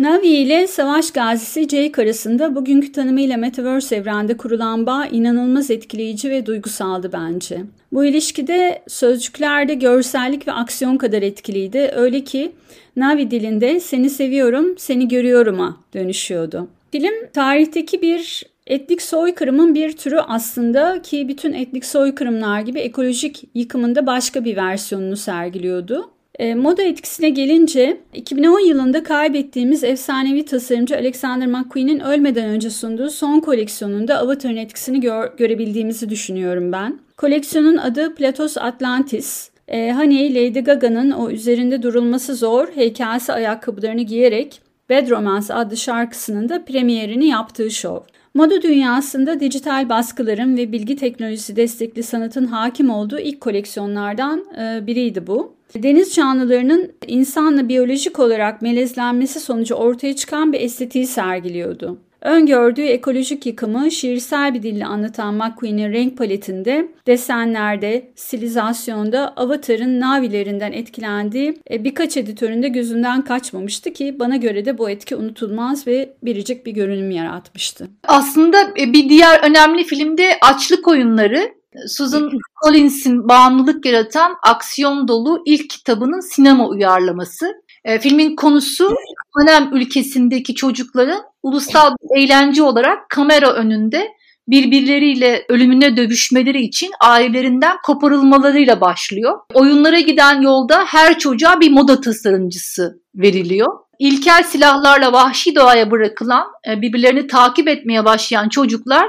Navi 0.00 0.26
ile 0.26 0.66
savaş 0.66 1.10
gazisi 1.10 1.68
Jake 1.68 2.02
arasında 2.02 2.54
bugünkü 2.54 2.92
tanımıyla 2.92 3.36
Metaverse 3.36 3.96
evrende 3.96 4.36
kurulan 4.36 4.86
bağ 4.86 5.06
inanılmaz 5.06 5.70
etkileyici 5.70 6.30
ve 6.30 6.46
duygusaldı 6.46 7.12
bence. 7.12 7.62
Bu 7.92 8.04
ilişkide 8.04 8.82
sözcüklerde 8.88 9.74
görsellik 9.74 10.48
ve 10.48 10.52
aksiyon 10.52 10.96
kadar 10.96 11.22
etkiliydi. 11.22 11.90
Öyle 11.94 12.24
ki 12.24 12.52
Navi 12.96 13.30
dilinde 13.30 13.80
seni 13.80 14.10
seviyorum, 14.10 14.74
seni 14.78 15.08
görüyorum'a 15.08 15.76
dönüşüyordu. 15.94 16.68
Film 16.92 17.26
tarihteki 17.32 18.02
bir 18.02 18.42
etnik 18.66 19.02
soykırımın 19.02 19.74
bir 19.74 19.92
türü 19.92 20.18
aslında 20.18 21.02
ki 21.02 21.28
bütün 21.28 21.52
etnik 21.52 21.84
soykırımlar 21.84 22.60
gibi 22.60 22.78
ekolojik 22.78 23.44
yıkımında 23.54 24.06
başka 24.06 24.44
bir 24.44 24.56
versiyonunu 24.56 25.16
sergiliyordu. 25.16 26.10
E, 26.38 26.54
moda 26.54 26.82
etkisine 26.82 27.30
gelince 27.30 28.00
2010 28.14 28.60
yılında 28.60 29.02
kaybettiğimiz 29.02 29.84
efsanevi 29.84 30.44
tasarımcı 30.44 30.96
Alexander 30.96 31.46
McQueen'in 31.46 32.00
ölmeden 32.00 32.48
önce 32.48 32.70
sunduğu 32.70 33.10
son 33.10 33.40
koleksiyonunda 33.40 34.18
Avatar'ın 34.18 34.56
etkisini 34.56 35.00
gör, 35.00 35.36
görebildiğimizi 35.36 36.08
düşünüyorum 36.08 36.72
ben. 36.72 36.98
Koleksiyonun 37.16 37.76
adı 37.76 38.14
Platos 38.14 38.58
Atlantis. 38.58 39.50
E, 39.68 39.90
hani 39.90 40.34
Lady 40.34 40.60
Gaga'nın 40.60 41.10
o 41.10 41.30
üzerinde 41.30 41.82
durulması 41.82 42.34
zor 42.34 42.68
heykelsi 42.68 43.32
ayakkabılarını 43.32 44.02
giyerek 44.02 44.60
Bad 44.90 45.10
Romance 45.10 45.54
adlı 45.54 45.76
şarkısının 45.76 46.48
da 46.48 46.64
premierini 46.64 47.26
yaptığı 47.26 47.70
şov. 47.70 48.00
Moda 48.34 48.62
dünyasında 48.62 49.40
dijital 49.40 49.88
baskıların 49.88 50.56
ve 50.56 50.72
bilgi 50.72 50.96
teknolojisi 50.96 51.56
destekli 51.56 52.02
sanatın 52.02 52.44
hakim 52.44 52.90
olduğu 52.90 53.18
ilk 53.18 53.40
koleksiyonlardan 53.40 54.44
e, 54.58 54.86
biriydi 54.86 55.26
bu. 55.26 55.59
Deniz 55.74 56.14
canlılarının 56.14 56.92
insanla 57.06 57.68
biyolojik 57.68 58.18
olarak 58.18 58.62
melezlenmesi 58.62 59.40
sonucu 59.40 59.74
ortaya 59.74 60.16
çıkan 60.16 60.52
bir 60.52 60.60
estetiği 60.60 61.06
sergiliyordu. 61.06 61.98
Öngördüğü 62.20 62.82
ekolojik 62.82 63.46
yıkımı 63.46 63.90
şiirsel 63.90 64.54
bir 64.54 64.62
dille 64.62 64.86
anlatan 64.86 65.34
McQueen'in 65.34 65.92
renk 65.92 66.18
paletinde, 66.18 66.88
desenlerde, 67.06 68.10
stilizasyonda 68.14 69.32
Avatar'ın 69.36 70.00
navilerinden 70.00 70.72
etkilendiği 70.72 71.58
e, 71.70 71.84
birkaç 71.84 72.16
editöründe 72.16 72.68
gözünden 72.68 73.24
kaçmamıştı 73.24 73.92
ki 73.92 74.16
bana 74.18 74.36
göre 74.36 74.64
de 74.64 74.78
bu 74.78 74.90
etki 74.90 75.16
unutulmaz 75.16 75.86
ve 75.86 76.12
biricik 76.22 76.66
bir 76.66 76.72
görünüm 76.72 77.10
yaratmıştı. 77.10 77.88
Aslında 78.04 78.60
e, 78.80 78.92
bir 78.92 79.08
diğer 79.08 79.40
önemli 79.42 79.84
filmde 79.84 80.30
Açlık 80.42 80.88
Oyunları 80.88 81.59
Susan 81.88 82.30
Collins'in 82.64 83.28
bağımlılık 83.28 83.86
yaratan 83.86 84.34
aksiyon 84.46 85.08
dolu 85.08 85.42
ilk 85.46 85.70
kitabının 85.70 86.20
sinema 86.20 86.68
uyarlaması. 86.68 87.52
E, 87.84 87.98
filmin 87.98 88.36
konusu 88.36 88.94
Hanem 89.32 89.76
ülkesindeki 89.76 90.54
çocukların 90.54 91.22
ulusal 91.42 91.90
bir 91.90 92.24
eğlence 92.24 92.62
olarak 92.62 93.10
kamera 93.10 93.52
önünde 93.52 94.08
birbirleriyle 94.48 95.44
ölümüne 95.48 95.96
dövüşmeleri 95.96 96.62
için 96.62 96.90
ailelerinden 97.00 97.76
koparılmalarıyla 97.84 98.80
başlıyor. 98.80 99.38
Oyunlara 99.54 100.00
giden 100.00 100.40
yolda 100.40 100.84
her 100.86 101.18
çocuğa 101.18 101.60
bir 101.60 101.70
moda 101.70 102.00
tasarımcısı 102.00 103.00
veriliyor. 103.14 103.78
İlkel 103.98 104.42
silahlarla 104.42 105.12
vahşi 105.12 105.54
doğaya 105.54 105.90
bırakılan, 105.90 106.46
e, 106.68 106.82
birbirlerini 106.82 107.26
takip 107.26 107.68
etmeye 107.68 108.04
başlayan 108.04 108.48
çocuklar 108.48 109.08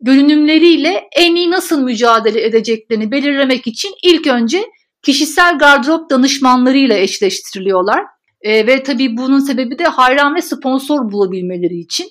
görünümleriyle 0.00 1.08
en 1.16 1.34
iyi 1.34 1.50
nasıl 1.50 1.82
mücadele 1.82 2.44
edeceklerini 2.46 3.10
belirlemek 3.10 3.66
için 3.66 3.90
ilk 4.02 4.26
önce 4.26 4.64
kişisel 5.02 5.58
gardırop 5.58 6.10
danışmanlarıyla 6.10 6.96
eşleştiriliyorlar. 6.96 8.04
E, 8.40 8.66
ve 8.66 8.82
tabii 8.82 9.16
bunun 9.16 9.38
sebebi 9.38 9.78
de 9.78 9.84
hayran 9.84 10.34
ve 10.34 10.42
sponsor 10.42 11.12
bulabilmeleri 11.12 11.78
için. 11.78 12.06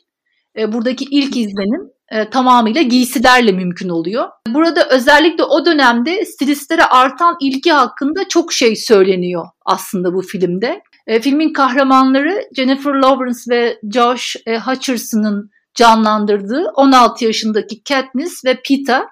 E, 0.57 0.73
buradaki 0.73 1.05
ilk 1.11 1.37
izlenim 1.37 1.81
e, 2.11 2.29
tamamıyla 2.29 2.81
giysilerle 2.81 3.51
mümkün 3.51 3.89
oluyor. 3.89 4.27
Burada 4.47 4.89
özellikle 4.89 5.43
o 5.43 5.65
dönemde 5.65 6.25
stilistlere 6.25 6.83
artan 6.83 7.37
ilgi 7.41 7.71
hakkında 7.71 8.27
çok 8.27 8.53
şey 8.53 8.75
söyleniyor 8.75 9.45
aslında 9.65 10.13
bu 10.13 10.21
filmde. 10.21 10.81
E, 11.07 11.21
filmin 11.21 11.53
kahramanları 11.53 12.43
Jennifer 12.55 12.93
Lawrence 12.93 13.39
ve 13.49 13.79
Josh 13.93 14.35
e, 14.45 14.57
Hutcherson'ın 14.57 15.49
canlandırdığı 15.77 16.71
16 16.75 17.25
yaşındaki 17.25 17.83
Katniss 17.83 18.45
ve 18.45 18.61
Pita 18.61 19.07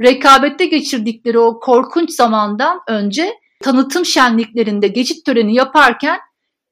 rekabette 0.00 0.66
geçirdikleri 0.66 1.38
o 1.38 1.60
korkunç 1.60 2.10
zamandan 2.10 2.80
önce 2.88 3.34
tanıtım 3.62 4.04
şenliklerinde 4.04 4.88
geçit 4.88 5.26
töreni 5.26 5.54
yaparken 5.54 6.18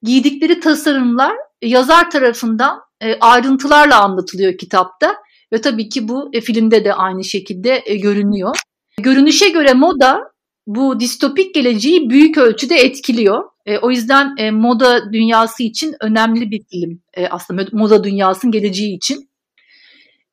giydikleri 0.03 0.61
tasarımlar 0.61 1.37
yazar 1.63 2.11
tarafından 2.11 2.81
e, 3.01 3.19
ayrıntılarla 3.21 4.03
anlatılıyor 4.03 4.59
kitapta 4.59 5.15
ve 5.53 5.61
tabii 5.61 5.89
ki 5.89 6.09
bu 6.09 6.31
e, 6.33 6.41
filmde 6.41 6.85
de 6.85 6.95
aynı 6.95 7.25
şekilde 7.25 7.83
e, 7.87 7.97
görünüyor. 7.97 8.57
Görünüşe 9.01 9.49
göre 9.49 9.73
moda 9.73 10.34
bu 10.67 11.01
distopik 11.01 11.55
geleceği 11.55 12.11
büyük 12.11 12.39
ölçüde 12.39 12.75
etkiliyor. 12.75 13.45
E, 13.67 13.79
o 13.79 13.91
yüzden 13.91 14.35
e, 14.39 14.51
moda 14.51 15.13
dünyası 15.13 15.63
için 15.63 15.95
önemli 16.01 16.51
bir 16.51 16.65
film 16.71 17.01
e, 17.15 17.27
aslında 17.27 17.67
moda 17.73 18.05
dünyasının 18.05 18.53
geleceği 18.53 18.97
için. 18.97 19.31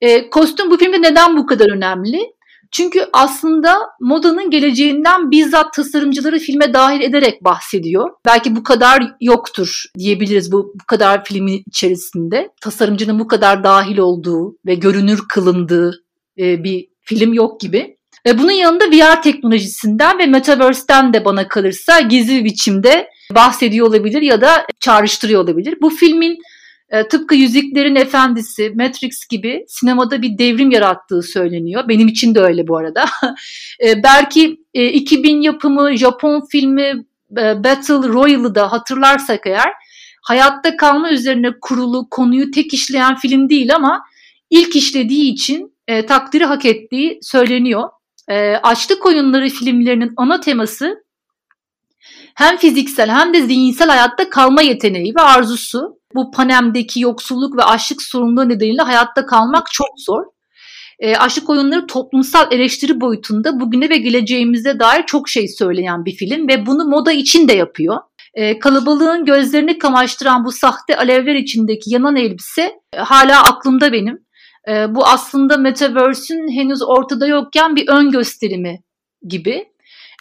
E, 0.01 0.29
kostüm 0.29 0.71
bu 0.71 0.77
filmde 0.77 1.01
neden 1.01 1.37
bu 1.37 1.45
kadar 1.45 1.69
önemli? 1.69 2.19
Çünkü 2.71 3.05
aslında 3.13 3.77
modanın 3.99 4.49
geleceğinden 4.49 5.31
bizzat 5.31 5.73
tasarımcıları 5.73 6.39
filme 6.39 6.73
dahil 6.73 7.01
ederek 7.01 7.43
bahsediyor. 7.43 8.09
Belki 8.25 8.55
bu 8.55 8.63
kadar 8.63 9.15
yoktur 9.21 9.83
diyebiliriz 9.99 10.51
bu, 10.51 10.73
bu 10.81 10.85
kadar 10.87 11.25
filmin 11.25 11.63
içerisinde. 11.67 12.49
Tasarımcının 12.61 13.19
bu 13.19 13.27
kadar 13.27 13.63
dahil 13.63 13.97
olduğu 13.97 14.57
ve 14.65 14.75
görünür 14.75 15.21
kılındığı 15.29 16.03
e, 16.37 16.63
bir 16.63 16.87
film 17.01 17.33
yok 17.33 17.59
gibi. 17.59 17.97
Ve 18.25 18.37
bunun 18.37 18.51
yanında 18.51 18.85
VR 18.85 19.21
teknolojisinden 19.21 20.19
ve 20.19 20.25
Metaverse'den 20.25 21.13
de 21.13 21.25
bana 21.25 21.47
kalırsa 21.47 21.99
gizli 21.99 22.45
biçimde 22.45 23.09
bahsediyor 23.35 23.87
olabilir 23.87 24.21
ya 24.21 24.41
da 24.41 24.65
çağrıştırıyor 24.79 25.43
olabilir. 25.43 25.77
Bu 25.81 25.89
filmin 25.89 26.37
e, 26.89 27.07
tıpkı 27.07 27.35
Yüzüklerin 27.35 27.95
Efendisi, 27.95 28.73
Matrix 28.75 29.27
gibi 29.27 29.65
sinemada 29.67 30.21
bir 30.21 30.37
devrim 30.37 30.71
yarattığı 30.71 31.21
söyleniyor. 31.21 31.87
Benim 31.87 32.07
için 32.07 32.35
de 32.35 32.39
öyle 32.39 32.67
bu 32.67 32.77
arada. 32.77 33.05
e, 33.87 34.03
belki 34.03 34.57
e, 34.73 34.87
2000 34.87 35.41
yapımı 35.41 35.97
Japon 35.97 36.47
filmi 36.51 37.05
e, 37.37 37.63
Battle 37.63 38.07
Royale'ı 38.07 38.55
da 38.55 38.71
hatırlarsak 38.71 39.47
eğer 39.47 39.73
hayatta 40.21 40.77
kalma 40.77 41.11
üzerine 41.11 41.51
kurulu 41.61 42.07
konuyu 42.09 42.51
tek 42.51 42.73
işleyen 42.73 43.15
film 43.15 43.49
değil 43.49 43.75
ama 43.75 44.03
ilk 44.49 44.75
işlediği 44.75 45.33
için 45.33 45.73
e, 45.87 46.05
takdiri 46.05 46.45
hak 46.45 46.65
ettiği 46.65 47.19
söyleniyor. 47.21 47.89
E, 48.29 48.55
Açlık 48.55 49.05
Oyunları 49.05 49.49
filmlerinin 49.49 50.13
ana 50.17 50.39
teması 50.39 51.03
hem 52.35 52.57
fiziksel 52.57 53.09
hem 53.09 53.33
de 53.33 53.41
zihinsel 53.41 53.89
hayatta 53.89 54.29
kalma 54.29 54.61
yeteneği 54.61 55.13
ve 55.17 55.21
arzusu. 55.21 56.01
Bu 56.15 56.31
Panem'deki 56.31 56.99
yoksulluk 56.99 57.57
ve 57.57 57.63
açlık 57.63 58.01
sorunları 58.01 58.49
nedeniyle 58.49 58.81
hayatta 58.81 59.25
kalmak 59.25 59.67
çok 59.71 59.89
zor. 59.97 60.23
E, 60.99 61.15
açlık 61.15 61.49
oyunları 61.49 61.87
toplumsal 61.87 62.51
eleştiri 62.51 63.01
boyutunda 63.01 63.59
bugüne 63.59 63.89
ve 63.89 63.97
geleceğimize 63.97 64.79
dair 64.79 65.03
çok 65.05 65.29
şey 65.29 65.47
söyleyen 65.47 66.05
bir 66.05 66.15
film 66.15 66.47
ve 66.47 66.65
bunu 66.65 66.85
moda 66.85 67.11
için 67.11 67.47
de 67.47 67.53
yapıyor. 67.53 67.97
e, 68.33 68.59
kalabalığın 68.59 69.25
gözlerini 69.25 69.77
kamaştıran 69.77 70.45
bu 70.45 70.51
sahte 70.51 70.97
alevler 70.97 71.35
içindeki 71.35 71.93
yanan 71.93 72.15
elbise 72.15 72.71
e, 72.93 72.97
hala 72.97 73.43
aklımda 73.43 73.93
benim. 73.93 74.19
E, 74.67 74.95
bu 74.95 75.05
aslında 75.05 75.57
Metaverse'ün 75.57 76.51
henüz 76.51 76.81
ortada 76.81 77.27
yokken 77.27 77.75
bir 77.75 77.87
ön 77.87 78.11
gösterimi 78.11 78.79
gibi. 79.27 79.65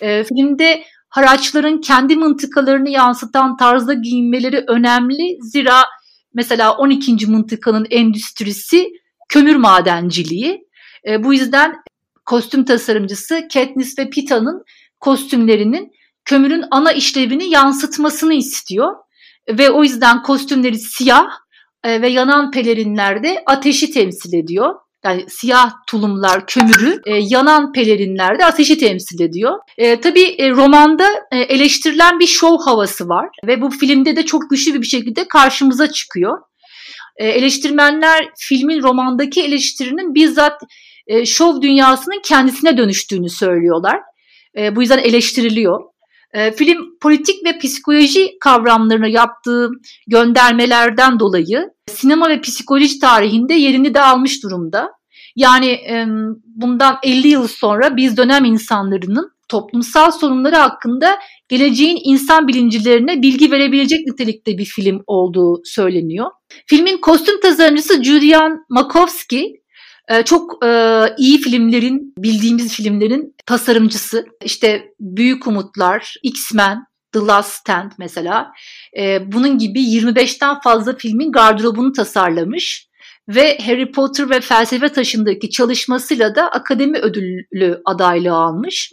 E, 0.03 0.25
filmde 0.25 0.85
haraçların 1.09 1.81
kendi 1.81 2.17
mıntıkalarını 2.17 2.91
yansıtan 2.91 3.57
tarzda 3.57 3.95
giyinmeleri 3.95 4.65
önemli. 4.69 5.39
Zira 5.41 5.85
mesela 6.35 6.77
12. 6.77 7.27
mıntıkanın 7.27 7.87
endüstrisi 7.91 8.89
kömür 9.29 9.57
madenciliği. 9.57 10.69
E, 11.09 11.25
bu 11.25 11.35
yüzden 11.35 11.75
kostüm 12.25 12.65
tasarımcısı 12.65 13.49
Katniss 13.53 13.99
ve 13.99 14.11
Pita'nın 14.11 14.65
kostümlerinin 15.01 15.93
kömürün 16.25 16.65
ana 16.71 16.93
işlevini 16.93 17.51
yansıtmasını 17.51 18.35
istiyor. 18.35 18.95
Ve 19.49 19.71
o 19.71 19.83
yüzden 19.83 20.23
kostümleri 20.23 20.79
siyah 20.79 21.29
e, 21.85 22.03
ve 22.03 22.09
yanan 22.09 22.51
pelerinlerde 22.51 23.43
ateşi 23.47 23.93
temsil 23.93 24.35
ediyor. 24.35 24.75
Yani 25.05 25.25
siyah 25.29 25.73
tulumlar 25.87 26.47
kömürü, 26.47 27.01
e, 27.07 27.15
yanan 27.15 27.73
pelerinlerde 27.73 28.45
ateşi 28.45 28.79
temsil 28.79 29.21
ediyor. 29.21 29.59
E, 29.79 30.01
tabii 30.01 30.35
e, 30.39 30.51
romanda 30.51 31.09
e, 31.33 31.39
eleştirilen 31.39 32.21
bir 32.21 32.27
şov 32.27 32.59
havası 32.59 33.09
var 33.09 33.29
ve 33.47 33.61
bu 33.61 33.71
filmde 33.71 34.17
de 34.17 34.27
çok 34.27 34.51
güçlü 34.51 34.81
bir 34.81 34.87
şekilde 34.87 35.29
karşımıza 35.29 35.93
çıkıyor. 35.93 36.39
E, 37.17 37.27
eleştirmenler 37.27 38.29
filmin 38.39 38.83
romandaki 38.83 39.43
eleştirinin 39.43 40.15
bizzat 40.15 40.63
e, 41.07 41.27
şov 41.27 41.63
dünyasının 41.63 42.21
kendisine 42.25 42.77
dönüştüğünü 42.77 43.31
söylüyorlar. 43.31 44.01
E, 44.59 44.77
bu 44.77 44.81
yüzden 44.81 44.99
eleştiriliyor. 44.99 45.81
E, 46.35 46.53
film 46.53 46.99
politik 47.01 47.45
ve 47.45 47.59
psikoloji 47.59 48.39
kavramlarına 48.41 49.09
yaptığı 49.09 49.71
göndermelerden 50.07 51.21
dolayı 51.21 51.71
sinema 51.87 52.29
ve 52.29 52.41
psikoloji 52.41 52.99
tarihinde 52.99 53.55
yerini 53.55 53.95
de 53.95 54.01
almış 54.01 54.43
durumda. 54.43 54.91
Yani 55.37 55.67
e, 55.67 56.07
bundan 56.45 56.99
50 57.03 57.29
yıl 57.29 57.49
sonra 57.49 57.97
biz 57.97 58.17
dönem 58.17 58.45
insanlarının 58.45 59.31
toplumsal 59.49 60.11
sorunları 60.11 60.57
hakkında 60.57 61.19
geleceğin 61.49 62.01
insan 62.05 62.49
bilincilerine 62.49 63.23
bilgi 63.23 63.51
verebilecek 63.51 64.07
nitelikte 64.07 64.59
bir 64.59 64.65
film 64.65 65.03
olduğu 65.07 65.61
söyleniyor. 65.65 66.31
Filmin 66.67 66.99
kostüm 66.99 67.41
tasarımcısı 67.41 68.05
Julian 68.05 68.65
Makovsky 68.69 69.45
ee, 69.45 69.60
çok 70.25 70.65
e, 70.65 71.05
iyi 71.19 71.41
filmlerin, 71.41 72.15
bildiğimiz 72.19 72.75
filmlerin 72.75 73.35
tasarımcısı. 73.47 74.27
İşte 74.45 74.85
Büyük 75.01 75.47
Umutlar, 75.47 76.15
X-Men, 76.23 76.85
The 77.13 77.19
Last 77.19 77.53
Stand 77.53 77.93
mesela. 77.99 78.53
E, 78.99 79.33
bunun 79.33 79.59
gibi 79.59 79.81
25'ten 79.81 80.61
fazla 80.61 80.97
filmin 80.97 81.33
gardırobunu 81.33 81.93
tasarlamış 81.93 82.91
ve 83.29 83.59
Harry 83.59 83.93
Potter 83.93 84.31
ve 84.31 84.41
Felsefe 84.41 84.89
Taşı'ndaki 84.89 85.51
çalışmasıyla 85.51 86.35
da 86.35 86.51
akademi 86.51 86.99
ödüllü 86.99 87.83
adaylığı 87.85 88.35
almış. 88.35 88.91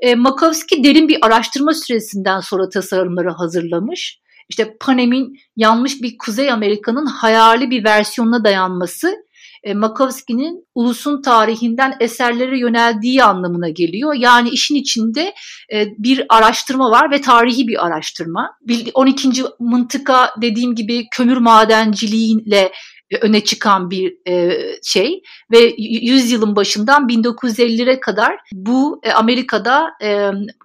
E, 0.00 0.14
Makovsky 0.14 0.84
derin 0.84 1.08
bir 1.08 1.18
araştırma 1.22 1.74
süresinden 1.74 2.40
sonra 2.40 2.68
tasarımları 2.68 3.30
hazırlamış. 3.30 4.20
İşte 4.48 4.76
Panem'in 4.80 5.36
yanmış 5.56 6.02
bir 6.02 6.18
Kuzey 6.18 6.50
Amerika'nın 6.50 7.06
hayali 7.06 7.70
bir 7.70 7.84
versiyonuna 7.84 8.44
dayanması 8.44 9.16
e, 9.62 9.74
Makovski'nin 9.74 10.66
ulusun 10.74 11.22
tarihinden 11.22 11.96
eserlere 12.00 12.58
yöneldiği 12.58 13.24
anlamına 13.24 13.68
geliyor. 13.68 14.14
Yani 14.14 14.48
işin 14.48 14.74
içinde 14.74 15.34
e, 15.72 15.86
bir 15.98 16.24
araştırma 16.28 16.90
var 16.90 17.10
ve 17.10 17.20
tarihi 17.20 17.68
bir 17.68 17.86
araştırma. 17.86 18.50
12. 18.94 19.28
mıntıka 19.58 20.30
dediğim 20.42 20.74
gibi 20.74 21.06
kömür 21.10 21.36
madenciliğiyle 21.36 22.72
e, 23.10 23.16
öne 23.20 23.44
çıkan 23.44 23.90
bir 23.90 24.28
e, 24.28 24.58
şey 24.82 25.22
ve 25.52 25.74
yüzyılın 25.78 26.56
başından 26.56 27.08
1950'lere 27.08 28.00
kadar 28.00 28.36
bu 28.52 29.00
Amerika'da 29.14 29.90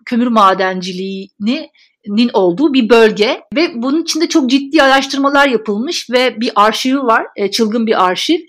kömür 0.05 0.27
madenciliğini 0.27 1.69
nin 2.07 2.29
olduğu 2.33 2.73
bir 2.73 2.89
bölge 2.89 3.41
ve 3.55 3.71
bunun 3.75 4.03
içinde 4.03 4.29
çok 4.29 4.49
ciddi 4.49 4.83
araştırmalar 4.83 5.47
yapılmış 5.47 6.09
ve 6.09 6.39
bir 6.39 6.51
arşivi 6.55 6.99
var, 6.99 7.25
çılgın 7.51 7.87
bir 7.87 8.05
arşiv 8.05 8.39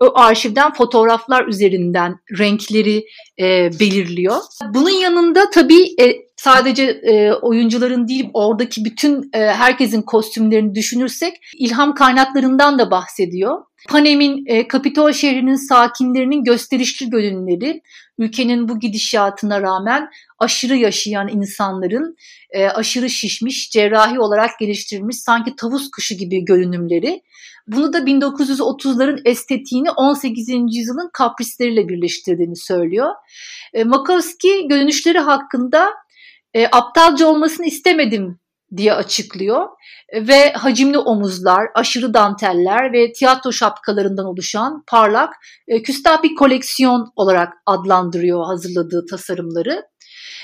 o 0.00 0.18
arşivden 0.18 0.72
fotoğraflar 0.72 1.46
üzerinden 1.46 2.16
renkleri 2.38 3.04
e, 3.40 3.70
belirliyor. 3.80 4.36
Bunun 4.74 4.90
yanında 4.90 5.50
tabii 5.50 6.02
e, 6.02 6.16
sadece 6.36 6.84
e, 6.84 7.32
oyuncuların 7.32 8.08
değil 8.08 8.30
oradaki 8.34 8.84
bütün 8.84 9.30
e, 9.32 9.38
herkesin 9.38 10.02
kostümlerini 10.02 10.74
düşünürsek 10.74 11.34
ilham 11.58 11.94
kaynaklarından 11.94 12.78
da 12.78 12.90
bahsediyor. 12.90 13.58
Panem'in 13.88 14.44
e, 14.46 14.68
Kapitol 14.68 15.12
şehrinin 15.12 15.68
sakinlerinin 15.68 16.44
gösterişli 16.44 17.10
görünümleri, 17.10 17.82
ülkenin 18.18 18.68
bu 18.68 18.80
gidişatına 18.80 19.62
rağmen 19.62 20.08
aşırı 20.38 20.76
yaşayan 20.76 21.28
insanların 21.28 22.16
e, 22.50 22.66
aşırı 22.66 23.10
şişmiş, 23.10 23.70
cerrahi 23.70 24.20
olarak 24.20 24.58
geliştirilmiş 24.58 25.16
sanki 25.16 25.56
tavus 25.56 25.90
kuşu 25.90 26.14
gibi 26.14 26.44
görünümleri 26.44 27.22
bunu 27.66 27.92
da 27.92 27.98
1930'ların 27.98 29.20
estetiğini 29.24 29.90
18. 29.90 30.48
yüzyılın 30.48 31.10
kaprisleriyle 31.12 31.88
birleştirdiğini 31.88 32.56
söylüyor. 32.56 33.10
E, 33.74 33.84
Makovsky 33.84 34.68
görünüşleri 34.68 35.18
hakkında 35.18 35.90
e, 36.54 36.66
aptalca 36.66 37.26
olmasını 37.26 37.66
istemedim 37.66 38.40
diye 38.76 38.94
açıklıyor. 38.94 39.68
Ve 40.14 40.52
hacimli 40.52 40.98
omuzlar, 40.98 41.66
aşırı 41.74 42.14
danteller 42.14 42.92
ve 42.92 43.12
tiyatro 43.12 43.52
şapkalarından 43.52 44.26
oluşan 44.26 44.84
parlak, 44.86 45.34
e, 45.68 45.82
küstah 45.82 46.22
bir 46.22 46.34
koleksiyon 46.34 47.12
olarak 47.16 47.52
adlandırıyor 47.66 48.46
hazırladığı 48.46 49.06
tasarımları. 49.10 49.89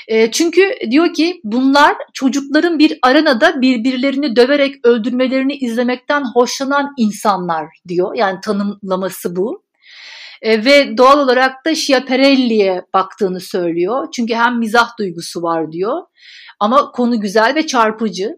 E, 0.09 0.31
çünkü 0.31 0.75
diyor 0.91 1.15
ki 1.15 1.41
bunlar 1.45 1.97
çocukların 2.13 2.79
bir 2.79 2.99
arenada 3.03 3.61
birbirlerini 3.61 4.37
döverek 4.37 4.87
öldürmelerini 4.87 5.55
izlemekten 5.55 6.23
hoşlanan 6.35 6.95
insanlar 6.99 7.67
diyor. 7.89 8.15
Yani 8.15 8.41
tanımlaması 8.41 9.37
bu. 9.37 9.63
Ve 10.43 10.99
doğal 10.99 11.19
olarak 11.19 11.65
da 11.65 11.75
Schiaparelli'ye 11.75 12.83
baktığını 12.95 13.41
söylüyor. 13.41 14.09
Çünkü 14.17 14.35
hem 14.35 14.59
mizah 14.59 14.99
duygusu 14.99 15.43
var 15.43 15.73
diyor. 15.73 16.03
Ama 16.61 16.91
konu 16.91 17.21
güzel 17.21 17.55
ve 17.55 17.67
çarpıcı. 17.67 18.37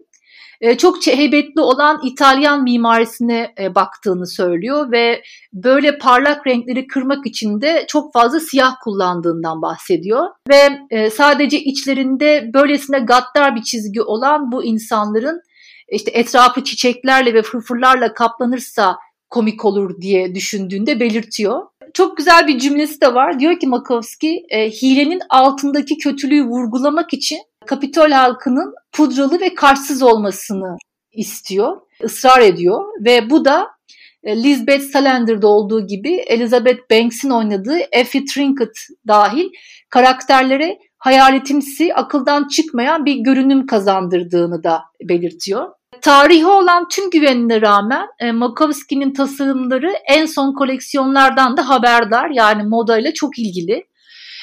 E, 0.61 0.77
çok 0.77 1.07
heybetli 1.07 1.61
olan 1.61 2.01
İtalyan 2.03 2.63
mimarisine 2.63 3.53
e, 3.59 3.75
baktığını 3.75 4.27
söylüyor 4.27 4.91
ve 4.91 5.21
böyle 5.53 5.97
parlak 5.97 6.47
renkleri 6.47 6.87
kırmak 6.87 7.27
için 7.27 7.61
de 7.61 7.85
çok 7.87 8.13
fazla 8.13 8.39
siyah 8.39 8.75
kullandığından 8.83 9.61
bahsediyor. 9.61 10.27
Ve 10.49 10.69
e, 10.89 11.09
sadece 11.09 11.59
içlerinde 11.59 12.51
böylesine 12.53 12.99
gaddar 12.99 13.55
bir 13.55 13.63
çizgi 13.63 14.01
olan 14.01 14.51
bu 14.51 14.63
insanların 14.63 15.41
işte 15.91 16.11
etrafı 16.11 16.63
çiçeklerle 16.63 17.33
ve 17.33 17.41
fırfırlarla 17.41 18.13
kaplanırsa 18.13 18.97
komik 19.29 19.65
olur 19.65 20.01
diye 20.01 20.35
düşündüğünde 20.35 20.99
belirtiyor. 20.99 21.61
Çok 21.93 22.17
güzel 22.17 22.47
bir 22.47 22.59
cümlesi 22.59 23.01
de 23.01 23.13
var. 23.13 23.39
Diyor 23.39 23.59
ki 23.59 23.67
Makovsky, 23.67 24.45
e, 24.49 24.69
hilenin 24.69 25.21
altındaki 25.29 25.97
kötülüğü 25.97 26.43
vurgulamak 26.43 27.13
için 27.13 27.39
Kapitol 27.65 28.11
halkının 28.11 28.73
pudralı 28.91 29.41
ve 29.41 29.55
karşısız 29.55 30.03
olmasını 30.03 30.77
istiyor, 31.11 31.77
ısrar 32.03 32.41
ediyor 32.41 32.83
ve 33.05 33.29
bu 33.29 33.45
da 33.45 33.67
e, 34.23 34.43
Lisbeth 34.43 34.83
Salander'da 34.83 35.47
olduğu 35.47 35.87
gibi 35.87 36.15
Elizabeth 36.15 36.91
Banks'in 36.91 37.29
oynadığı 37.29 37.77
Effie 37.91 38.25
Trinket 38.25 38.77
dahil 39.07 39.49
karakterlere 39.89 40.79
hayaletimsi, 40.97 41.93
akıldan 41.93 42.47
çıkmayan 42.47 43.05
bir 43.05 43.15
görünüm 43.15 43.65
kazandırdığını 43.65 44.63
da 44.63 44.81
belirtiyor. 45.03 45.69
Tarihi 46.01 46.45
olan 46.45 46.87
tüm 46.87 47.09
güvenine 47.09 47.61
rağmen 47.61 48.07
e, 48.19 48.31
Makovsky'nin 48.31 49.13
tasarımları 49.13 49.93
en 50.07 50.25
son 50.25 50.53
koleksiyonlardan 50.53 51.57
da 51.57 51.69
haberdar 51.69 52.29
yani 52.29 52.63
modayla 52.63 53.13
çok 53.13 53.39
ilgili. 53.39 53.88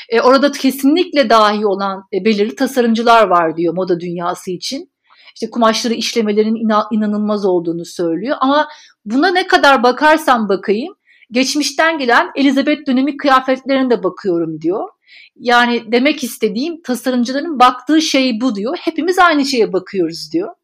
E, 0.08 0.20
orada 0.20 0.52
kesinlikle 0.52 1.30
dahi 1.30 1.66
olan 1.66 2.02
e, 2.12 2.24
belirli 2.24 2.56
tasarımcılar 2.56 3.26
var 3.28 3.56
diyor 3.56 3.74
moda 3.74 4.00
dünyası 4.00 4.50
için. 4.50 4.90
İşte 5.34 5.50
kumaşları 5.50 5.94
işlemelerin 5.94 6.54
ina, 6.54 6.86
inanılmaz 6.92 7.44
olduğunu 7.44 7.84
söylüyor. 7.84 8.36
Ama 8.40 8.68
buna 9.04 9.28
ne 9.28 9.46
kadar 9.46 9.82
bakarsam 9.82 10.48
bakayım 10.48 10.94
geçmişten 11.30 11.98
gelen 11.98 12.30
Elizabeth 12.34 12.86
dönemi 12.86 13.16
kıyafetlerine 13.16 13.90
de 13.90 14.02
bakıyorum 14.02 14.60
diyor. 14.60 14.88
Yani 15.36 15.92
demek 15.92 16.24
istediğim 16.24 16.82
tasarımcıların 16.82 17.58
baktığı 17.58 18.02
şey 18.02 18.40
bu 18.40 18.54
diyor. 18.54 18.76
Hepimiz 18.80 19.18
aynı 19.18 19.44
şeye 19.44 19.72
bakıyoruz 19.72 20.32
diyor. 20.32 20.54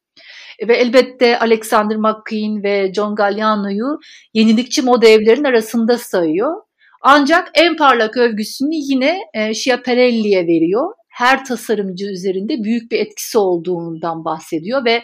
E, 0.58 0.68
ve 0.68 0.76
elbette 0.76 1.38
Alexander 1.38 1.96
McQueen 1.96 2.62
ve 2.62 2.92
John 2.94 3.14
Galliano'yu 3.14 3.98
yenilikçi 4.34 4.82
moda 4.82 5.06
evlerin 5.06 5.44
arasında 5.44 5.98
sayıyor. 5.98 6.56
Ancak 7.02 7.50
en 7.54 7.76
parlak 7.76 8.16
övgüsünü 8.16 8.74
yine 8.74 9.18
e, 9.34 9.54
Schiaparelli'ye 9.54 10.46
veriyor. 10.46 10.94
her 11.08 11.44
tasarımcı 11.44 12.06
üzerinde 12.06 12.64
büyük 12.64 12.92
bir 12.92 12.98
etkisi 12.98 13.38
olduğundan 13.38 14.24
bahsediyor 14.24 14.84
ve 14.84 15.02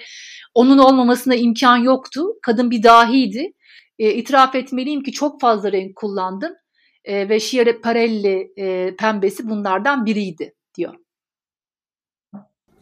onun 0.55 0.79
olmamasına 0.79 1.35
imkan 1.35 1.77
yoktu. 1.77 2.25
Kadın 2.43 2.71
bir 2.71 2.83
dahiydi. 2.83 3.53
E, 3.99 4.15
itiraf 4.15 4.55
etmeliyim 4.55 5.03
ki 5.03 5.13
çok 5.13 5.41
fazla 5.41 5.73
renk 5.73 5.97
kullandım 5.97 6.53
e, 7.05 7.29
ve 7.29 7.41
Schiaparelli 7.41 8.53
e, 8.59 8.97
pembesi 8.97 9.49
bunlardan 9.49 10.07
biriydi 10.07 10.55
diyor. 10.77 10.95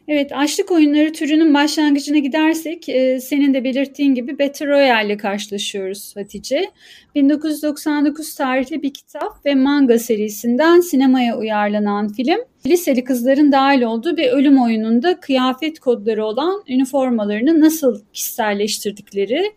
Evet, 0.09 0.33
açlık 0.35 0.71
oyunları 0.71 1.13
türünün 1.13 1.55
başlangıcına 1.55 2.19
gidersek 2.19 2.89
e, 2.89 3.21
senin 3.21 3.55
de 3.55 3.65
belirttiğin 3.65 4.15
gibi 4.15 4.39
Battle 4.39 4.67
Royale 4.67 5.07
ile 5.07 5.17
karşılaşıyoruz 5.17 6.17
Hatice. 6.17 6.71
1999 7.15 8.35
tarihli 8.35 8.83
bir 8.83 8.95
kitap 8.95 9.47
ve 9.47 9.55
manga 9.55 9.99
serisinden 9.99 10.81
sinemaya 10.81 11.39
uyarlanan 11.39 12.09
film, 12.09 12.39
liseli 12.67 13.05
kızların 13.05 13.53
dahil 13.53 13.83
olduğu 13.83 14.17
bir 14.17 14.29
ölüm 14.29 14.63
oyununda 14.63 15.21
kıyafet 15.21 15.81
kodları 15.81 16.25
olan 16.25 16.63
üniformalarını 16.69 17.61
nasıl 17.61 18.01
kişiselleştirdikleri 18.13 19.53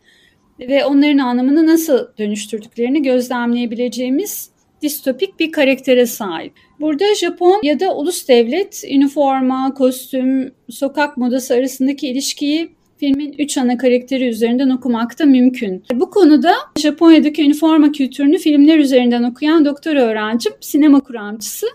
ve 0.59 0.85
onların 0.85 1.17
anlamını 1.17 1.67
nasıl 1.67 2.07
dönüştürdüklerini 2.17 3.01
gözlemleyebileceğimiz 3.01 4.49
distopik 4.81 5.39
bir 5.39 5.51
karaktere 5.51 6.05
sahip. 6.05 6.53
Burada 6.79 7.15
Japon 7.15 7.59
ya 7.63 7.79
da 7.79 7.95
ulus 7.95 8.27
devlet 8.27 8.83
üniforma, 8.89 9.73
kostüm, 9.73 10.51
sokak 10.69 11.17
modası 11.17 11.53
arasındaki 11.53 12.07
ilişkiyi 12.07 12.69
filmin 12.99 13.35
üç 13.39 13.57
ana 13.57 13.77
karakteri 13.77 14.27
üzerinden 14.27 14.69
okumak 14.69 15.19
da 15.19 15.25
mümkün. 15.25 15.83
Bu 15.93 16.09
konuda 16.09 16.53
Japonya'daki 16.79 17.43
üniforma 17.43 17.91
kültürünü 17.91 18.37
filmler 18.37 18.77
üzerinden 18.77 19.23
okuyan 19.23 19.65
doktor 19.65 19.95
öğrencim, 19.95 20.53
sinema 20.61 20.99
kuramcısı 20.99 21.67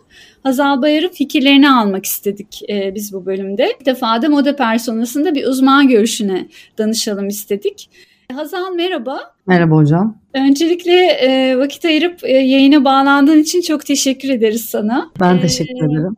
Hazal 0.42 0.82
Bayar'ın 0.82 1.08
fikirlerini 1.08 1.70
almak 1.70 2.06
istedik 2.06 2.62
e, 2.68 2.94
biz 2.94 3.12
bu 3.12 3.26
bölümde. 3.26 3.72
Bir 3.80 3.84
defa 3.84 4.22
da 4.22 4.28
moda 4.28 4.56
personasında 4.56 5.34
bir 5.34 5.46
uzman 5.46 5.88
görüşüne 5.88 6.48
danışalım 6.78 7.28
istedik. 7.28 7.90
Hazal 8.32 8.74
merhaba. 8.74 9.33
Merhaba 9.46 9.74
hocam. 9.74 10.18
Öncelikle 10.34 11.06
e, 11.06 11.58
vakit 11.58 11.84
ayırıp 11.84 12.24
e, 12.24 12.32
yayına 12.32 12.84
bağlandığın 12.84 13.38
için 13.38 13.60
çok 13.60 13.86
teşekkür 13.86 14.28
ederiz 14.28 14.64
sana. 14.64 15.10
Ben 15.20 15.36
e, 15.36 15.40
teşekkür 15.40 15.90
ederim. 15.90 16.16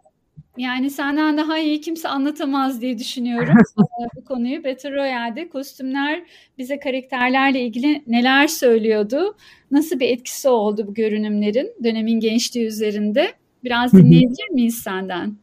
Yani 0.59 0.91
senden 0.91 1.37
daha 1.37 1.59
iyi 1.59 1.81
kimse 1.81 2.09
anlatamaz 2.09 2.81
diye 2.81 2.99
düşünüyorum 2.99 3.55
bu 4.17 4.25
konuyu. 4.25 4.65
Battle 4.65 4.91
Royale'de 4.91 5.49
kostümler 5.49 6.23
bize 6.59 6.79
karakterlerle 6.79 7.61
ilgili 7.61 8.03
neler 8.07 8.47
söylüyordu? 8.47 9.37
Nasıl 9.71 10.01
bir 10.01 10.09
etkisi 10.09 10.49
oldu 10.49 10.87
bu 10.87 10.95
görünümlerin 10.95 11.73
dönemin 11.85 12.21
gençliği 12.21 12.67
üzerinde? 12.67 13.33
Biraz 13.65 13.93
dinleyebilir 13.93 14.51
miyiz 14.53 14.75
senden? 14.75 15.37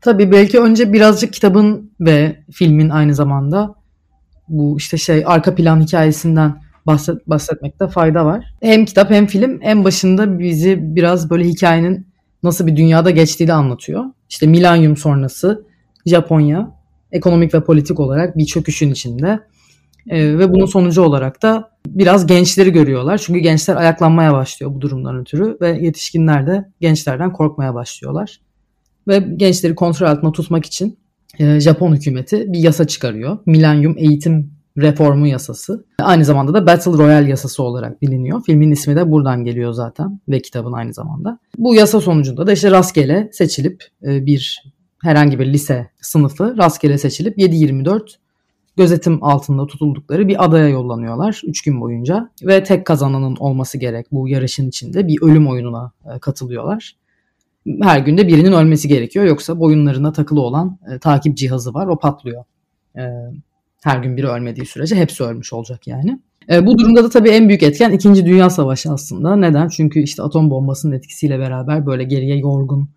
Tabii 0.00 0.32
belki 0.32 0.60
önce 0.60 0.92
birazcık 0.92 1.32
kitabın 1.32 1.92
ve 2.00 2.36
filmin 2.52 2.88
aynı 2.88 3.14
zamanda 3.14 3.74
bu 4.48 4.76
işte 4.78 4.96
şey 4.96 5.22
arka 5.26 5.54
plan 5.54 5.80
hikayesinden 5.80 6.61
bahset, 6.86 7.28
bahsetmekte 7.28 7.88
fayda 7.88 8.24
var. 8.24 8.54
Hem 8.60 8.84
kitap 8.84 9.10
hem 9.10 9.26
film 9.26 9.58
en 9.62 9.84
başında 9.84 10.38
bizi 10.38 10.78
biraz 10.80 11.30
böyle 11.30 11.44
hikayenin 11.44 12.06
nasıl 12.42 12.66
bir 12.66 12.76
dünyada 12.76 13.10
geçtiğini 13.10 13.52
anlatıyor. 13.52 14.04
İşte 14.30 14.46
milenyum 14.46 14.96
sonrası 14.96 15.64
Japonya 16.06 16.70
ekonomik 17.12 17.54
ve 17.54 17.64
politik 17.64 18.00
olarak 18.00 18.38
bir 18.38 18.44
çöküşün 18.44 18.90
içinde. 18.90 19.40
Ee, 20.08 20.38
ve 20.38 20.52
bunun 20.52 20.66
sonucu 20.66 21.02
olarak 21.02 21.42
da 21.42 21.70
biraz 21.86 22.26
gençleri 22.26 22.72
görüyorlar. 22.72 23.18
Çünkü 23.18 23.40
gençler 23.40 23.76
ayaklanmaya 23.76 24.32
başlıyor 24.32 24.74
bu 24.74 24.80
durumdan 24.80 25.16
ötürü 25.16 25.58
ve 25.60 25.68
yetişkinler 25.68 26.46
de 26.46 26.68
gençlerden 26.80 27.32
korkmaya 27.32 27.74
başlıyorlar. 27.74 28.40
Ve 29.08 29.18
gençleri 29.36 29.74
kontrol 29.74 30.06
altında 30.06 30.32
tutmak 30.32 30.66
için 30.66 30.98
e, 31.38 31.60
Japon 31.60 31.94
hükümeti 31.94 32.52
bir 32.52 32.58
yasa 32.58 32.86
çıkarıyor. 32.86 33.38
Milenyum 33.46 33.94
Eğitim 33.98 34.50
Reformu 34.78 35.26
Yasası. 35.26 35.84
Aynı 35.98 36.24
zamanda 36.24 36.54
da 36.54 36.66
Battle 36.66 36.92
Royale 36.92 37.28
Yasası 37.30 37.62
olarak 37.62 38.02
biliniyor. 38.02 38.42
Filmin 38.46 38.70
ismi 38.70 38.96
de 38.96 39.10
buradan 39.10 39.44
geliyor 39.44 39.72
zaten 39.72 40.20
ve 40.28 40.42
kitabın 40.42 40.72
aynı 40.72 40.94
zamanda. 40.94 41.38
Bu 41.58 41.74
yasa 41.74 42.00
sonucunda 42.00 42.46
da 42.46 42.52
işte 42.52 42.70
rastgele 42.70 43.30
seçilip 43.32 43.84
e, 44.02 44.26
bir 44.26 44.64
herhangi 45.02 45.38
bir 45.38 45.46
lise 45.46 45.90
sınıfı 46.00 46.56
rastgele 46.58 46.98
seçilip 46.98 47.38
7-24 47.38 48.00
gözetim 48.76 49.24
altında 49.24 49.66
tutuldukları 49.66 50.28
bir 50.28 50.44
adaya 50.44 50.68
yollanıyorlar 50.68 51.42
3 51.46 51.62
gün 51.62 51.80
boyunca 51.80 52.30
ve 52.42 52.64
tek 52.64 52.86
kazananın 52.86 53.36
olması 53.36 53.78
gerek 53.78 54.06
bu 54.12 54.28
yarışın 54.28 54.68
içinde 54.68 55.08
bir 55.08 55.22
ölüm 55.22 55.48
oyununa 55.48 55.92
e, 56.14 56.18
katılıyorlar 56.18 57.02
her 57.82 57.98
günde 57.98 58.28
birinin 58.28 58.52
ölmesi 58.52 58.88
gerekiyor. 58.88 59.24
Yoksa 59.24 59.60
boyunlarına 59.60 60.12
takılı 60.12 60.40
olan 60.40 60.78
e, 60.94 60.98
takip 60.98 61.36
cihazı 61.36 61.74
var. 61.74 61.86
O 61.86 61.98
patlıyor. 61.98 62.44
E, 62.96 63.02
her 63.82 63.98
gün 63.98 64.16
biri 64.16 64.28
ölmediği 64.28 64.66
sürece 64.66 64.96
hepsi 64.96 65.22
ölmüş 65.24 65.52
olacak 65.52 65.86
yani. 65.86 66.18
E, 66.50 66.66
bu 66.66 66.78
durumda 66.78 67.04
da 67.04 67.08
tabii 67.08 67.28
en 67.28 67.48
büyük 67.48 67.62
etken 67.62 67.92
2. 67.92 68.26
Dünya 68.26 68.50
Savaşı 68.50 68.90
aslında. 68.92 69.36
Neden? 69.36 69.68
Çünkü 69.68 70.00
işte 70.00 70.22
atom 70.22 70.50
bombasının 70.50 70.92
etkisiyle 70.92 71.38
beraber 71.38 71.86
böyle 71.86 72.04
geriye 72.04 72.36
yorgun 72.36 72.88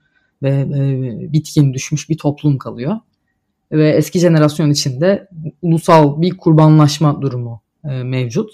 ve 0.43 0.49
e, 0.49 1.33
bitkin 1.33 1.73
düşmüş 1.73 2.09
bir 2.09 2.17
toplum 2.17 2.57
kalıyor. 2.57 2.95
Ve 3.71 3.89
eski 3.89 4.19
jenerasyon 4.19 4.69
içinde 4.69 5.27
ulusal 5.61 6.21
bir 6.21 6.37
kurbanlaşma 6.37 7.21
durumu 7.21 7.61
e, 7.83 8.03
mevcut. 8.03 8.51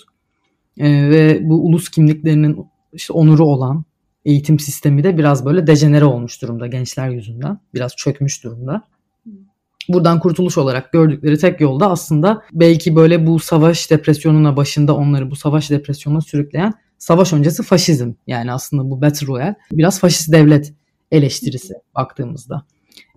E, 0.77 1.09
ve 1.09 1.49
bu 1.49 1.65
ulus 1.65 1.89
kimliklerinin 1.89 2.65
işte 2.93 3.13
onuru 3.13 3.45
olan 3.45 3.83
eğitim 4.25 4.59
sistemi 4.59 5.03
de 5.03 5.17
biraz 5.17 5.45
böyle 5.45 5.67
dejenere 5.67 6.05
olmuş 6.05 6.41
durumda 6.41 6.67
gençler 6.67 7.09
yüzünden. 7.09 7.59
Biraz 7.73 7.95
çökmüş 7.95 8.43
durumda. 8.43 8.90
Buradan 9.89 10.19
kurtuluş 10.19 10.57
olarak 10.57 10.91
gördükleri 10.91 11.37
tek 11.37 11.61
yolda 11.61 11.91
aslında 11.91 12.41
belki 12.53 12.95
böyle 12.95 13.27
bu 13.27 13.39
savaş 13.39 13.91
depresyonuna 13.91 14.57
başında 14.57 14.95
onları 14.95 15.31
bu 15.31 15.35
savaş 15.35 15.69
depresyonuna 15.69 16.21
sürükleyen 16.21 16.73
savaş 16.97 17.33
öncesi 17.33 17.63
faşizm. 17.63 18.13
Yani 18.27 18.51
aslında 18.51 18.89
bu 18.89 19.01
Battle 19.01 19.27
Royale 19.27 19.55
biraz 19.71 19.99
faşist 19.99 20.31
devlet 20.31 20.73
eleştirisi 21.11 21.73
baktığımızda. 21.95 22.65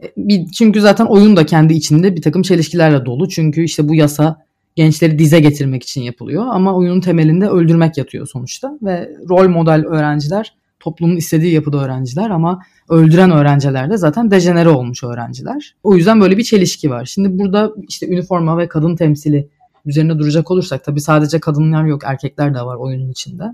E, 0.02 0.12
bir, 0.16 0.46
çünkü 0.46 0.80
zaten 0.80 1.06
oyun 1.06 1.36
da 1.36 1.46
kendi 1.46 1.74
içinde 1.74 2.16
bir 2.16 2.22
takım 2.22 2.42
çelişkilerle 2.42 3.06
dolu. 3.06 3.28
Çünkü 3.28 3.64
işte 3.64 3.88
bu 3.88 3.94
yasa 3.94 4.44
gençleri 4.76 5.18
dize 5.18 5.40
getirmek 5.40 5.82
için 5.82 6.02
yapılıyor 6.02 6.46
ama 6.50 6.76
oyunun 6.76 7.00
temelinde 7.00 7.48
öldürmek 7.48 7.98
yatıyor 7.98 8.26
sonuçta 8.26 8.78
ve 8.82 9.16
rol 9.28 9.48
model 9.48 9.86
öğrenciler 9.86 10.54
toplumun 10.84 11.16
istediği 11.16 11.52
yapıda 11.52 11.84
öğrenciler 11.84 12.30
ama 12.30 12.62
öldüren 12.88 13.30
öğrenciler 13.30 13.90
de 13.90 13.96
zaten 13.96 14.30
dejenere 14.30 14.68
olmuş 14.68 15.04
öğrenciler. 15.04 15.74
O 15.82 15.94
yüzden 15.94 16.20
böyle 16.20 16.36
bir 16.38 16.42
çelişki 16.42 16.90
var. 16.90 17.04
Şimdi 17.04 17.38
burada 17.38 17.72
işte 17.88 18.08
üniforma 18.08 18.58
ve 18.58 18.68
kadın 18.68 18.96
temsili 18.96 19.48
üzerine 19.86 20.18
duracak 20.18 20.50
olursak 20.50 20.84
tabii 20.84 21.00
sadece 21.00 21.40
kadınlar 21.40 21.84
yok 21.84 22.02
erkekler 22.04 22.54
de 22.54 22.60
var 22.60 22.76
oyunun 22.76 23.10
içinde. 23.10 23.44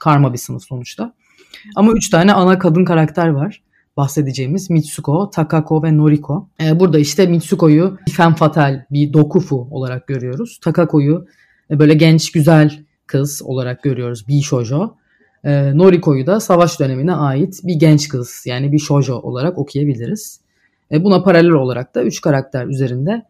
Karma 0.00 0.32
bir 0.32 0.38
sınıf 0.38 0.62
sonuçta. 0.64 1.12
Ama 1.76 1.92
üç 1.92 2.10
tane 2.10 2.32
ana 2.32 2.58
kadın 2.58 2.84
karakter 2.84 3.28
var 3.28 3.62
bahsedeceğimiz 3.96 4.70
Mitsuko, 4.70 5.30
Takako 5.30 5.82
ve 5.82 5.96
Noriko. 5.96 6.48
Ee, 6.60 6.80
burada 6.80 6.98
işte 6.98 7.26
Mitsuko'yu 7.26 7.98
femme 8.12 8.36
fatale, 8.36 8.86
bir 8.90 9.12
dokufu 9.12 9.68
olarak 9.70 10.06
görüyoruz. 10.06 10.58
Takako'yu 10.62 11.26
e, 11.70 11.78
böyle 11.78 11.94
genç, 11.94 12.32
güzel 12.32 12.84
kız 13.06 13.42
olarak 13.44 13.82
görüyoruz. 13.82 14.28
Bir 14.28 14.42
shoujo. 14.42 14.96
E, 15.46 15.78
Noriko'yu 15.78 16.26
da 16.26 16.40
savaş 16.40 16.80
dönemine 16.80 17.14
ait 17.14 17.60
bir 17.64 17.74
genç 17.74 18.08
kız 18.08 18.42
yani 18.46 18.72
bir 18.72 18.78
shoujo 18.78 19.14
olarak 19.14 19.58
okuyabiliriz. 19.58 20.40
E, 20.92 21.04
buna 21.04 21.22
paralel 21.22 21.50
olarak 21.50 21.94
da 21.94 22.02
üç 22.02 22.20
karakter 22.20 22.66
üzerinde 22.66 23.22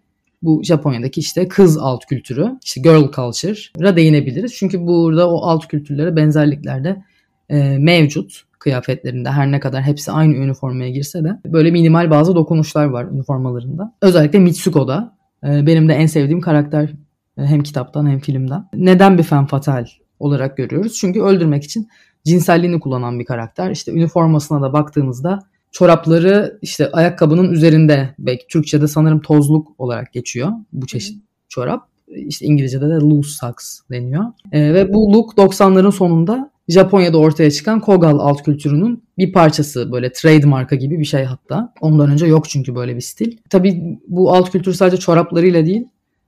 bu 0.42 0.62
Japonya'daki 0.64 1.20
işte 1.20 1.48
kız 1.48 1.78
alt 1.78 2.06
kültürü, 2.06 2.58
işte 2.64 2.80
girl 2.80 3.10
culture'a 3.12 3.96
değinebiliriz. 3.96 4.54
Çünkü 4.54 4.86
burada 4.86 5.30
o 5.30 5.42
alt 5.42 5.68
kültürlere 5.68 6.16
benzerlikler 6.16 6.84
de 6.84 7.02
e, 7.48 7.78
mevcut 7.78 8.42
kıyafetlerinde 8.58 9.30
her 9.30 9.52
ne 9.52 9.60
kadar 9.60 9.82
hepsi 9.82 10.12
aynı 10.12 10.34
üniformaya 10.34 10.90
girse 10.90 11.24
de 11.24 11.38
böyle 11.46 11.70
minimal 11.70 12.10
bazı 12.10 12.34
dokunuşlar 12.34 12.84
var 12.84 13.04
üniformalarında. 13.04 13.94
Özellikle 14.02 14.38
Mitsuko'da 14.38 15.16
e, 15.44 15.66
benim 15.66 15.88
de 15.88 15.94
en 15.94 16.06
sevdiğim 16.06 16.40
karakter 16.40 16.92
e, 17.38 17.42
hem 17.42 17.62
kitaptan 17.62 18.10
hem 18.10 18.18
filmden. 18.18 18.68
Neden 18.74 19.18
bir 19.18 19.22
femme 19.22 19.46
fatale 19.46 19.86
olarak 20.18 20.56
görüyoruz? 20.56 20.94
Çünkü 20.94 21.20
öldürmek 21.20 21.64
için 21.64 21.88
cinselliğini 22.24 22.80
kullanan 22.80 23.18
bir 23.18 23.24
karakter. 23.24 23.70
İşte 23.70 23.92
üniformasına 23.92 24.62
da 24.62 24.72
baktığınızda 24.72 25.38
çorapları 25.72 26.58
işte 26.62 26.92
ayakkabının 26.92 27.52
üzerinde 27.52 28.14
belki 28.18 28.46
Türkçe'de 28.46 28.88
sanırım 28.88 29.20
tozluk 29.20 29.68
olarak 29.78 30.12
geçiyor 30.12 30.52
bu 30.72 30.86
çeşit 30.86 31.22
çorap. 31.48 31.88
İşte 32.08 32.46
İngilizce'de 32.46 32.88
de 32.88 32.94
loose 32.94 33.30
socks 33.30 33.80
deniyor. 33.90 34.24
E, 34.52 34.74
ve 34.74 34.94
bu 34.94 35.12
look 35.12 35.32
90'ların 35.32 35.92
sonunda 35.92 36.50
Japonya'da 36.68 37.18
ortaya 37.18 37.50
çıkan 37.50 37.80
Kogal 37.80 38.18
alt 38.18 38.42
kültürünün 38.42 39.04
bir 39.18 39.32
parçası 39.32 39.92
böyle 39.92 40.12
trademark'a 40.12 40.76
gibi 40.76 40.98
bir 40.98 41.04
şey 41.04 41.24
hatta. 41.24 41.72
Ondan 41.80 42.10
önce 42.10 42.26
yok 42.26 42.48
çünkü 42.48 42.74
böyle 42.74 42.96
bir 42.96 43.00
stil. 43.00 43.36
Tabii 43.50 43.98
bu 44.08 44.32
alt 44.32 44.50
kültür 44.50 44.72
sadece 44.72 44.96
çoraplarıyla 44.96 45.66
değil 45.66 45.86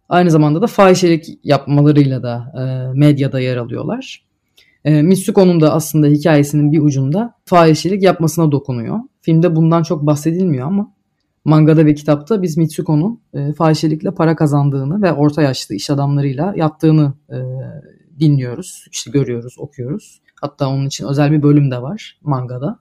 aynı 0.09 0.31
zamanda 0.31 0.63
da 0.63 0.67
fahişelik 0.67 1.39
yapmalarıyla 1.45 2.23
da 2.23 2.53
e, 2.59 2.93
medyada 2.99 3.41
yer 3.41 3.57
alıyorlar. 3.57 4.25
E, 4.85 5.03
Mitsuko'nun 5.03 5.61
da 5.61 5.73
aslında 5.75 6.07
hikayesinin 6.07 6.73
bir 6.73 6.81
ucunda 6.81 7.35
fahişelik 7.45 8.03
yapmasına 8.03 8.53
dokunuyor. 8.53 8.99
filmde 9.21 9.57
bundan 9.57 9.83
çok 9.83 10.07
bahsedilmiyor 10.07 10.67
ama 10.67 10.93
mangada 11.45 11.87
ve 11.87 11.95
kitapta 11.95 12.43
biz 12.43 12.57
Mitsuko'nun 12.57 13.21
e, 13.35 13.53
fahişelikle 13.53 14.11
para 14.11 14.37
kazandığını 14.37 15.03
ve 15.03 15.13
orta 15.13 15.43
yaşlı 15.43 15.75
iş 15.75 15.91
adamlarıyla 15.91 16.53
yattığını 16.57 17.13
e, 17.31 17.37
dinliyoruz. 18.21 18.85
İşte 18.93 19.11
görüyoruz, 19.11 19.55
okuyoruz. 19.59 20.21
Hatta 20.41 20.69
onun 20.69 20.87
için 20.87 21.07
özel 21.07 21.33
bir 21.33 21.43
bölüm 21.43 21.71
de 21.71 21.83
var 21.83 22.19
mangada 22.23 22.79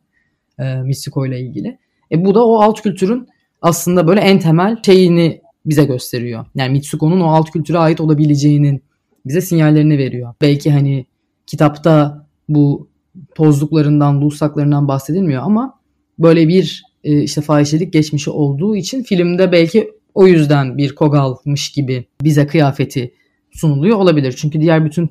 e, 0.60 0.76
Mitsuko 0.76 1.26
ile 1.26 1.40
ilgili. 1.40 1.80
E, 2.12 2.26
bu 2.26 2.36
da 2.36 2.46
o 2.46 2.62
alt 2.62 2.82
kültürün 2.82 3.28
aslında 3.62 4.08
böyle 4.08 4.22
en 4.22 4.40
temel 4.40 4.78
şeyini 4.86 5.42
bize 5.68 5.86
gösteriyor. 5.86 6.46
Yani 6.56 6.72
Mitsuko'nun 6.72 7.22
o 7.22 7.26
alt 7.26 7.52
kültüre 7.52 7.78
ait 7.78 8.02
olabileceğinin 8.02 8.84
bize 9.26 9.42
sinyallerini 9.42 9.98
veriyor. 9.98 10.34
Belki 10.42 10.72
hani 10.72 11.06
kitapta 11.48 12.26
bu 12.50 12.90
tozluklarından, 13.36 14.22
lusaklarından 14.22 14.88
bahsedilmiyor 14.88 15.44
ama 15.44 15.80
böyle 16.20 16.48
bir 16.48 16.84
e, 17.04 17.22
işte 17.22 17.42
fahişelik 17.42 17.94
geçmişi 17.94 18.30
olduğu 18.30 18.76
için 18.76 19.04
filmde 19.04 19.52
belki 19.52 19.92
o 20.14 20.28
yüzden 20.28 20.78
bir 20.78 20.96
kogalmış 20.96 21.72
gibi 21.72 22.06
bize 22.22 22.48
kıyafeti 22.48 23.14
sunuluyor 23.52 23.98
olabilir. 23.98 24.32
Çünkü 24.38 24.62
diğer 24.62 24.86
bütün 24.86 25.10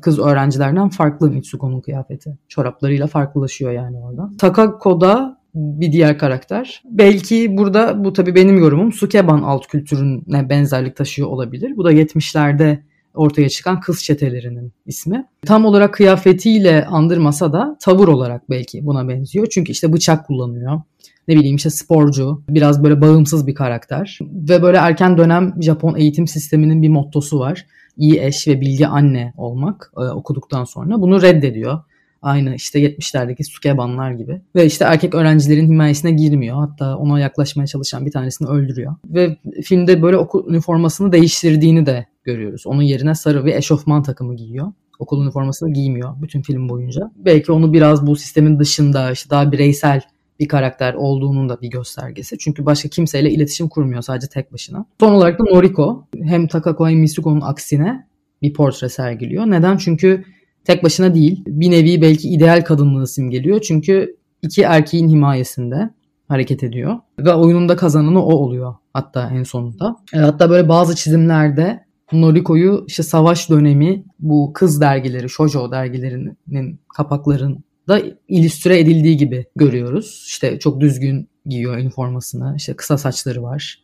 kız 0.00 0.18
öğrencilerden 0.18 0.88
farklı 0.88 1.30
Mitsuko'nun 1.30 1.80
kıyafeti. 1.80 2.38
Çoraplarıyla 2.48 3.06
farklılaşıyor 3.06 3.72
yani 3.72 3.98
orada. 3.98 4.30
Takako'da 4.38 5.35
bir 5.56 5.92
diğer 5.92 6.18
karakter. 6.18 6.82
Belki 6.84 7.56
burada 7.56 8.04
bu 8.04 8.12
tabii 8.12 8.34
benim 8.34 8.58
yorumum 8.58 8.92
Sukeban 8.92 9.42
alt 9.42 9.66
kültürüne 9.66 10.48
benzerlik 10.48 10.96
taşıyor 10.96 11.28
olabilir. 11.28 11.76
Bu 11.76 11.84
da 11.84 11.92
70'lerde 11.92 12.78
ortaya 13.14 13.48
çıkan 13.48 13.80
kız 13.80 14.04
çetelerinin 14.04 14.72
ismi. 14.86 15.26
Tam 15.46 15.64
olarak 15.64 15.94
kıyafetiyle 15.94 16.86
andırmasa 16.86 17.52
da 17.52 17.76
tavır 17.80 18.08
olarak 18.08 18.50
belki 18.50 18.86
buna 18.86 19.08
benziyor. 19.08 19.46
Çünkü 19.50 19.72
işte 19.72 19.92
bıçak 19.92 20.26
kullanıyor. 20.26 20.80
Ne 21.28 21.36
bileyim 21.36 21.56
işte 21.56 21.70
sporcu, 21.70 22.42
biraz 22.48 22.84
böyle 22.84 23.00
bağımsız 23.00 23.46
bir 23.46 23.54
karakter. 23.54 24.18
Ve 24.22 24.62
böyle 24.62 24.76
erken 24.76 25.18
dönem 25.18 25.54
Japon 25.60 25.94
eğitim 25.96 26.26
sisteminin 26.26 26.82
bir 26.82 26.88
mottosu 26.88 27.38
var. 27.38 27.66
İyi 27.96 28.20
eş 28.20 28.48
ve 28.48 28.60
bilgi 28.60 28.86
anne 28.86 29.32
olmak 29.36 29.92
e, 29.96 30.00
okuduktan 30.00 30.64
sonra. 30.64 31.00
Bunu 31.00 31.22
reddediyor. 31.22 31.80
Aynı 32.26 32.54
işte 32.54 32.80
70'lerdeki 32.80 33.44
sukebanlar 33.44 34.10
gibi. 34.10 34.40
Ve 34.54 34.66
işte 34.66 34.84
erkek 34.84 35.14
öğrencilerin 35.14 35.66
himayesine 35.66 36.10
girmiyor. 36.10 36.56
Hatta 36.56 36.96
ona 36.96 37.20
yaklaşmaya 37.20 37.66
çalışan 37.66 38.06
bir 38.06 38.10
tanesini 38.10 38.48
öldürüyor. 38.48 38.94
Ve 39.04 39.36
filmde 39.64 40.02
böyle 40.02 40.16
okul 40.16 40.50
üniformasını 40.50 41.12
değiştirdiğini 41.12 41.86
de 41.86 42.06
görüyoruz. 42.24 42.66
Onun 42.66 42.82
yerine 42.82 43.14
sarı 43.14 43.46
bir 43.46 43.54
eşofman 43.54 44.02
takımı 44.02 44.36
giyiyor. 44.36 44.72
Okul 44.98 45.22
üniformasını 45.22 45.72
giymiyor 45.72 46.14
bütün 46.22 46.42
film 46.42 46.68
boyunca. 46.68 47.10
Belki 47.16 47.52
onu 47.52 47.72
biraz 47.72 48.06
bu 48.06 48.16
sistemin 48.16 48.58
dışında 48.58 49.12
işte 49.12 49.30
daha 49.30 49.52
bireysel 49.52 50.00
bir 50.40 50.48
karakter 50.48 50.94
olduğunun 50.94 51.48
da 51.48 51.60
bir 51.60 51.70
göstergesi. 51.70 52.38
Çünkü 52.38 52.66
başka 52.66 52.88
kimseyle 52.88 53.30
iletişim 53.30 53.68
kurmuyor 53.68 54.02
sadece 54.02 54.26
tek 54.26 54.52
başına. 54.52 54.86
Son 55.00 55.12
olarak 55.12 55.38
da 55.38 55.44
Noriko 55.44 56.06
hem 56.22 56.46
Takako 56.46 56.88
hem 56.88 56.98
Misuko'nun 56.98 57.40
aksine 57.40 58.06
bir 58.42 58.52
portre 58.52 58.88
sergiliyor. 58.88 59.46
Neden? 59.46 59.76
Çünkü 59.76 60.24
tek 60.66 60.84
başına 60.84 61.14
değil. 61.14 61.44
Bir 61.46 61.70
nevi 61.70 62.02
belki 62.02 62.28
ideal 62.28 62.64
kadınlığı 62.64 63.06
simgeliyor. 63.06 63.60
Çünkü 63.60 64.16
iki 64.42 64.62
erkeğin 64.62 65.08
himayesinde 65.08 65.90
hareket 66.28 66.62
ediyor. 66.62 66.96
Ve 67.18 67.34
oyununda 67.34 67.76
kazananı 67.76 68.24
o 68.24 68.32
oluyor 68.32 68.74
hatta 68.92 69.30
en 69.30 69.42
sonunda. 69.42 69.96
E, 70.14 70.18
hatta 70.18 70.50
böyle 70.50 70.68
bazı 70.68 70.96
çizimlerde 70.96 71.86
Noriko'yu 72.12 72.84
işte 72.86 73.02
savaş 73.02 73.50
dönemi 73.50 74.04
bu 74.20 74.52
kız 74.54 74.80
dergileri, 74.80 75.28
shoujo 75.28 75.70
dergilerinin 75.70 76.80
kapaklarında 76.96 78.00
illüstre 78.28 78.78
edildiği 78.78 79.16
gibi 79.16 79.46
görüyoruz. 79.56 80.24
İşte 80.26 80.58
çok 80.58 80.80
düzgün 80.80 81.28
giyiyor 81.46 81.78
üniformasını. 81.78 82.54
İşte 82.56 82.76
kısa 82.76 82.98
saçları 82.98 83.42
var. 83.42 83.82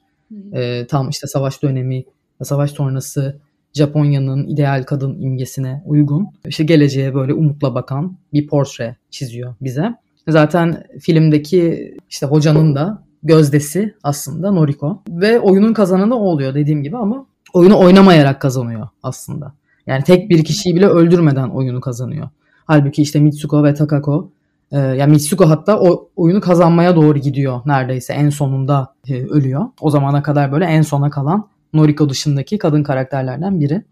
E, 0.53 0.87
tam 0.87 1.09
işte 1.09 1.26
savaş 1.26 1.62
dönemi, 1.62 2.05
savaş 2.43 2.70
sonrası 2.70 3.41
Japonya'nın 3.73 4.47
ideal 4.47 4.83
kadın 4.83 5.20
imgesine 5.20 5.83
uygun. 5.87 6.29
İşte 6.47 6.64
geleceğe 6.64 7.14
böyle 7.14 7.35
umutla 7.35 7.75
bakan 7.75 8.16
bir 8.33 8.47
portre 8.47 8.97
çiziyor 9.11 9.55
bize. 9.61 9.95
Zaten 10.29 10.85
filmdeki 11.01 11.95
işte 12.11 12.27
hocanın 12.27 12.75
da 12.75 13.03
gözdesi 13.23 13.95
aslında 14.03 14.51
Noriko. 14.51 15.03
Ve 15.09 15.41
oyunun 15.41 15.73
kazananı 15.73 16.16
o 16.16 16.23
oluyor 16.23 16.55
dediğim 16.55 16.83
gibi 16.83 16.97
ama 16.97 17.27
oyunu 17.53 17.79
oynamayarak 17.79 18.41
kazanıyor 18.41 18.89
aslında. 19.03 19.53
Yani 19.87 20.05
tek 20.05 20.31
bir 20.31 20.45
kişiyi 20.45 20.77
bile 20.77 20.87
öldürmeden 20.87 21.49
oyunu 21.49 21.81
kazanıyor. 21.81 22.29
Halbuki 22.64 23.03
işte 23.03 23.20
Mitsuko 23.20 23.64
ve 23.64 23.75
Takako 23.75 24.31
e, 24.73 24.79
yani 24.79 25.11
Mitsuko 25.11 25.49
hatta 25.49 25.81
o 25.81 26.09
oyunu 26.16 26.41
kazanmaya 26.41 26.97
doğru 26.97 27.18
gidiyor 27.18 27.61
neredeyse 27.66 28.12
en 28.12 28.31
sonunda 28.31 28.95
e, 29.09 29.23
ölüyor. 29.25 29.64
O 29.81 29.91
zamana 29.91 30.23
kadar 30.23 30.53
böyle 30.53 30.64
en 30.64 30.83
sona 30.83 31.11
kalan 31.11 31.49
Noriko 31.73 32.09
dışındaki 32.09 32.59
kadın 32.59 32.83
karakterlerden 32.83 33.61
biri. 33.61 33.83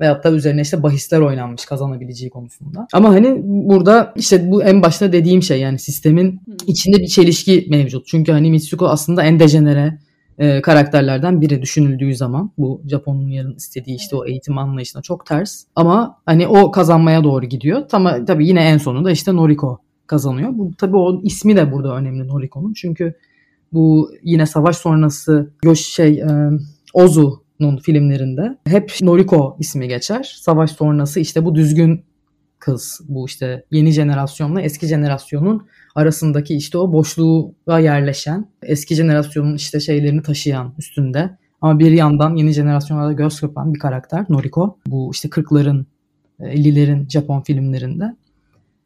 Veyahut 0.00 0.24
da 0.24 0.32
üzerine 0.32 0.60
işte 0.60 0.82
bahisler 0.82 1.20
oynanmış 1.20 1.64
kazanabileceği 1.64 2.30
konusunda. 2.30 2.86
Ama 2.92 3.08
hani 3.08 3.40
burada 3.44 4.12
işte 4.16 4.50
bu 4.50 4.62
en 4.62 4.82
başta 4.82 5.12
dediğim 5.12 5.42
şey 5.42 5.60
yani 5.60 5.78
sistemin 5.78 6.40
içinde 6.66 6.96
bir 6.98 7.06
çelişki 7.06 7.66
mevcut. 7.70 8.06
Çünkü 8.06 8.32
hani 8.32 8.50
Mitsuko 8.50 8.86
aslında 8.86 9.22
en 9.22 9.40
dejenere 9.40 9.98
e, 10.38 10.62
karakterlerden 10.62 11.40
biri 11.40 11.62
düşünüldüğü 11.62 12.14
zaman 12.14 12.50
bu 12.58 12.82
Japon'un 12.90 13.28
yarın 13.28 13.54
istediği 13.54 13.96
işte 13.96 14.16
o 14.16 14.26
eğitim 14.26 14.58
anlayışına 14.58 15.02
çok 15.02 15.26
ters. 15.26 15.64
Ama 15.76 16.18
hani 16.26 16.46
o 16.46 16.70
kazanmaya 16.70 17.24
doğru 17.24 17.46
gidiyor. 17.46 17.82
Ama 17.92 18.24
tabii 18.24 18.46
yine 18.46 18.64
en 18.64 18.78
sonunda 18.78 19.10
işte 19.10 19.36
Noriko 19.36 19.78
kazanıyor. 20.06 20.50
Bu 20.52 20.70
tabii 20.78 20.96
o 20.96 21.22
ismi 21.22 21.56
de 21.56 21.72
burada 21.72 21.96
önemli 21.96 22.28
Noriko'nun. 22.28 22.72
Çünkü 22.72 23.14
bu 23.72 24.10
yine 24.22 24.46
savaş 24.46 24.76
sonrası 24.76 25.50
Yoş 25.64 25.80
şey 25.80 26.20
e, 26.20 26.50
Ozu'nun 26.92 27.76
filmlerinde 27.76 28.58
hep 28.66 28.92
Noriko 29.02 29.56
ismi 29.60 29.88
geçer. 29.88 30.34
Savaş 30.40 30.70
sonrası 30.70 31.20
işte 31.20 31.44
bu 31.44 31.54
düzgün 31.54 32.04
kız. 32.58 33.00
Bu 33.08 33.26
işte 33.26 33.64
yeni 33.70 33.90
jenerasyonla 33.90 34.62
eski 34.62 34.86
jenerasyonun 34.86 35.66
arasındaki 35.94 36.56
işte 36.56 36.78
o 36.78 36.92
boşluğa 36.92 37.80
yerleşen, 37.80 38.48
eski 38.62 38.94
jenerasyonun 38.94 39.54
işte 39.54 39.80
şeylerini 39.80 40.22
taşıyan 40.22 40.74
üstünde 40.78 41.38
ama 41.60 41.78
bir 41.78 41.90
yandan 41.90 42.36
yeni 42.36 42.52
jenerasyonlara 42.52 43.12
göz 43.12 43.40
kırpan 43.40 43.74
bir 43.74 43.78
karakter 43.78 44.26
Noriko. 44.28 44.78
Bu 44.86 45.10
işte 45.14 45.28
40'ların 45.28 45.84
50'lerin 46.40 47.10
Japon 47.10 47.40
filmlerinde. 47.40 48.16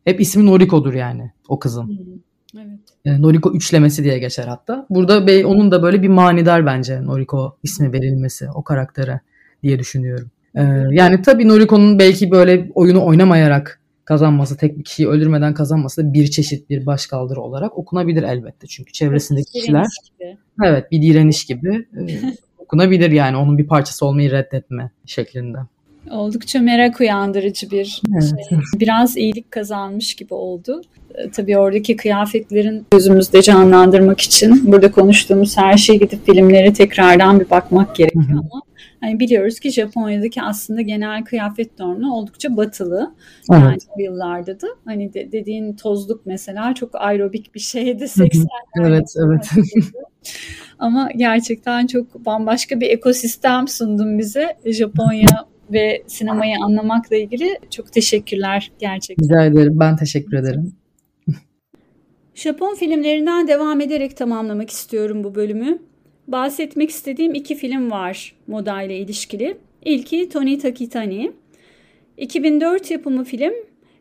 Hep 0.05 0.21
ismi 0.21 0.47
Noriko'dur 0.47 0.95
yani 0.95 1.33
o 1.49 1.59
kızın. 1.59 2.23
Evet. 2.57 2.79
E, 3.05 3.23
Noriko 3.23 3.53
üçlemesi 3.53 4.05
diye 4.05 4.19
geçer 4.19 4.47
hatta. 4.47 4.87
Burada 4.91 5.27
be, 5.27 5.47
onun 5.47 5.71
da 5.71 5.83
böyle 5.83 6.03
bir 6.03 6.09
manidar 6.09 6.67
bence 6.67 7.05
Noriko 7.05 7.57
ismi 7.63 7.93
verilmesi 7.93 8.49
o 8.55 8.65
karaktere 8.65 9.21
diye 9.63 9.79
düşünüyorum. 9.79 10.31
Ee, 10.57 10.63
yani 10.91 11.23
tabii 11.23 11.49
Noriko'nun 11.49 11.99
belki 11.99 12.31
böyle 12.31 12.71
oyunu 12.75 13.07
oynamayarak 13.07 13.81
kazanması, 14.05 14.57
tek 14.57 14.79
bir 14.79 14.85
kişiyi 14.85 15.09
öldürmeden 15.09 15.55
kazanması 15.55 16.03
da 16.03 16.13
bir 16.13 16.27
çeşit 16.27 16.71
bir 16.71 16.87
başkaldırı 16.87 17.41
olarak 17.41 17.79
okunabilir 17.79 18.23
elbette. 18.23 18.67
Çünkü 18.67 18.93
çevresindeki 18.93 19.55
bir 19.55 19.61
kişiler 19.61 19.87
gibi. 20.19 20.37
evet 20.65 20.91
bir 20.93 21.03
direniş 21.03 21.45
gibi 21.45 21.87
e, 22.09 22.21
okunabilir 22.59 23.11
yani 23.11 23.37
onun 23.37 23.59
bir 23.59 23.67
parçası 23.67 24.07
olmayı 24.07 24.31
reddetme 24.31 24.91
şeklinde. 25.07 25.59
Oldukça 26.11 26.61
merak 26.61 27.01
uyandırıcı 27.01 27.71
bir 27.71 28.03
evet. 28.13 28.23
şey. 28.49 28.59
Biraz 28.81 29.17
iyilik 29.17 29.51
kazanmış 29.51 30.15
gibi 30.15 30.35
oldu. 30.35 30.83
E, 31.15 31.31
tabii 31.31 31.59
oradaki 31.59 31.97
kıyafetlerin 31.97 32.87
gözümüzde 32.91 33.43
canlandırmak 33.43 34.21
için 34.21 34.73
burada 34.73 34.91
konuştuğumuz 34.93 35.57
her 35.57 35.77
şey 35.77 35.99
gidip 35.99 36.27
filmlere 36.27 36.73
tekrardan 36.73 37.41
bir 37.41 37.51
bakmak 37.51 37.97
gerekiyor 37.97 38.27
ama 38.31 38.63
Hani 39.01 39.21
biliyoruz 39.21 39.61
ki 39.61 39.71
Japonya'daki 39.71 40.43
aslında 40.43 40.81
genel 40.81 41.25
kıyafet 41.25 41.79
normu 41.79 42.15
oldukça 42.15 42.57
batılı. 42.57 43.15
Evet. 43.53 43.63
Yani 43.63 43.79
bu 43.97 44.03
yıllarda 44.03 44.61
da 44.61 44.67
hani 44.85 45.15
de, 45.15 45.33
dediğin 45.33 45.73
tozluk 45.73 46.27
mesela 46.27 46.75
çok 46.75 46.91
aerobik 46.95 47.55
bir 47.55 47.61
şeydi 47.61 48.05
80'lerde. 48.05 48.47
evet, 48.81 49.15
evet. 49.27 49.51
Ama 50.79 51.09
gerçekten 51.17 51.87
çok 51.87 52.27
bambaşka 52.27 52.81
bir 52.81 52.91
ekosistem 52.91 53.69
sundun 53.69 54.19
bize 54.19 54.57
Japonya 54.65 55.47
ve 55.73 56.03
sinemayı 56.07 56.57
anlamakla 56.65 57.17
ilgili. 57.17 57.59
Çok 57.71 57.93
teşekkürler 57.93 58.73
gerçekten. 58.79 59.25
Rica 59.25 59.45
ederim. 59.45 59.81
Ben 59.81 59.97
teşekkür 59.97 60.37
ederim. 60.37 60.73
Japon 62.35 62.75
filmlerinden 62.75 63.49
devam 63.49 63.81
ederek 63.81 64.17
tamamlamak 64.17 64.71
istiyorum 64.71 65.25
bu 65.25 65.35
bölümü 65.35 65.79
bahsetmek 66.29 66.91
istediğim 66.91 67.35
iki 67.35 67.55
film 67.55 67.91
var 67.91 68.35
moda 68.47 68.83
ile 68.83 68.99
ilişkili. 68.99 69.57
İlki 69.85 70.29
Tony 70.29 70.59
Takitani. 70.59 71.33
2004 72.17 72.91
yapımı 72.91 73.25
film 73.25 73.53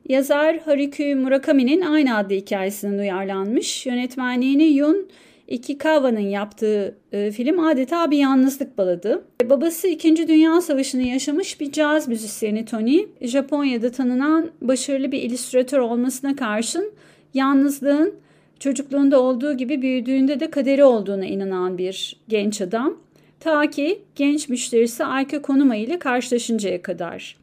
yazar 0.09 0.57
Haruki 0.59 1.15
Murakami'nin 1.15 1.81
aynı 1.81 2.17
adlı 2.17 2.35
hikayesinden 2.35 2.97
uyarlanmış. 2.97 3.85
Yönetmenliğini 3.85 4.63
Yun 4.63 5.09
Ikikawa'nın 5.47 6.19
yaptığı 6.19 6.97
e, 7.11 7.31
film 7.31 7.59
adeta 7.59 8.11
bir 8.11 8.17
yalnızlık 8.17 8.77
baladı. 8.77 9.25
Babası 9.49 9.87
2. 9.87 10.27
Dünya 10.27 10.61
Savaşı'nı 10.61 11.01
yaşamış 11.01 11.59
bir 11.61 11.71
caz 11.71 12.07
müzisyeni 12.07 12.65
Tony, 12.65 13.05
Japonya'da 13.21 13.91
tanınan 13.91 14.51
başarılı 14.61 15.11
bir 15.11 15.21
illüstratör 15.21 15.79
olmasına 15.79 16.35
karşın 16.35 16.91
yalnızlığın 17.33 18.13
Çocukluğunda 18.59 19.21
olduğu 19.21 19.53
gibi 19.53 19.81
büyüdüğünde 19.81 20.39
de 20.39 20.49
kaderi 20.49 20.83
olduğuna 20.83 21.25
inanan 21.25 21.77
bir 21.77 22.17
genç 22.27 22.61
adam. 22.61 22.97
Ta 23.39 23.69
ki 23.69 24.01
genç 24.15 24.49
müşterisi 24.49 25.05
Ayka 25.05 25.41
Konuma 25.41 25.75
ile 25.75 25.99
karşılaşıncaya 25.99 26.81
kadar. 26.81 27.37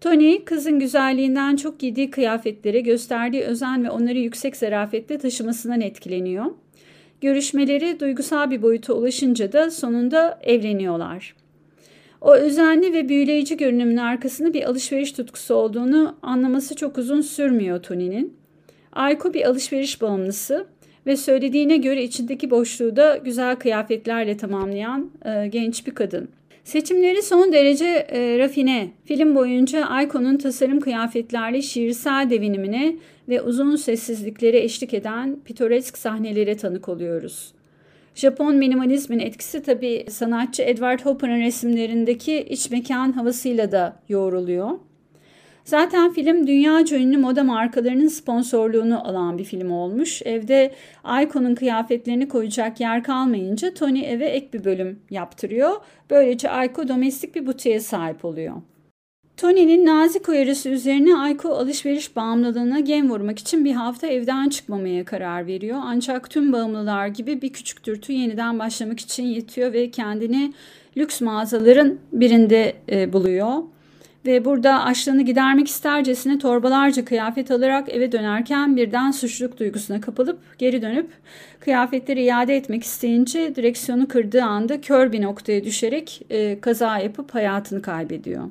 Tony 0.00 0.44
kızın 0.44 0.78
güzelliğinden 0.78 1.56
çok 1.56 1.78
giydiği 1.78 2.10
kıyafetlere 2.10 2.80
gösterdiği 2.80 3.42
özen 3.42 3.84
ve 3.84 3.90
onları 3.90 4.18
yüksek 4.18 4.56
zarafetle 4.56 5.18
taşımasından 5.18 5.80
etkileniyor. 5.80 6.46
Görüşmeleri 7.20 8.00
duygusal 8.00 8.50
bir 8.50 8.62
boyuta 8.62 8.92
ulaşınca 8.92 9.52
da 9.52 9.70
sonunda 9.70 10.38
evleniyorlar. 10.42 11.34
O 12.20 12.34
özenli 12.34 12.92
ve 12.92 13.08
büyüleyici 13.08 13.56
görünümün 13.56 13.96
arkasında 13.96 14.54
bir 14.54 14.62
alışveriş 14.62 15.12
tutkusu 15.12 15.54
olduğunu 15.54 16.16
anlaması 16.22 16.76
çok 16.76 16.98
uzun 16.98 17.20
sürmüyor 17.20 17.82
Tony'nin. 17.82 18.36
Ayko 18.92 19.34
bir 19.34 19.48
alışveriş 19.48 20.02
bağımlısı 20.02 20.66
ve 21.06 21.16
söylediğine 21.16 21.76
göre 21.76 22.02
içindeki 22.02 22.50
boşluğu 22.50 22.96
da 22.96 23.16
güzel 23.16 23.56
kıyafetlerle 23.56 24.36
tamamlayan 24.36 25.10
e, 25.24 25.46
genç 25.48 25.86
bir 25.86 25.94
kadın. 25.94 26.28
Seçimleri 26.68 27.22
son 27.22 27.52
derece 27.52 27.86
e, 27.86 28.38
rafine. 28.38 28.90
Film 29.04 29.34
boyunca 29.34 29.86
Ayko'nun 29.86 30.36
tasarım 30.36 30.80
kıyafetlerle 30.80 31.62
şiirsel 31.62 32.30
devinimine 32.30 32.96
ve 33.28 33.42
uzun 33.42 33.76
sessizliklere 33.76 34.58
eşlik 34.58 34.94
eden 34.94 35.36
pitoresk 35.44 35.98
sahnelere 35.98 36.56
tanık 36.56 36.88
oluyoruz. 36.88 37.52
Japon 38.14 38.56
minimalizmin 38.56 39.18
etkisi 39.18 39.62
tabi 39.62 40.06
sanatçı 40.10 40.62
Edward 40.62 41.00
Hopper'ın 41.00 41.40
resimlerindeki 41.40 42.42
iç 42.42 42.70
mekan 42.70 43.12
havasıyla 43.12 43.72
da 43.72 44.00
yoğruluyor. 44.08 44.70
Zaten 45.68 46.12
film 46.12 46.46
dünya 46.46 46.80
ünlü 46.92 47.18
moda 47.18 47.44
markalarının 47.44 48.08
sponsorluğunu 48.08 49.08
alan 49.08 49.38
bir 49.38 49.44
film 49.44 49.70
olmuş. 49.70 50.22
Evde 50.24 50.72
Ayko'nun 51.04 51.54
kıyafetlerini 51.54 52.28
koyacak 52.28 52.80
yer 52.80 53.04
kalmayınca 53.04 53.74
Tony 53.74 54.04
eve 54.04 54.26
ek 54.26 54.48
bir 54.52 54.64
bölüm 54.64 54.98
yaptırıyor. 55.10 55.70
Böylece 56.10 56.50
Ayko 56.50 56.88
domestik 56.88 57.34
bir 57.34 57.46
butiğe 57.46 57.80
sahip 57.80 58.24
oluyor. 58.24 58.54
Tony'nin 59.36 59.86
nazik 59.86 60.28
uyarısı 60.28 60.68
üzerine 60.68 61.16
Ayko 61.16 61.48
alışveriş 61.48 62.16
bağımlılığına 62.16 62.80
gem 62.80 63.10
vurmak 63.10 63.38
için 63.38 63.64
bir 63.64 63.72
hafta 63.72 64.06
evden 64.06 64.48
çıkmamaya 64.48 65.04
karar 65.04 65.46
veriyor. 65.46 65.78
Ancak 65.82 66.30
tüm 66.30 66.52
bağımlılar 66.52 67.06
gibi 67.06 67.42
bir 67.42 67.52
küçük 67.52 67.86
dürtü 67.86 68.12
yeniden 68.12 68.58
başlamak 68.58 69.00
için 69.00 69.24
yetiyor 69.24 69.72
ve 69.72 69.90
kendini 69.90 70.52
lüks 70.96 71.20
mağazaların 71.20 71.98
birinde 72.12 72.74
e, 72.90 73.12
buluyor 73.12 73.62
ve 74.28 74.44
burada 74.44 74.84
açlığını 74.84 75.22
gidermek 75.22 75.68
istercesine 75.68 76.38
torbalarca 76.38 77.04
kıyafet 77.04 77.50
alarak 77.50 77.88
eve 77.88 78.12
dönerken 78.12 78.76
birden 78.76 79.10
suçluluk 79.10 79.58
duygusuna 79.58 80.00
kapılıp 80.00 80.38
geri 80.58 80.82
dönüp 80.82 81.10
kıyafetleri 81.60 82.24
iade 82.24 82.56
etmek 82.56 82.82
isteyince 82.82 83.54
direksiyonu 83.54 84.08
kırdığı 84.08 84.42
anda 84.42 84.80
kör 84.80 85.12
bir 85.12 85.22
noktaya 85.22 85.64
düşerek 85.64 86.22
e, 86.30 86.60
kaza 86.60 86.98
yapıp 86.98 87.34
hayatını 87.34 87.82
kaybediyor. 87.82 88.44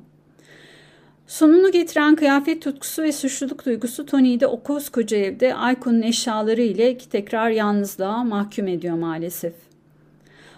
Sonunu 1.28 1.72
getiren 1.72 2.16
kıyafet 2.16 2.62
tutkusu 2.62 3.04
ve 3.04 3.12
suçluluk 3.12 3.66
duygusu 3.66 4.06
Tony'yi 4.06 4.40
de 4.40 4.48
o 4.48 4.64
koskoca 4.64 5.18
evde 5.18 5.56
Ayko'nun 5.56 6.02
eşyaları 6.02 6.62
ile 6.62 6.98
tekrar 6.98 7.50
yalnızlığa 7.50 8.24
mahkum 8.24 8.68
ediyor 8.68 8.98
maalesef. 8.98 9.67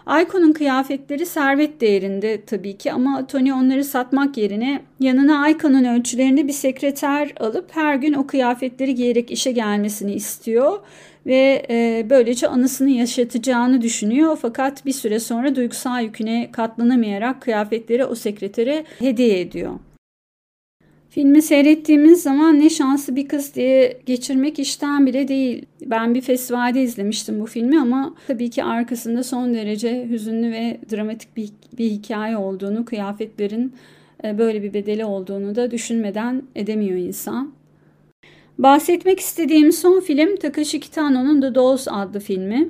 Ayko'nun 0.09 0.53
kıyafetleri 0.53 1.25
servet 1.25 1.81
değerinde 1.81 2.41
tabii 2.45 2.77
ki 2.77 2.91
ama 2.91 3.27
Tony 3.27 3.53
onları 3.53 3.83
satmak 3.83 4.37
yerine 4.37 4.81
yanına 4.99 5.41
Ayko'nun 5.41 5.83
ölçülerinde 5.83 6.47
bir 6.47 6.53
sekreter 6.53 7.33
alıp 7.39 7.75
her 7.75 7.95
gün 7.95 8.13
o 8.13 8.27
kıyafetleri 8.27 8.95
giyerek 8.95 9.31
işe 9.31 9.51
gelmesini 9.51 10.13
istiyor 10.13 10.79
ve 11.25 11.65
e, 11.69 12.05
böylece 12.09 12.47
anısını 12.47 12.89
yaşatacağını 12.89 13.81
düşünüyor 13.81 14.37
fakat 14.41 14.85
bir 14.85 14.93
süre 14.93 15.19
sonra 15.19 15.55
duygusal 15.55 16.03
yüküne 16.03 16.49
katlanamayarak 16.51 17.41
kıyafetleri 17.41 18.05
o 18.05 18.15
sekretere 18.15 18.85
hediye 18.99 19.39
ediyor. 19.39 19.73
Filmi 21.09 21.41
seyrettiğimiz 21.41 22.23
zaman 22.23 22.59
ne 22.59 22.69
şanslı 22.69 23.15
bir 23.15 23.27
kız 23.27 23.55
diye 23.55 23.99
geçirmek 24.05 24.59
işten 24.59 25.05
bile 25.05 25.27
değil. 25.27 25.65
Ben 25.85 26.15
bir 26.15 26.21
festivalde 26.21 26.81
izlemiştim 26.81 27.39
bu 27.39 27.45
filmi 27.45 27.79
ama 27.79 28.15
tabii 28.27 28.49
ki 28.49 28.63
arkasında 28.63 29.23
son 29.23 29.53
derece 29.53 30.07
hüzünlü 30.09 30.51
ve 30.51 30.79
dramatik 30.91 31.37
bir, 31.37 31.49
bir 31.77 31.89
hikaye 31.89 32.37
olduğunu, 32.37 32.85
kıyafetlerin 32.85 33.73
e, 34.23 34.37
böyle 34.37 34.63
bir 34.63 34.73
bedeli 34.73 35.05
olduğunu 35.05 35.55
da 35.55 35.71
düşünmeden 35.71 36.43
edemiyor 36.55 36.97
insan. 36.97 37.53
Bahsetmek 38.57 39.19
istediğim 39.19 39.71
son 39.71 39.99
film 39.99 40.35
Takashi 40.35 40.79
Kitano'nun 40.79 41.41
The 41.41 41.55
Dolls 41.55 41.87
adlı 41.87 42.19
filmi. 42.19 42.69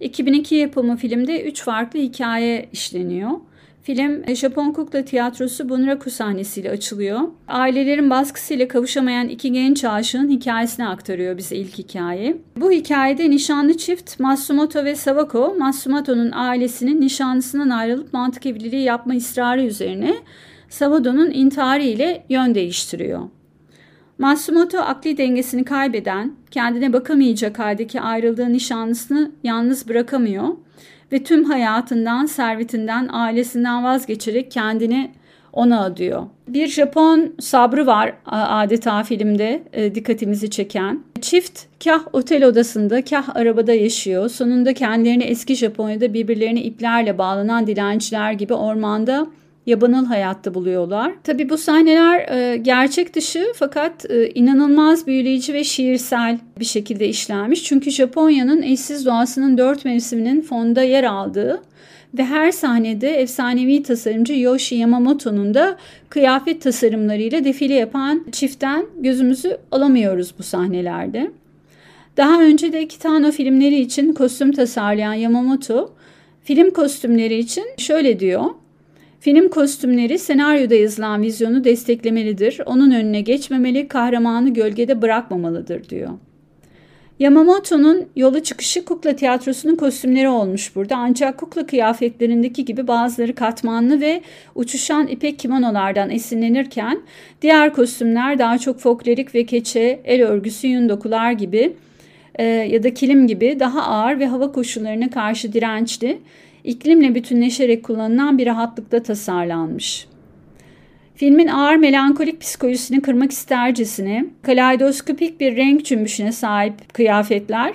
2002 0.00 0.54
yapımı 0.54 0.96
filmde 0.96 1.42
3 1.42 1.62
farklı 1.62 2.00
hikaye 2.00 2.68
işleniyor. 2.72 3.30
Film 3.84 4.34
Japon 4.34 4.72
Kukla 4.72 5.04
Tiyatrosu 5.04 5.68
Bunraku 5.68 6.10
sahnesiyle 6.10 6.70
açılıyor. 6.70 7.20
Ailelerin 7.48 8.10
baskısıyla 8.10 8.68
kavuşamayan 8.68 9.28
iki 9.28 9.52
genç 9.52 9.84
aşığın 9.84 10.28
hikayesini 10.28 10.86
aktarıyor 10.86 11.36
bize 11.36 11.56
ilk 11.56 11.78
hikaye. 11.78 12.36
Bu 12.56 12.70
hikayede 12.70 13.30
nişanlı 13.30 13.76
çift 13.76 14.20
Matsumoto 14.20 14.84
ve 14.84 14.94
Sawako, 14.94 15.54
Matsumoto'nun 15.58 16.30
ailesinin 16.32 17.00
nişanlısından 17.00 17.70
ayrılıp 17.70 18.12
mantık 18.12 18.46
evliliği 18.46 18.82
yapma 18.82 19.14
ısrarı 19.14 19.62
üzerine 19.62 20.14
Savado'nun 20.68 21.30
intiharı 21.30 21.82
ile 21.82 22.24
yön 22.28 22.54
değiştiriyor. 22.54 23.20
Matsumoto 24.18 24.78
akli 24.78 25.16
dengesini 25.16 25.64
kaybeden, 25.64 26.32
kendine 26.50 26.92
bakamayacak 26.92 27.58
haldeki 27.58 28.00
ayrıldığı 28.00 28.52
nişanlısını 28.52 29.30
yalnız 29.42 29.88
bırakamıyor 29.88 30.48
ve 31.14 31.22
tüm 31.22 31.44
hayatından, 31.44 32.26
servetinden, 32.26 33.08
ailesinden 33.12 33.84
vazgeçerek 33.84 34.50
kendini 34.50 35.10
ona 35.52 35.84
adıyor. 35.84 36.22
Bir 36.48 36.66
Japon 36.66 37.34
sabrı 37.40 37.86
var 37.86 38.12
adeta 38.26 39.02
filmde 39.02 39.62
e, 39.72 39.94
dikkatimizi 39.94 40.50
çeken. 40.50 41.02
Çift 41.20 41.60
kah 41.84 42.00
otel 42.12 42.44
odasında 42.44 43.04
kah 43.04 43.36
arabada 43.36 43.72
yaşıyor. 43.72 44.28
Sonunda 44.28 44.74
kendilerini 44.74 45.24
eski 45.24 45.56
Japonya'da 45.56 46.14
birbirlerine 46.14 46.62
iplerle 46.62 47.18
bağlanan 47.18 47.66
dilenciler 47.66 48.32
gibi 48.32 48.54
ormanda 48.54 49.26
yabanıl 49.66 50.06
hayatta 50.06 50.54
buluyorlar. 50.54 51.12
Tabii 51.24 51.48
bu 51.48 51.58
sahneler 51.58 52.28
e, 52.28 52.56
gerçek 52.56 53.14
dışı 53.14 53.52
fakat 53.56 54.10
e, 54.10 54.30
inanılmaz 54.30 55.06
büyüleyici 55.06 55.54
ve 55.54 55.64
şiirsel 55.64 56.38
bir 56.58 56.64
şekilde 56.64 57.08
işlenmiş. 57.08 57.64
Çünkü 57.64 57.90
Japonya'nın 57.90 58.62
eşsiz 58.62 59.06
doğasının 59.06 59.58
dört 59.58 59.84
mevsiminin 59.84 60.40
fonda 60.40 60.82
yer 60.82 61.04
aldığı 61.04 61.62
ve 62.18 62.24
her 62.24 62.52
sahnede 62.52 63.10
efsanevi 63.10 63.82
tasarımcı 63.82 64.34
Yoshi 64.38 64.74
Yamamoto'nun 64.74 65.54
da 65.54 65.76
kıyafet 66.08 66.62
tasarımlarıyla 66.62 67.44
defile 67.44 67.74
yapan 67.74 68.24
çiftten 68.32 68.86
gözümüzü 68.98 69.56
alamıyoruz 69.70 70.34
bu 70.38 70.42
sahnelerde. 70.42 71.30
Daha 72.16 72.42
önce 72.42 72.72
de 72.72 72.88
Kitano 72.88 73.30
filmleri 73.30 73.80
için 73.80 74.12
kostüm 74.12 74.52
tasarlayan 74.52 75.14
Yamamoto, 75.14 75.92
film 76.44 76.70
kostümleri 76.70 77.38
için 77.38 77.64
şöyle 77.78 78.20
diyor. 78.20 78.44
Film 79.24 79.48
kostümleri 79.48 80.18
senaryoda 80.18 80.74
yazılan 80.74 81.22
vizyonu 81.22 81.64
desteklemelidir. 81.64 82.60
Onun 82.66 82.90
önüne 82.90 83.20
geçmemeli, 83.20 83.88
kahramanı 83.88 84.54
gölgede 84.54 85.02
bırakmamalıdır 85.02 85.88
diyor. 85.88 86.10
Yamamoto'nun 87.18 88.06
yola 88.16 88.42
çıkışı 88.42 88.84
kukla 88.84 89.16
tiyatrosunun 89.16 89.76
kostümleri 89.76 90.28
olmuş 90.28 90.76
burada. 90.76 90.96
Ancak 90.96 91.38
kukla 91.38 91.66
kıyafetlerindeki 91.66 92.64
gibi 92.64 92.88
bazıları 92.88 93.34
katmanlı 93.34 94.00
ve 94.00 94.20
uçuşan 94.54 95.06
ipek 95.06 95.38
kimonolardan 95.38 96.10
esinlenirken 96.10 97.00
diğer 97.42 97.72
kostümler 97.72 98.38
daha 98.38 98.58
çok 98.58 98.78
folklorik 98.80 99.34
ve 99.34 99.46
keçe, 99.46 100.00
el 100.04 100.22
örgüsü, 100.24 100.66
yün 100.66 100.88
dokular 100.88 101.32
gibi 101.32 101.72
e, 102.34 102.44
ya 102.44 102.82
da 102.82 102.94
kilim 102.94 103.26
gibi 103.26 103.56
daha 103.60 103.82
ağır 103.82 104.18
ve 104.18 104.26
hava 104.26 104.52
koşullarına 104.52 105.10
karşı 105.10 105.52
dirençli 105.52 106.18
iklimle 106.64 107.14
bütünleşerek 107.14 107.82
kullanılan 107.82 108.38
bir 108.38 108.46
rahatlıkta 108.46 109.02
tasarlanmış. 109.02 110.06
Filmin 111.14 111.48
ağır 111.48 111.76
melankolik 111.76 112.40
psikolojisini 112.40 113.02
kırmak 113.02 113.30
istercesine 113.30 114.26
kaleidoskopik 114.42 115.40
bir 115.40 115.56
renk 115.56 115.84
cümbüşüne 115.84 116.32
sahip 116.32 116.94
kıyafetler. 116.94 117.72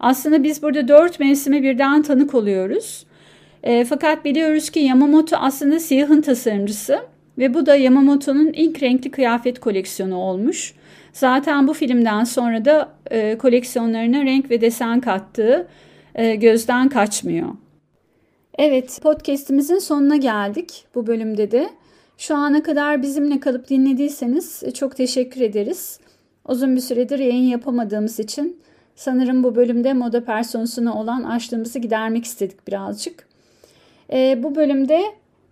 Aslında 0.00 0.44
biz 0.44 0.62
burada 0.62 0.88
dört 0.88 1.20
mevsime 1.20 1.62
birden 1.62 2.02
tanık 2.02 2.34
oluyoruz. 2.34 3.06
E, 3.62 3.84
fakat 3.84 4.24
biliyoruz 4.24 4.70
ki 4.70 4.80
Yamamoto 4.80 5.36
aslında 5.36 5.80
siyahın 5.80 6.20
tasarımcısı 6.20 7.00
ve 7.38 7.54
bu 7.54 7.66
da 7.66 7.76
Yamamoto'nun 7.76 8.52
ilk 8.52 8.82
renkli 8.82 9.10
kıyafet 9.10 9.60
koleksiyonu 9.60 10.16
olmuş. 10.16 10.74
Zaten 11.12 11.68
bu 11.68 11.74
filmden 11.74 12.24
sonra 12.24 12.64
da 12.64 12.88
e, 13.10 13.38
koleksiyonlarına 13.38 14.24
renk 14.24 14.50
ve 14.50 14.60
desen 14.60 15.00
kattığı 15.00 15.66
e, 16.14 16.34
gözden 16.34 16.88
kaçmıyor. 16.88 17.48
Evet, 18.58 19.00
podcast'imizin 19.02 19.78
sonuna 19.78 20.16
geldik 20.16 20.84
bu 20.94 21.06
bölümde 21.06 21.50
de. 21.50 21.70
Şu 22.18 22.34
ana 22.34 22.62
kadar 22.62 23.02
bizimle 23.02 23.40
kalıp 23.40 23.68
dinlediyseniz 23.68 24.62
çok 24.74 24.96
teşekkür 24.96 25.40
ederiz. 25.40 26.00
Uzun 26.48 26.76
bir 26.76 26.80
süredir 26.80 27.18
yayın 27.18 27.44
yapamadığımız 27.44 28.20
için 28.20 28.64
Sanırım 28.96 29.42
bu 29.42 29.56
bölümde 29.56 29.92
moda 29.92 30.24
personasına 30.24 31.00
olan 31.00 31.22
açlığımızı 31.22 31.78
gidermek 31.78 32.24
istedik 32.24 32.66
birazcık. 32.68 33.28
E, 34.12 34.42
bu 34.42 34.54
bölümde 34.54 35.02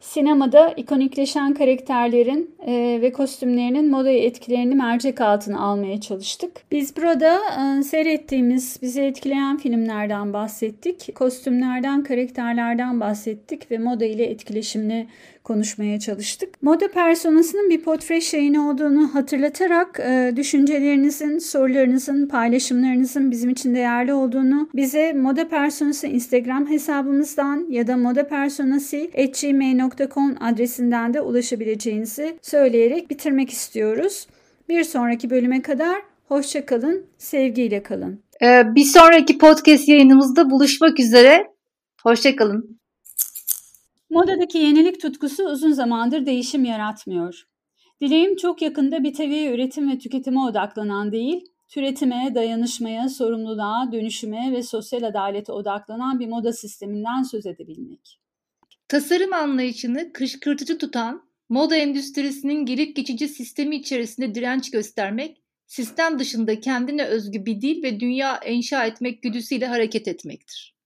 Sinemada 0.03 0.74
ikonikleşen 0.77 1.55
karakterlerin 1.55 2.55
e, 2.66 2.99
ve 3.03 3.12
kostümlerinin 3.12 3.91
modaya 3.91 4.19
etkilerini 4.19 4.74
mercek 4.74 5.20
altına 5.20 5.61
almaya 5.61 6.01
çalıştık. 6.01 6.51
Biz 6.73 6.97
burada 6.97 7.39
e, 7.79 7.83
seyrettiğimiz, 7.83 8.79
bizi 8.83 9.03
etkileyen 9.03 9.57
filmlerden 9.57 10.33
bahsettik. 10.33 11.15
Kostümlerden, 11.15 12.03
karakterlerden 12.03 13.01
bahsettik 13.01 13.70
ve 13.70 13.79
moda 13.79 14.05
ile 14.05 14.24
etkileşimini 14.24 15.07
konuşmaya 15.44 16.01
çalıştık. 16.01 16.62
Moda 16.62 16.89
personasının 16.89 17.70
bir 17.70 17.81
portre 17.81 18.19
yayını 18.32 18.70
olduğunu 18.70 19.14
hatırlatarak 19.14 20.01
e, 20.01 20.32
düşüncelerinizin, 20.36 21.39
sorularınızın, 21.39 22.28
paylaşımlarınızın 22.28 23.31
bizim 23.31 23.51
için 23.51 23.74
değerli 23.74 24.12
olduğunu 24.12 24.69
bize 24.74 25.12
Moda 25.12 25.48
Personası 25.48 26.06
Instagram 26.06 26.70
hesabımızdan 26.70 27.66
ya 27.70 27.86
da 27.86 27.97
modapersonasi.gmail.com 27.97 30.36
adresinden 30.40 31.14
de 31.14 31.20
ulaşabileceğinizi 31.20 32.39
söyleyerek 32.43 33.10
bitirmek 33.10 33.51
istiyoruz. 33.51 34.27
Bir 34.69 34.85
sonraki 34.85 35.31
bölüme 35.31 35.62
kadar 35.62 36.02
hoşçakalın, 36.28 37.06
sevgiyle 37.19 37.82
kalın. 37.82 38.23
Ee, 38.43 38.74
bir 38.74 38.85
sonraki 38.85 39.39
podcast 39.39 39.89
yayınımızda 39.89 40.51
buluşmak 40.51 41.01
üzere. 41.01 41.47
Hoşçakalın. 42.02 42.82
Modadaki 44.12 44.59
yenilik 44.59 45.01
tutkusu 45.01 45.44
uzun 45.44 45.72
zamandır 45.72 46.26
değişim 46.26 46.64
yaratmıyor. 46.64 47.43
Dileğim 48.01 48.36
çok 48.36 48.62
yakında 48.62 49.05
bir 49.05 49.14
teviye 49.14 49.55
üretim 49.55 49.90
ve 49.90 49.98
tüketime 49.98 50.40
odaklanan 50.40 51.12
değil, 51.12 51.44
türetime, 51.68 52.32
dayanışmaya, 52.34 53.09
sorumluluğa, 53.09 53.93
dönüşüme 53.93 54.52
ve 54.52 54.62
sosyal 54.62 55.02
adalete 55.02 55.52
odaklanan 55.52 56.20
bir 56.20 56.26
moda 56.26 56.52
sisteminden 56.52 57.22
söz 57.22 57.47
edebilmek. 57.47 58.20
Tasarım 58.89 59.32
anlayışını 59.32 60.12
kışkırtıcı 60.12 60.78
tutan, 60.78 61.22
moda 61.48 61.76
endüstrisinin 61.76 62.66
gelip 62.66 62.97
geçici 62.97 63.28
sistemi 63.28 63.76
içerisinde 63.76 64.34
direnç 64.34 64.70
göstermek, 64.70 65.43
sistem 65.66 66.18
dışında 66.18 66.60
kendine 66.60 67.05
özgü 67.05 67.47
bir 67.47 67.60
dil 67.60 67.82
ve 67.82 68.01
dünya 68.01 68.40
inşa 68.40 68.86
etmek 68.86 69.22
güdüsüyle 69.22 69.66
hareket 69.66 70.09
etmektir. 70.09 70.82